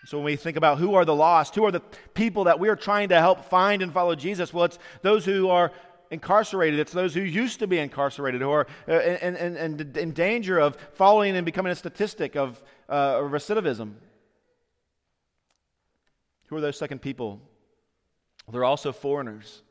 So 0.05 0.17
when 0.17 0.25
we 0.25 0.35
think 0.35 0.57
about 0.57 0.79
who 0.79 0.95
are 0.95 1.05
the 1.05 1.15
lost, 1.15 1.55
who 1.55 1.63
are 1.63 1.71
the 1.71 1.79
people 2.13 2.43
that 2.43 2.59
we 2.59 2.67
are 2.67 2.75
trying 2.75 3.07
to 3.09 3.19
help 3.19 3.45
find 3.45 3.81
and 3.81 3.93
follow 3.93 4.13
Jesus, 4.13 4.53
well, 4.53 4.65
it's 4.65 4.77
those 5.01 5.23
who 5.23 5.47
are 5.47 5.71
incarcerated. 6.09 6.77
It's 6.77 6.91
those 6.91 7.13
who 7.13 7.21
used 7.21 7.59
to 7.59 7.67
be 7.67 7.79
incarcerated, 7.79 8.41
who 8.41 8.51
are 8.51 8.67
uh, 8.85 8.99
in, 8.99 9.37
in, 9.37 9.55
in, 9.55 9.97
in 9.97 10.11
danger 10.11 10.59
of 10.59 10.75
following 10.91 11.37
and 11.37 11.45
becoming 11.45 11.71
a 11.71 11.75
statistic 11.75 12.35
of 12.35 12.61
uh, 12.89 13.19
recidivism. 13.19 13.93
Who 16.47 16.57
are 16.57 16.61
those 16.61 16.77
second 16.77 17.01
people? 17.01 17.39
They're 18.51 18.65
also 18.65 18.91
foreigners. 18.91 19.61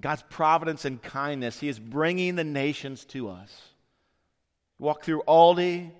God's 0.00 0.22
providence 0.28 0.84
and 0.84 1.02
kindness, 1.02 1.60
He 1.60 1.68
is 1.68 1.78
bringing 1.78 2.36
the 2.36 2.44
nations 2.44 3.04
to 3.06 3.28
us. 3.30 3.50
walk 4.78 5.02
through 5.04 5.22
Aldi, 5.26 5.90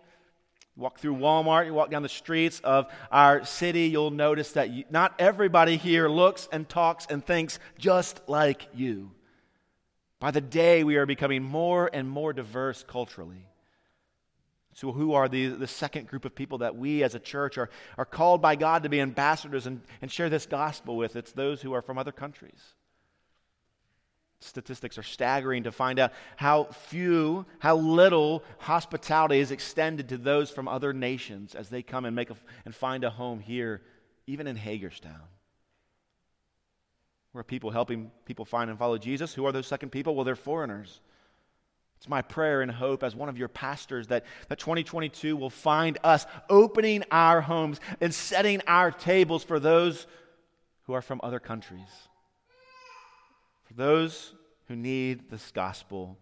walk 0.77 0.99
through 0.99 1.17
Walmart, 1.17 1.67
you 1.67 1.73
walk 1.75 1.91
down 1.91 2.03
the 2.03 2.09
streets 2.09 2.61
of 2.61 2.87
our 3.11 3.45
city, 3.45 3.87
you'll 3.87 4.11
notice 4.11 4.53
that 4.53 4.69
you, 4.71 4.85
not 4.91 5.15
everybody 5.19 5.77
here 5.77 6.09
looks 6.09 6.49
and 6.53 6.69
talks 6.69 7.07
and 7.09 7.25
thinks 7.25 7.59
just 7.79 8.21
like 8.29 8.69
you. 8.75 9.11
By 10.21 10.31
the 10.31 10.41
day, 10.41 10.85
we 10.85 10.97
are 10.97 11.07
becoming 11.07 11.43
more 11.43 11.91
and 11.93 12.09
more 12.09 12.33
diverse 12.33 12.85
culturally. 12.87 13.49
So, 14.75 14.93
who 14.93 15.15
are 15.15 15.27
the, 15.27 15.47
the 15.49 15.67
second 15.67 16.07
group 16.07 16.27
of 16.27 16.35
people 16.35 16.59
that 16.59 16.77
we 16.77 17.03
as 17.03 17.15
a 17.15 17.19
church 17.19 17.57
are, 17.57 17.71
are 17.97 18.05
called 18.05 18.43
by 18.43 18.57
God 18.57 18.83
to 18.83 18.91
be 18.91 19.01
ambassadors 19.01 19.67
and, 19.67 19.81
and 20.03 20.13
share 20.13 20.29
this 20.29 20.45
gospel 20.45 20.99
with? 20.99 21.17
It's 21.17 21.33
those 21.33 21.63
who 21.63 21.73
are 21.73 21.81
from 21.81 21.97
other 21.97 22.13
countries. 22.13 22.61
Statistics 24.41 24.99
are 24.99 25.03
staggering 25.03 25.63
to 25.63 25.73
find 25.73 25.99
out 25.99 26.13
how 26.37 26.65
few, 26.65 27.47
how 27.59 27.77
little 27.77 28.45
hospitality 28.59 29.39
is 29.39 29.51
extended 29.51 30.11
to 30.11 30.19
those 30.19 30.51
from 30.51 30.69
other 30.69 30.93
nations 30.93 31.55
as 31.55 31.71
they 31.71 31.83
come 31.83 32.05
and 32.05 32.15
make 32.15 32.31
a, 32.31 32.37
and 32.65 32.75
find 32.75 33.03
a 33.05 33.11
home 33.11 33.41
here, 33.41 33.81
even 34.27 34.47
in 34.47 34.57
Hagerstown. 34.57 35.23
We're 37.33 37.45
people 37.45 37.71
helping 37.71 38.11
people 38.27 38.45
find 38.45 38.69
and 38.69 38.79
follow 38.79 38.99
Jesus. 38.99 39.35
Who 39.35 39.47
are 39.47 39.53
those 39.53 39.67
second 39.67 39.91
people? 39.91 40.15
Well, 40.15 40.25
they're 40.25 40.37
foreigners. 40.37 41.01
It's 41.97 42.09
my 42.09 42.21
prayer 42.21 42.61
and 42.61 42.71
hope 42.71 43.03
as 43.03 43.17
one 43.17 43.31
of 43.31 43.39
your 43.39 43.49
pastors 43.49 44.09
that, 44.09 44.25
that 44.49 44.59
2022 44.59 45.35
will 45.35 45.51
find 45.51 45.99
us 46.05 46.27
opening 46.51 47.05
our 47.11 47.41
homes 47.41 47.81
and 48.03 48.15
setting 48.15 48.61
our 48.67 48.91
tables 48.91 49.45
for 49.45 49.59
those 49.59 50.07
who 50.85 50.93
are 50.93 51.03
from 51.03 51.21
other 51.23 51.41
countries 51.41 52.06
those 53.77 54.33
who 54.69 54.75
need 54.75 55.31
this 55.31 55.53
gospel. 55.53 56.19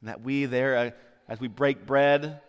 And 0.00 0.08
that 0.08 0.20
we 0.20 0.44
there, 0.44 0.76
uh, 0.76 0.90
as 1.28 1.40
we 1.40 1.48
break 1.48 1.86
bread 1.86 2.40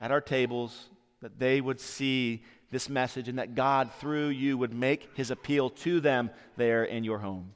at 0.00 0.10
our 0.10 0.20
tables, 0.20 0.88
that 1.20 1.38
they 1.38 1.60
would 1.60 1.80
see 1.80 2.42
this 2.70 2.88
message 2.88 3.28
and 3.28 3.38
that 3.38 3.54
God, 3.54 3.90
through 4.00 4.28
you, 4.28 4.56
would 4.56 4.72
make 4.72 5.10
his 5.14 5.30
appeal 5.30 5.70
to 5.70 6.00
them 6.00 6.30
there 6.56 6.84
in 6.84 7.04
your 7.04 7.18
home. 7.18 7.52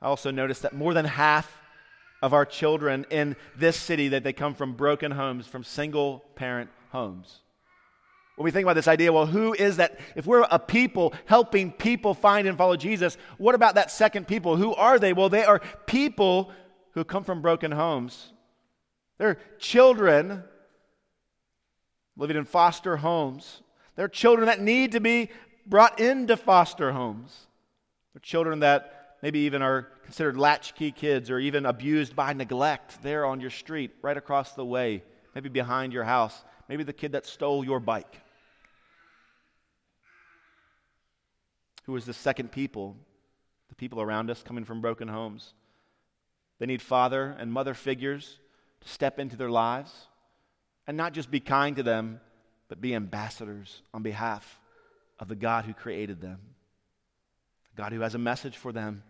I 0.00 0.06
also 0.06 0.30
noticed 0.30 0.62
that 0.62 0.74
more 0.74 0.94
than 0.94 1.04
half 1.04 1.60
of 2.22 2.32
our 2.32 2.44
children 2.44 3.06
in 3.10 3.36
this 3.56 3.76
city 3.76 4.08
that 4.08 4.24
they 4.24 4.32
come 4.32 4.54
from 4.54 4.72
broken 4.72 5.12
homes, 5.12 5.46
from 5.46 5.64
single 5.64 6.24
parent 6.34 6.70
homes. 6.90 7.40
When 8.36 8.44
we 8.44 8.50
think 8.50 8.64
about 8.64 8.74
this 8.74 8.86
idea, 8.86 9.12
well, 9.12 9.26
who 9.26 9.54
is 9.54 9.78
that? 9.78 9.98
If 10.14 10.26
we're 10.26 10.46
a 10.50 10.58
people 10.58 11.14
helping 11.24 11.72
people 11.72 12.12
find 12.12 12.46
and 12.46 12.56
follow 12.56 12.76
Jesus, 12.76 13.16
what 13.38 13.54
about 13.54 13.76
that 13.76 13.90
second 13.90 14.28
people? 14.28 14.56
Who 14.56 14.74
are 14.74 14.98
they? 14.98 15.14
Well, 15.14 15.30
they 15.30 15.44
are 15.44 15.60
people 15.86 16.52
who 16.92 17.02
come 17.02 17.24
from 17.24 17.40
broken 17.40 17.72
homes. 17.72 18.32
They're 19.16 19.38
children 19.58 20.44
living 22.14 22.36
in 22.36 22.44
foster 22.44 22.98
homes. 22.98 23.62
They're 23.94 24.08
children 24.08 24.46
that 24.46 24.60
need 24.60 24.92
to 24.92 25.00
be 25.00 25.30
brought 25.66 25.98
into 25.98 26.36
foster 26.36 26.92
homes. 26.92 27.46
They're 28.12 28.20
children 28.20 28.60
that 28.60 29.16
maybe 29.22 29.40
even 29.40 29.62
are 29.62 29.88
considered 30.04 30.36
latchkey 30.36 30.92
kids 30.92 31.30
or 31.30 31.38
even 31.38 31.64
abused 31.64 32.14
by 32.14 32.34
neglect 32.34 33.02
there 33.02 33.24
on 33.24 33.40
your 33.40 33.50
street, 33.50 33.92
right 34.02 34.16
across 34.16 34.52
the 34.52 34.64
way, 34.64 35.02
maybe 35.34 35.48
behind 35.48 35.94
your 35.94 36.04
house, 36.04 36.44
maybe 36.68 36.84
the 36.84 36.92
kid 36.92 37.12
that 37.12 37.24
stole 37.24 37.64
your 37.64 37.80
bike. 37.80 38.20
Who 41.86 41.96
is 41.96 42.04
the 42.04 42.12
second 42.12 42.52
people, 42.52 42.96
the 43.68 43.74
people 43.74 44.00
around 44.00 44.30
us 44.30 44.42
coming 44.42 44.64
from 44.64 44.80
broken 44.80 45.08
homes. 45.08 45.54
They 46.58 46.66
need 46.66 46.82
father 46.82 47.36
and 47.38 47.52
mother 47.52 47.74
figures 47.74 48.38
to 48.80 48.88
step 48.88 49.18
into 49.18 49.36
their 49.36 49.50
lives 49.50 49.92
and 50.86 50.96
not 50.96 51.12
just 51.12 51.30
be 51.30 51.40
kind 51.40 51.76
to 51.76 51.82
them, 51.82 52.20
but 52.68 52.80
be 52.80 52.94
ambassadors 52.94 53.82
on 53.94 54.02
behalf 54.02 54.60
of 55.18 55.28
the 55.28 55.36
God 55.36 55.64
who 55.64 55.72
created 55.72 56.20
them. 56.20 56.38
God 57.76 57.92
who 57.92 58.00
has 58.00 58.14
a 58.14 58.18
message 58.18 58.56
for 58.56 58.72
them 58.72 59.02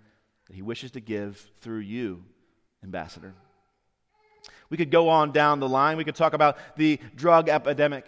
that 0.46 0.54
he 0.54 0.62
wishes 0.62 0.90
to 0.92 1.00
give 1.00 1.50
through 1.60 1.78
you, 1.78 2.24
ambassador. 2.82 3.34
We 4.68 4.76
could 4.76 4.90
go 4.90 5.08
on 5.08 5.32
down 5.32 5.60
the 5.60 5.68
line. 5.68 5.96
We 5.96 6.04
could 6.04 6.16
talk 6.16 6.34
about 6.34 6.58
the 6.76 7.00
drug 7.14 7.48
epidemic 7.48 8.06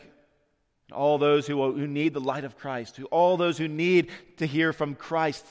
all 0.93 1.19
those 1.19 1.47
who, 1.47 1.73
who 1.73 1.87
need 1.87 2.15
the 2.15 2.21
light 2.21 2.45
of 2.45 2.57
Christ, 2.57 2.97
who, 2.97 3.05
all 3.07 3.37
those 3.37 3.59
who 3.59 3.69
need 3.69 4.11
to 4.39 4.47
hear 4.47 4.73
from 4.73 4.95
Christ, 4.95 5.45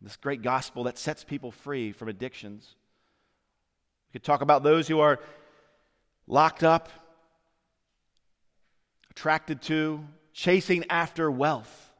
this 0.00 0.16
great 0.16 0.42
gospel 0.42 0.84
that 0.84 0.98
sets 0.98 1.22
people 1.22 1.52
free 1.52 1.92
from 1.92 2.08
addictions. 2.08 2.74
We 4.08 4.18
could 4.18 4.24
talk 4.24 4.40
about 4.40 4.62
those 4.62 4.88
who 4.88 5.00
are 5.00 5.20
locked 6.26 6.64
up, 6.64 6.88
attracted 9.10 9.62
to, 9.62 10.04
chasing 10.32 10.84
after 10.90 11.30
wealth, 11.30 11.90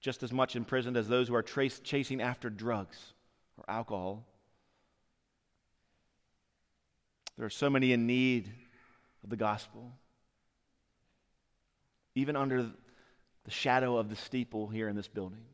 just 0.00 0.22
as 0.22 0.32
much 0.32 0.56
imprisoned 0.56 0.96
as 0.96 1.08
those 1.08 1.28
who 1.28 1.34
are 1.34 1.42
trace, 1.42 1.80
chasing 1.80 2.20
after 2.20 2.50
drugs 2.50 2.98
or 3.56 3.64
alcohol. 3.68 4.26
There 7.38 7.46
are 7.46 7.50
so 7.50 7.70
many 7.70 7.92
in 7.92 8.06
need 8.06 8.50
of 9.22 9.30
the 9.30 9.36
gospel. 9.36 9.92
Even 12.14 12.36
under 12.36 12.70
the 13.44 13.50
shadow 13.50 13.96
of 13.96 14.08
the 14.08 14.16
steeple 14.16 14.68
here 14.68 14.88
in 14.88 14.96
this 14.96 15.08
building. 15.08 15.44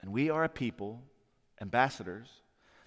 And 0.00 0.12
we 0.12 0.30
are 0.30 0.44
a 0.44 0.48
people, 0.48 1.02
ambassadors, 1.60 2.28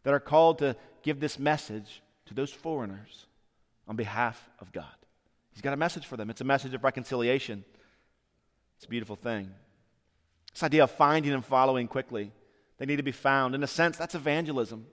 that 0.04 0.14
are 0.14 0.20
called 0.20 0.60
to 0.60 0.76
give 1.04 1.20
this 1.20 1.38
message 1.38 2.02
to 2.28 2.34
those 2.34 2.52
foreigners 2.52 3.26
on 3.88 3.96
behalf 3.96 4.50
of 4.60 4.72
God. 4.72 4.86
He's 5.52 5.62
got 5.62 5.74
a 5.74 5.78
message 5.78 6.06
for 6.06 6.18
them. 6.18 6.30
It's 6.30 6.42
a 6.42 6.46
message 6.46 6.74
of 6.74 6.84
reconciliation. 6.84 7.66
It's 8.76 8.86
a 8.86 8.90
beautiful 8.90 9.16
thing. 9.16 9.50
This 10.54 10.64
idea 10.64 10.84
of 10.84 10.92
finding 10.92 11.34
and 11.34 11.44
following 11.44 11.88
quickly. 11.88 12.32
They 12.78 12.86
need 12.86 12.98
to 12.98 13.04
be 13.04 13.12
found. 13.12 13.56
In 13.56 13.64
a 13.64 13.68
sense, 13.68 13.98
that's 13.98 14.16
evangelism. 14.16 14.86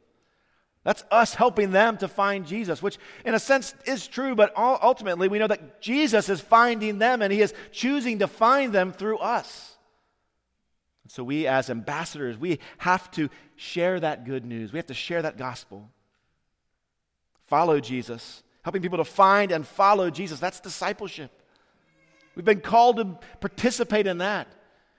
That's 0.85 1.03
us 1.11 1.35
helping 1.35 1.71
them 1.71 1.97
to 1.99 2.09
find 2.09 2.47
Jesus, 2.47 2.83
which 2.83 2.99
in 3.25 3.35
a 3.35 3.39
sense 3.39 3.75
is 3.87 4.07
true, 4.07 4.35
but 4.35 4.53
ultimately 4.57 5.29
we 5.29 5.39
know 5.39 5.47
that 5.47 5.81
Jesus 5.81 6.29
is 6.29 6.43
finding 6.43 6.99
them 6.99 7.23
and 7.23 7.33
he 7.33 7.41
is 7.41 7.55
choosing 7.73 8.19
to 8.19 8.29
find 8.29 8.73
them 8.73 8.93
through 8.93 9.19
us. 9.19 9.77
So 11.09 11.25
we 11.25 11.47
as 11.47 11.71
ambassadors, 11.71 12.37
we 12.37 12.61
have 12.79 13.11
to 13.13 13.31
share 13.57 13.99
that 14.01 14.25
good 14.25 14.45
news. 14.45 14.73
We 14.73 14.79
have 14.79 14.87
to 14.87 14.95
share 14.95 15.23
that 15.23 15.39
gospel. 15.39 15.91
Follow 17.47 17.81
Jesus. 17.81 18.43
Helping 18.63 18.83
people 18.83 18.99
to 18.99 19.05
find 19.05 19.53
and 19.53 19.67
follow 19.67 20.11
Jesus. 20.11 20.39
That's 20.39 20.61
discipleship. 20.61 21.31
We've 22.35 22.45
been 22.45 22.61
called 22.61 22.97
to 22.97 23.19
participate 23.41 24.07
in 24.07 24.19
that. 24.19 24.49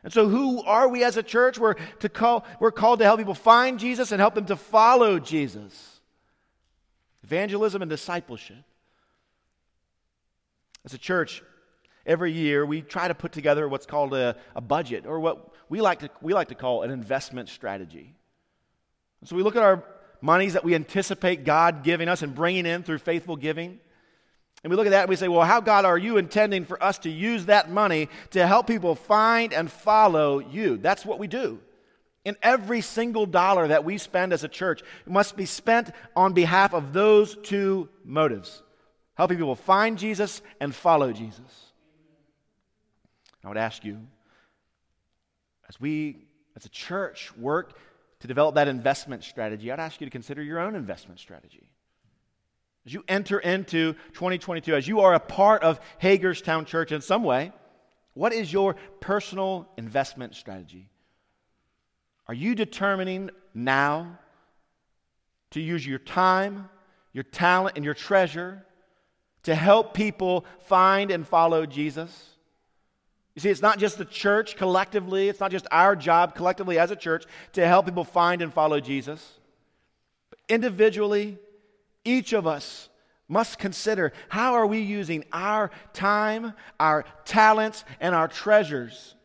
And 0.06 0.14
so, 0.14 0.30
who 0.30 0.62
are 0.62 0.88
we 0.88 1.03
as 1.03 1.18
a 1.18 1.24
church? 1.24 1.58
We're, 1.58 1.74
to 2.01 2.10
call, 2.10 2.45
we're 2.60 2.72
called 2.72 2.99
to 2.99 3.06
help 3.06 3.18
people 3.18 3.34
find 3.34 3.80
Jesus 3.80 4.12
and 4.12 4.22
help 4.22 4.36
them 4.36 4.45
to 4.45 4.56
follow 4.56 5.18
Jesus. 5.18 5.99
Evangelism 7.24 7.82
and 7.82 7.89
discipleship. 7.89 8.64
As 10.86 10.93
a 10.93 10.99
church, 10.99 11.41
every 12.06 12.32
year 12.32 12.64
we 12.68 12.84
try 12.84 13.08
to 13.08 13.16
put 13.16 13.32
together 13.32 13.68
what's 13.68 13.88
called 13.88 14.14
a, 14.14 14.36
a 14.56 14.62
budget, 14.62 15.08
or 15.08 15.20
what 15.20 15.56
we 15.70 15.82
like, 15.82 16.01
to, 16.01 16.12
we 16.22 16.36
like 16.36 16.49
to 16.49 16.56
call 16.56 16.84
an 16.84 16.91
investment 16.91 17.49
strategy. 17.49 18.14
so, 19.24 19.36
we 19.36 19.41
look 19.41 19.56
at 19.56 19.64
our 19.64 19.84
monies 20.22 20.53
that 20.53 20.64
we 20.64 20.76
anticipate 20.76 21.45
God 21.45 21.84
giving 21.84 22.10
us 22.10 22.22
and 22.22 22.36
bringing 22.36 22.68
in 22.68 22.84
through 22.84 22.99
faithful 22.99 23.38
giving. 23.38 23.80
And 24.66 24.72
we 24.72 24.78
look 24.78 24.88
at 24.88 24.93
that 24.93 25.01
and 25.01 25.09
we 25.09 25.16
say, 25.16 25.28
well, 25.28 25.43
how, 25.43 25.61
God, 25.61 25.86
are 25.86 25.95
you 25.95 26.18
intending 26.18 26.66
for 26.66 26.84
us 26.84 26.97
to 26.99 27.09
use 27.11 27.45
that 27.45 27.70
money 27.70 28.09
to 28.32 28.47
help 28.47 28.66
people 28.66 28.95
find 28.95 29.53
and 29.53 29.70
follow 29.70 30.39
you? 30.39 30.78
That's 30.78 31.05
what 31.05 31.20
we 31.20 31.28
do. 31.28 31.59
In 32.24 32.36
every 32.41 32.82
single 32.82 33.28
dollar 33.28 33.68
that 33.68 33.86
we 33.86 33.99
spend 33.99 34.34
as 34.34 34.43
a 34.43 34.47
church, 34.47 34.82
must 35.05 35.38
be 35.38 35.45
spent 35.45 35.91
on 36.16 36.34
behalf 36.34 36.74
of 36.74 36.93
those 36.93 37.38
two 37.43 37.89
motives 38.03 38.63
helping 39.13 39.38
people 39.38 39.55
find 39.55 39.99
Jesus 39.99 40.41
and 40.59 40.74
follow 40.74 41.13
Jesus. 41.13 41.72
I 43.43 43.49
would 43.49 43.57
ask 43.57 43.86
you, 43.86 43.99
as 45.70 45.80
we, 45.80 46.26
as 46.55 46.66
a 46.66 46.70
church, 46.70 47.32
work 47.38 47.78
to 48.22 48.28
develop 48.28 48.55
that 48.55 48.68
investment 48.68 49.24
strategy, 49.24 49.72
I'd 49.72 49.80
ask 49.80 50.01
you 50.01 50.07
to 50.07 50.11
consider 50.11 50.41
your 50.41 50.57
own 50.57 50.74
investment 50.74 51.20
strategy. 51.20 51.70
As 52.86 52.93
you 52.93 53.03
enter 53.07 53.39
into 53.39 53.93
2022, 54.13 54.75
as 54.75 54.88
you 54.88 55.01
are 55.01 55.13
a 55.13 55.19
part 55.19 55.63
of 55.63 55.79
Hagerstown 55.97 56.65
Church 56.65 56.91
in 56.91 57.01
some 57.01 57.23
way, 57.23 57.51
what 58.13 58.31
is 58.31 58.51
your 58.53 58.75
personal 58.99 59.67
investment 59.77 60.36
strategy? 60.36 60.89
Are 62.27 62.33
you 62.33 62.55
determining 62.55 63.31
now 63.53 64.19
to 65.51 65.59
use 65.59 65.86
your 65.86 65.99
time, 65.99 66.69
your 67.11 67.23
talent, 67.23 67.75
and 67.75 67.83
your 67.83 67.93
treasure 67.93 68.65
to 69.43 69.55
help 69.55 69.93
people 69.93 70.45
find 70.65 71.11
and 71.11 71.27
follow 71.27 71.65
Jesus? 71.65 72.36
You 73.36 73.41
see, 73.41 73.49
it's 73.49 73.61
not 73.61 73.79
just 73.79 73.97
the 73.97 74.05
church 74.05 74.55
collectively, 74.55 75.27
it's 75.27 75.39
not 75.39 75.51
just 75.51 75.67
our 75.71 75.95
job 75.95 76.36
collectively 76.36 76.79
as 76.79 76.91
a 76.91 76.95
church 76.95 77.25
to 77.53 77.67
help 77.67 77.86
people 77.86 78.05
find 78.05 78.41
and 78.41 78.53
follow 78.53 78.79
Jesus. 78.79 79.39
But 80.29 80.39
individually, 80.47 81.38
each 82.06 82.32
of 82.34 82.47
us 82.47 82.89
must 83.28 83.58
consider 83.58 84.14
how 84.30 84.53
are 84.53 84.68
we 84.68 84.80
using 84.80 85.26
our 85.34 85.72
time, 85.93 86.53
our 86.80 87.06
talents, 87.26 87.84
and 87.99 88.14
our 88.14 88.28
treasures 88.28 89.16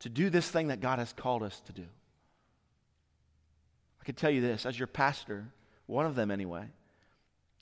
to 0.00 0.08
do 0.08 0.28
this 0.28 0.50
thing 0.50 0.68
that 0.68 0.80
God 0.80 0.98
has 0.98 1.12
called 1.14 1.42
us 1.42 1.60
to 1.66 1.72
do. 1.72 1.86
I 4.00 4.04
can 4.04 4.14
tell 4.14 4.30
you 4.30 4.42
this 4.42 4.66
as 4.66 4.78
your 4.78 4.86
pastor, 4.86 5.46
one 5.86 6.04
of 6.04 6.14
them 6.14 6.30
anyway. 6.30 6.66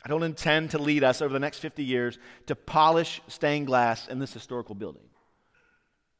I 0.05 0.09
don't 0.09 0.25
intend 0.25 0.73
to 0.73 0.79
lead 0.79 1.05
us 1.05 1.23
over 1.23 1.33
the 1.33 1.39
next 1.39 1.61
50 1.61 1.85
years 1.85 2.19
to 2.47 2.57
polish 2.57 3.21
stained 3.29 3.69
glass 3.69 4.09
in 4.09 4.19
this 4.19 4.33
historical 4.33 4.75
building. 4.75 5.05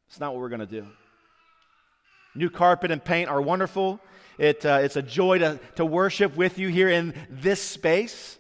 It's 0.07 0.21
not 0.21 0.33
what 0.33 0.41
we're 0.41 0.49
going 0.49 0.61
to 0.61 0.67
do. 0.67 0.87
New 2.35 2.51
carpet 2.51 2.91
and 2.91 3.05
paint 3.05 3.29
are 3.29 3.41
wonderful. 3.41 4.01
It, 4.39 4.65
uh, 4.65 4.81
it's 4.83 4.97
a 4.97 5.03
joy 5.03 5.39
to, 5.39 5.61
to 5.77 5.85
worship 5.85 6.37
with 6.37 6.59
you 6.59 6.69
here 6.69 6.89
in 6.89 7.15
this 7.31 7.63
space. 7.63 8.39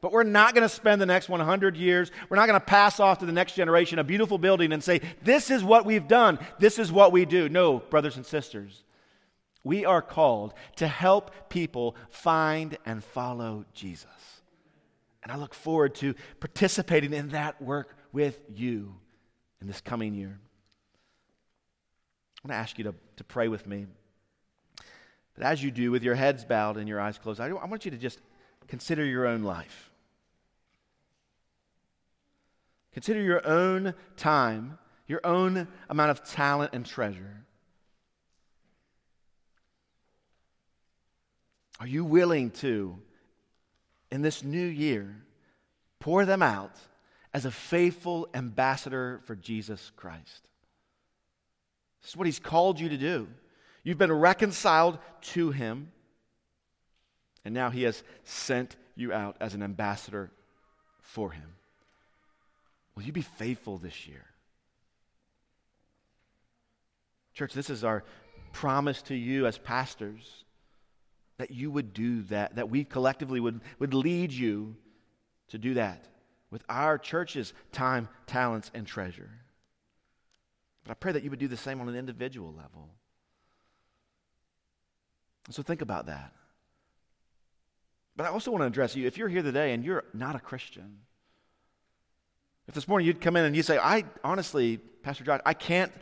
But 0.00 0.12
we're 0.12 0.22
not 0.22 0.54
going 0.54 0.62
to 0.62 0.74
spend 0.74 1.00
the 1.00 1.06
next 1.06 1.28
100 1.28 1.76
years, 1.76 2.10
we're 2.28 2.36
not 2.36 2.46
going 2.46 2.58
to 2.58 2.64
pass 2.64 3.00
off 3.00 3.18
to 3.18 3.26
the 3.26 3.32
next 3.32 3.54
generation 3.54 3.98
a 3.98 4.04
beautiful 4.04 4.38
building 4.38 4.72
and 4.72 4.82
say, 4.82 5.00
This 5.22 5.50
is 5.50 5.62
what 5.62 5.84
we've 5.84 6.08
done, 6.08 6.38
this 6.58 6.78
is 6.78 6.90
what 6.90 7.12
we 7.12 7.24
do. 7.24 7.48
No, 7.48 7.78
brothers 7.78 8.16
and 8.16 8.24
sisters. 8.24 8.84
We 9.62 9.84
are 9.84 10.00
called 10.00 10.54
to 10.76 10.88
help 10.88 11.50
people 11.50 11.94
find 12.08 12.78
and 12.86 13.04
follow 13.04 13.66
Jesus. 13.74 14.08
And 15.22 15.30
I 15.30 15.36
look 15.36 15.52
forward 15.52 15.94
to 15.96 16.14
participating 16.40 17.12
in 17.12 17.28
that 17.30 17.60
work 17.60 17.94
with 18.10 18.40
you 18.48 18.94
in 19.60 19.66
this 19.66 19.82
coming 19.82 20.14
year. 20.14 20.38
I 22.42 22.48
want 22.48 22.52
to 22.52 22.58
ask 22.58 22.78
you 22.78 22.84
to, 22.84 22.94
to 23.16 23.24
pray 23.24 23.48
with 23.48 23.66
me. 23.66 23.86
But 25.34 25.44
as 25.44 25.62
you 25.62 25.70
do, 25.70 25.90
with 25.90 26.02
your 26.02 26.14
heads 26.14 26.44
bowed 26.44 26.76
and 26.76 26.88
your 26.88 27.00
eyes 27.00 27.18
closed, 27.18 27.40
I, 27.40 27.48
I 27.48 27.66
want 27.66 27.84
you 27.84 27.90
to 27.90 27.98
just 27.98 28.20
consider 28.66 29.04
your 29.04 29.26
own 29.26 29.42
life. 29.42 29.90
Consider 32.92 33.20
your 33.20 33.46
own 33.46 33.94
time, 34.16 34.78
your 35.06 35.20
own 35.24 35.68
amount 35.88 36.10
of 36.10 36.24
talent 36.24 36.72
and 36.72 36.84
treasure. 36.84 37.44
Are 41.78 41.86
you 41.86 42.04
willing 42.04 42.50
to, 42.50 42.98
in 44.10 44.22
this 44.22 44.42
new 44.42 44.66
year, 44.66 45.16
pour 45.98 46.24
them 46.24 46.42
out 46.42 46.76
as 47.32 47.44
a 47.44 47.50
faithful 47.50 48.28
ambassador 48.34 49.20
for 49.24 49.34
Jesus 49.34 49.92
Christ? 49.96 50.48
This 52.02 52.10
is 52.10 52.16
what 52.16 52.26
He's 52.26 52.38
called 52.38 52.80
you 52.80 52.88
to 52.88 52.96
do. 52.96 53.28
You've 53.82 53.98
been 53.98 54.12
reconciled 54.12 54.98
to 55.22 55.50
Him, 55.50 55.90
and 57.44 57.54
now 57.54 57.70
He 57.70 57.82
has 57.84 58.02
sent 58.24 58.76
you 58.94 59.12
out 59.12 59.36
as 59.40 59.54
an 59.54 59.62
ambassador 59.62 60.30
for 61.00 61.30
Him. 61.30 61.54
Will 62.94 63.02
you 63.04 63.12
be 63.12 63.22
faithful 63.22 63.78
this 63.78 64.06
year? 64.06 64.26
Church, 67.34 67.54
this 67.54 67.70
is 67.70 67.84
our 67.84 68.04
promise 68.52 69.00
to 69.02 69.14
you 69.14 69.46
as 69.46 69.56
pastors 69.56 70.44
that 71.38 71.50
you 71.50 71.70
would 71.70 71.94
do 71.94 72.22
that, 72.22 72.56
that 72.56 72.68
we 72.68 72.84
collectively 72.84 73.40
would, 73.40 73.60
would 73.78 73.94
lead 73.94 74.32
you 74.32 74.76
to 75.48 75.56
do 75.56 75.74
that 75.74 76.06
with 76.50 76.62
our 76.68 76.98
church's 76.98 77.54
time, 77.72 78.08
talents, 78.26 78.70
and 78.74 78.86
treasure. 78.86 79.30
I 80.90 80.94
pray 80.94 81.12
that 81.12 81.22
you 81.22 81.30
would 81.30 81.38
do 81.38 81.48
the 81.48 81.56
same 81.56 81.80
on 81.80 81.88
an 81.88 81.96
individual 81.96 82.52
level. 82.52 82.90
So 85.50 85.62
think 85.62 85.82
about 85.82 86.06
that. 86.06 86.32
But 88.16 88.26
I 88.26 88.30
also 88.30 88.50
want 88.50 88.62
to 88.62 88.66
address 88.66 88.96
you 88.96 89.06
if 89.06 89.16
you're 89.16 89.28
here 89.28 89.42
today 89.42 89.72
and 89.72 89.84
you're 89.84 90.04
not 90.12 90.36
a 90.36 90.40
Christian. 90.40 90.98
If 92.68 92.74
this 92.74 92.86
morning 92.86 93.06
you'd 93.06 93.20
come 93.20 93.36
in 93.36 93.44
and 93.44 93.56
you 93.56 93.62
say, 93.62 93.78
I 93.78 94.04
honestly, 94.22 94.76
Pastor 94.76 95.24
Josh, 95.24 95.40
I 95.44 95.54
can't 95.54 95.92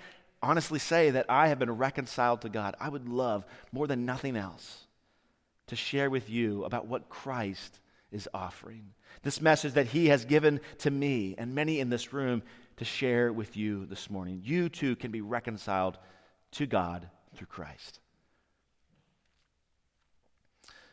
honestly 0.43 0.79
say 0.79 1.11
that 1.11 1.27
I 1.29 1.49
have 1.49 1.59
been 1.59 1.71
reconciled 1.71 2.43
to 2.43 2.49
God, 2.49 2.75
I 2.81 2.89
would 2.89 3.09
love 3.09 3.45
more 3.73 3.87
than 3.87 4.05
nothing 4.05 4.37
else 4.37 4.87
to 5.69 5.77
share 5.77 6.11
with 6.11 6.29
you 6.29 6.65
about 6.65 6.87
what 6.87 7.09
Christ 7.09 7.79
is 8.11 8.29
offering. 8.35 8.91
This 9.23 9.41
message 9.41 9.75
that 9.75 9.87
He 9.87 10.09
has 10.09 10.25
given 10.25 10.61
to 10.79 10.91
me 10.91 11.35
and 11.39 11.55
many 11.55 11.81
in 11.81 11.91
this 11.91 12.13
room 12.13 12.43
to 12.79 12.85
share 12.85 13.33
with 13.33 13.57
you 13.57 13.87
this 13.87 14.09
morning. 14.09 14.41
You 14.45 14.69
too 14.69 14.97
can 14.97 15.11
be 15.11 15.21
reconciled 15.21 15.99
to 16.53 16.67
God 16.67 17.09
through 17.35 17.49
Christ. 17.49 17.99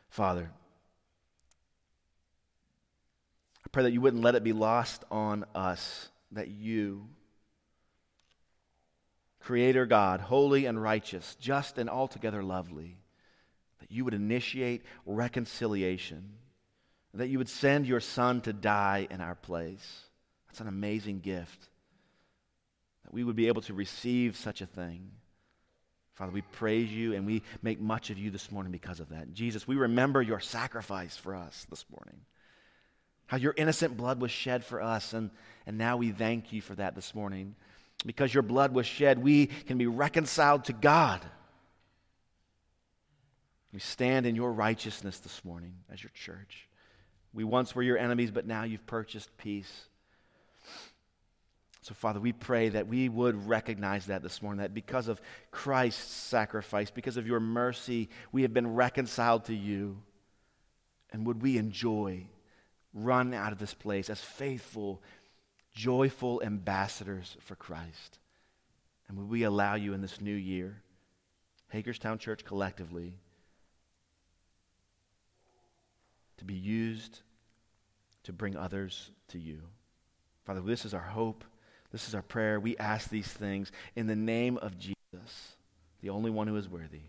Father, 0.10 0.50
I 3.64 3.68
pray 3.72 3.84
that 3.84 3.94
you 3.94 4.02
wouldn't 4.02 4.24
let 4.24 4.36
it 4.36 4.44
be 4.44 4.54
lost 4.54 5.04
on 5.12 5.46
us 5.54 6.10
that 6.32 6.50
you, 6.50 7.08
Creator 9.40 9.86
God, 9.86 10.22
holy 10.22 10.66
and 10.66 10.82
righteous, 10.82 11.36
just 11.40 11.78
and 11.78 11.90
altogether 11.90 12.42
lovely, 12.42 12.98
that 13.80 13.92
you 13.92 14.06
would 14.06 14.16
initiate 14.16 14.84
reconciliation, 15.06 16.32
that 17.14 17.28
you 17.28 17.38
would 17.38 17.50
send 17.50 17.86
your 17.86 18.00
Son 18.00 18.42
to 18.42 18.54
die 18.54 19.08
in 19.12 19.22
our 19.22 19.36
place. 19.36 20.02
That's 20.48 20.62
an 20.62 20.68
amazing 20.68 21.20
gift 21.20 21.70
that 23.06 23.14
we 23.14 23.24
would 23.24 23.36
be 23.36 23.48
able 23.48 23.62
to 23.64 23.74
receive 23.74 24.36
such 24.36 24.62
a 24.62 24.66
thing. 24.66 25.10
Father, 26.16 26.32
we 26.32 26.42
praise 26.42 26.92
you 26.92 27.14
and 27.14 27.26
we 27.26 27.44
make 27.62 27.80
much 27.80 28.10
of 28.10 28.18
you 28.18 28.32
this 28.32 28.52
morning 28.52 28.72
because 28.72 29.00
of 29.00 29.10
that. 29.10 29.34
Jesus, 29.34 29.68
we 29.68 29.76
remember 29.76 30.22
your 30.22 30.40
sacrifice 30.40 31.16
for 31.16 31.36
us 31.36 31.66
this 31.70 31.86
morning. 31.90 32.22
How 33.28 33.38
your 33.38 33.54
innocent 33.58 33.98
blood 33.98 34.22
was 34.22 34.32
shed 34.32 34.64
for 34.64 34.82
us, 34.82 35.14
and, 35.14 35.32
and 35.66 35.78
now 35.78 35.98
we 35.98 36.12
thank 36.12 36.54
you 36.54 36.62
for 36.62 36.76
that 36.76 36.96
this 36.96 37.16
morning. 37.16 37.56
Because 38.06 38.34
your 38.34 38.44
blood 38.44 38.74
was 38.74 38.86
shed, 38.86 39.22
we 39.22 39.48
can 39.48 39.78
be 39.78 39.88
reconciled 39.88 40.66
to 40.66 40.74
God. 40.74 41.22
We 43.74 43.80
stand 43.80 44.26
in 44.26 44.36
your 44.36 44.54
righteousness 44.54 45.20
this 45.20 45.44
morning 45.44 45.74
as 45.92 46.02
your 46.02 46.12
church. 46.14 46.70
We 47.34 47.44
once 47.44 47.76
were 47.76 47.84
your 47.84 47.98
enemies, 47.98 48.32
but 48.32 48.46
now 48.46 48.64
you've 48.64 48.86
purchased 48.86 49.36
peace. 49.38 49.90
So, 51.86 51.94
Father, 51.94 52.20
we 52.20 52.34
pray 52.34 52.70
that 52.70 52.88
we 52.88 53.10
would 53.10 53.48
recognize 53.48 54.08
that 54.08 54.24
this 54.24 54.42
morning, 54.42 54.64
that 54.64 54.74
because 54.74 55.08
of 55.08 55.22
Christ's 55.52 56.12
sacrifice, 56.12 56.90
because 56.90 57.16
of 57.16 57.28
your 57.28 57.40
mercy, 57.40 58.10
we 58.32 58.42
have 58.42 58.56
been 58.56 58.74
reconciled 58.74 59.46
to 59.46 59.56
you. 59.56 60.02
And 61.12 61.28
would 61.28 61.44
we 61.44 61.60
enjoy, 61.60 62.26
run 62.92 63.36
out 63.36 63.52
of 63.52 63.60
this 63.60 63.76
place 63.76 64.10
as 64.10 64.20
faithful, 64.20 65.04
joyful 65.76 66.42
ambassadors 66.44 67.38
for 67.42 67.56
Christ? 67.56 68.18
And 69.08 69.20
would 69.20 69.30
we 69.30 69.44
allow 69.44 69.76
you 69.76 69.94
in 69.94 70.02
this 70.02 70.20
new 70.20 70.34
year, 70.34 70.82
Hagerstown 71.68 72.18
Church 72.18 72.44
collectively, 72.44 73.14
to 76.38 76.46
be 76.46 76.56
used 76.56 77.22
to 78.24 78.34
bring 78.34 78.58
others 78.58 79.12
to 79.28 79.38
you? 79.38 79.62
Father, 80.46 80.62
this 80.62 80.84
is 80.84 80.96
our 80.96 81.00
hope. 81.00 81.44
This 81.96 82.10
is 82.10 82.14
our 82.14 82.22
prayer. 82.22 82.60
We 82.60 82.76
ask 82.76 83.10
these 83.10 83.30
things 83.30 83.72
in 83.96 84.08
the 84.08 84.18
name 84.18 84.58
of 84.58 84.78
Jesus, 84.78 85.56
the 86.02 86.10
only 86.10 86.30
one 86.30 86.46
who 86.46 86.58
is 86.58 86.68
worthy. 86.68 87.04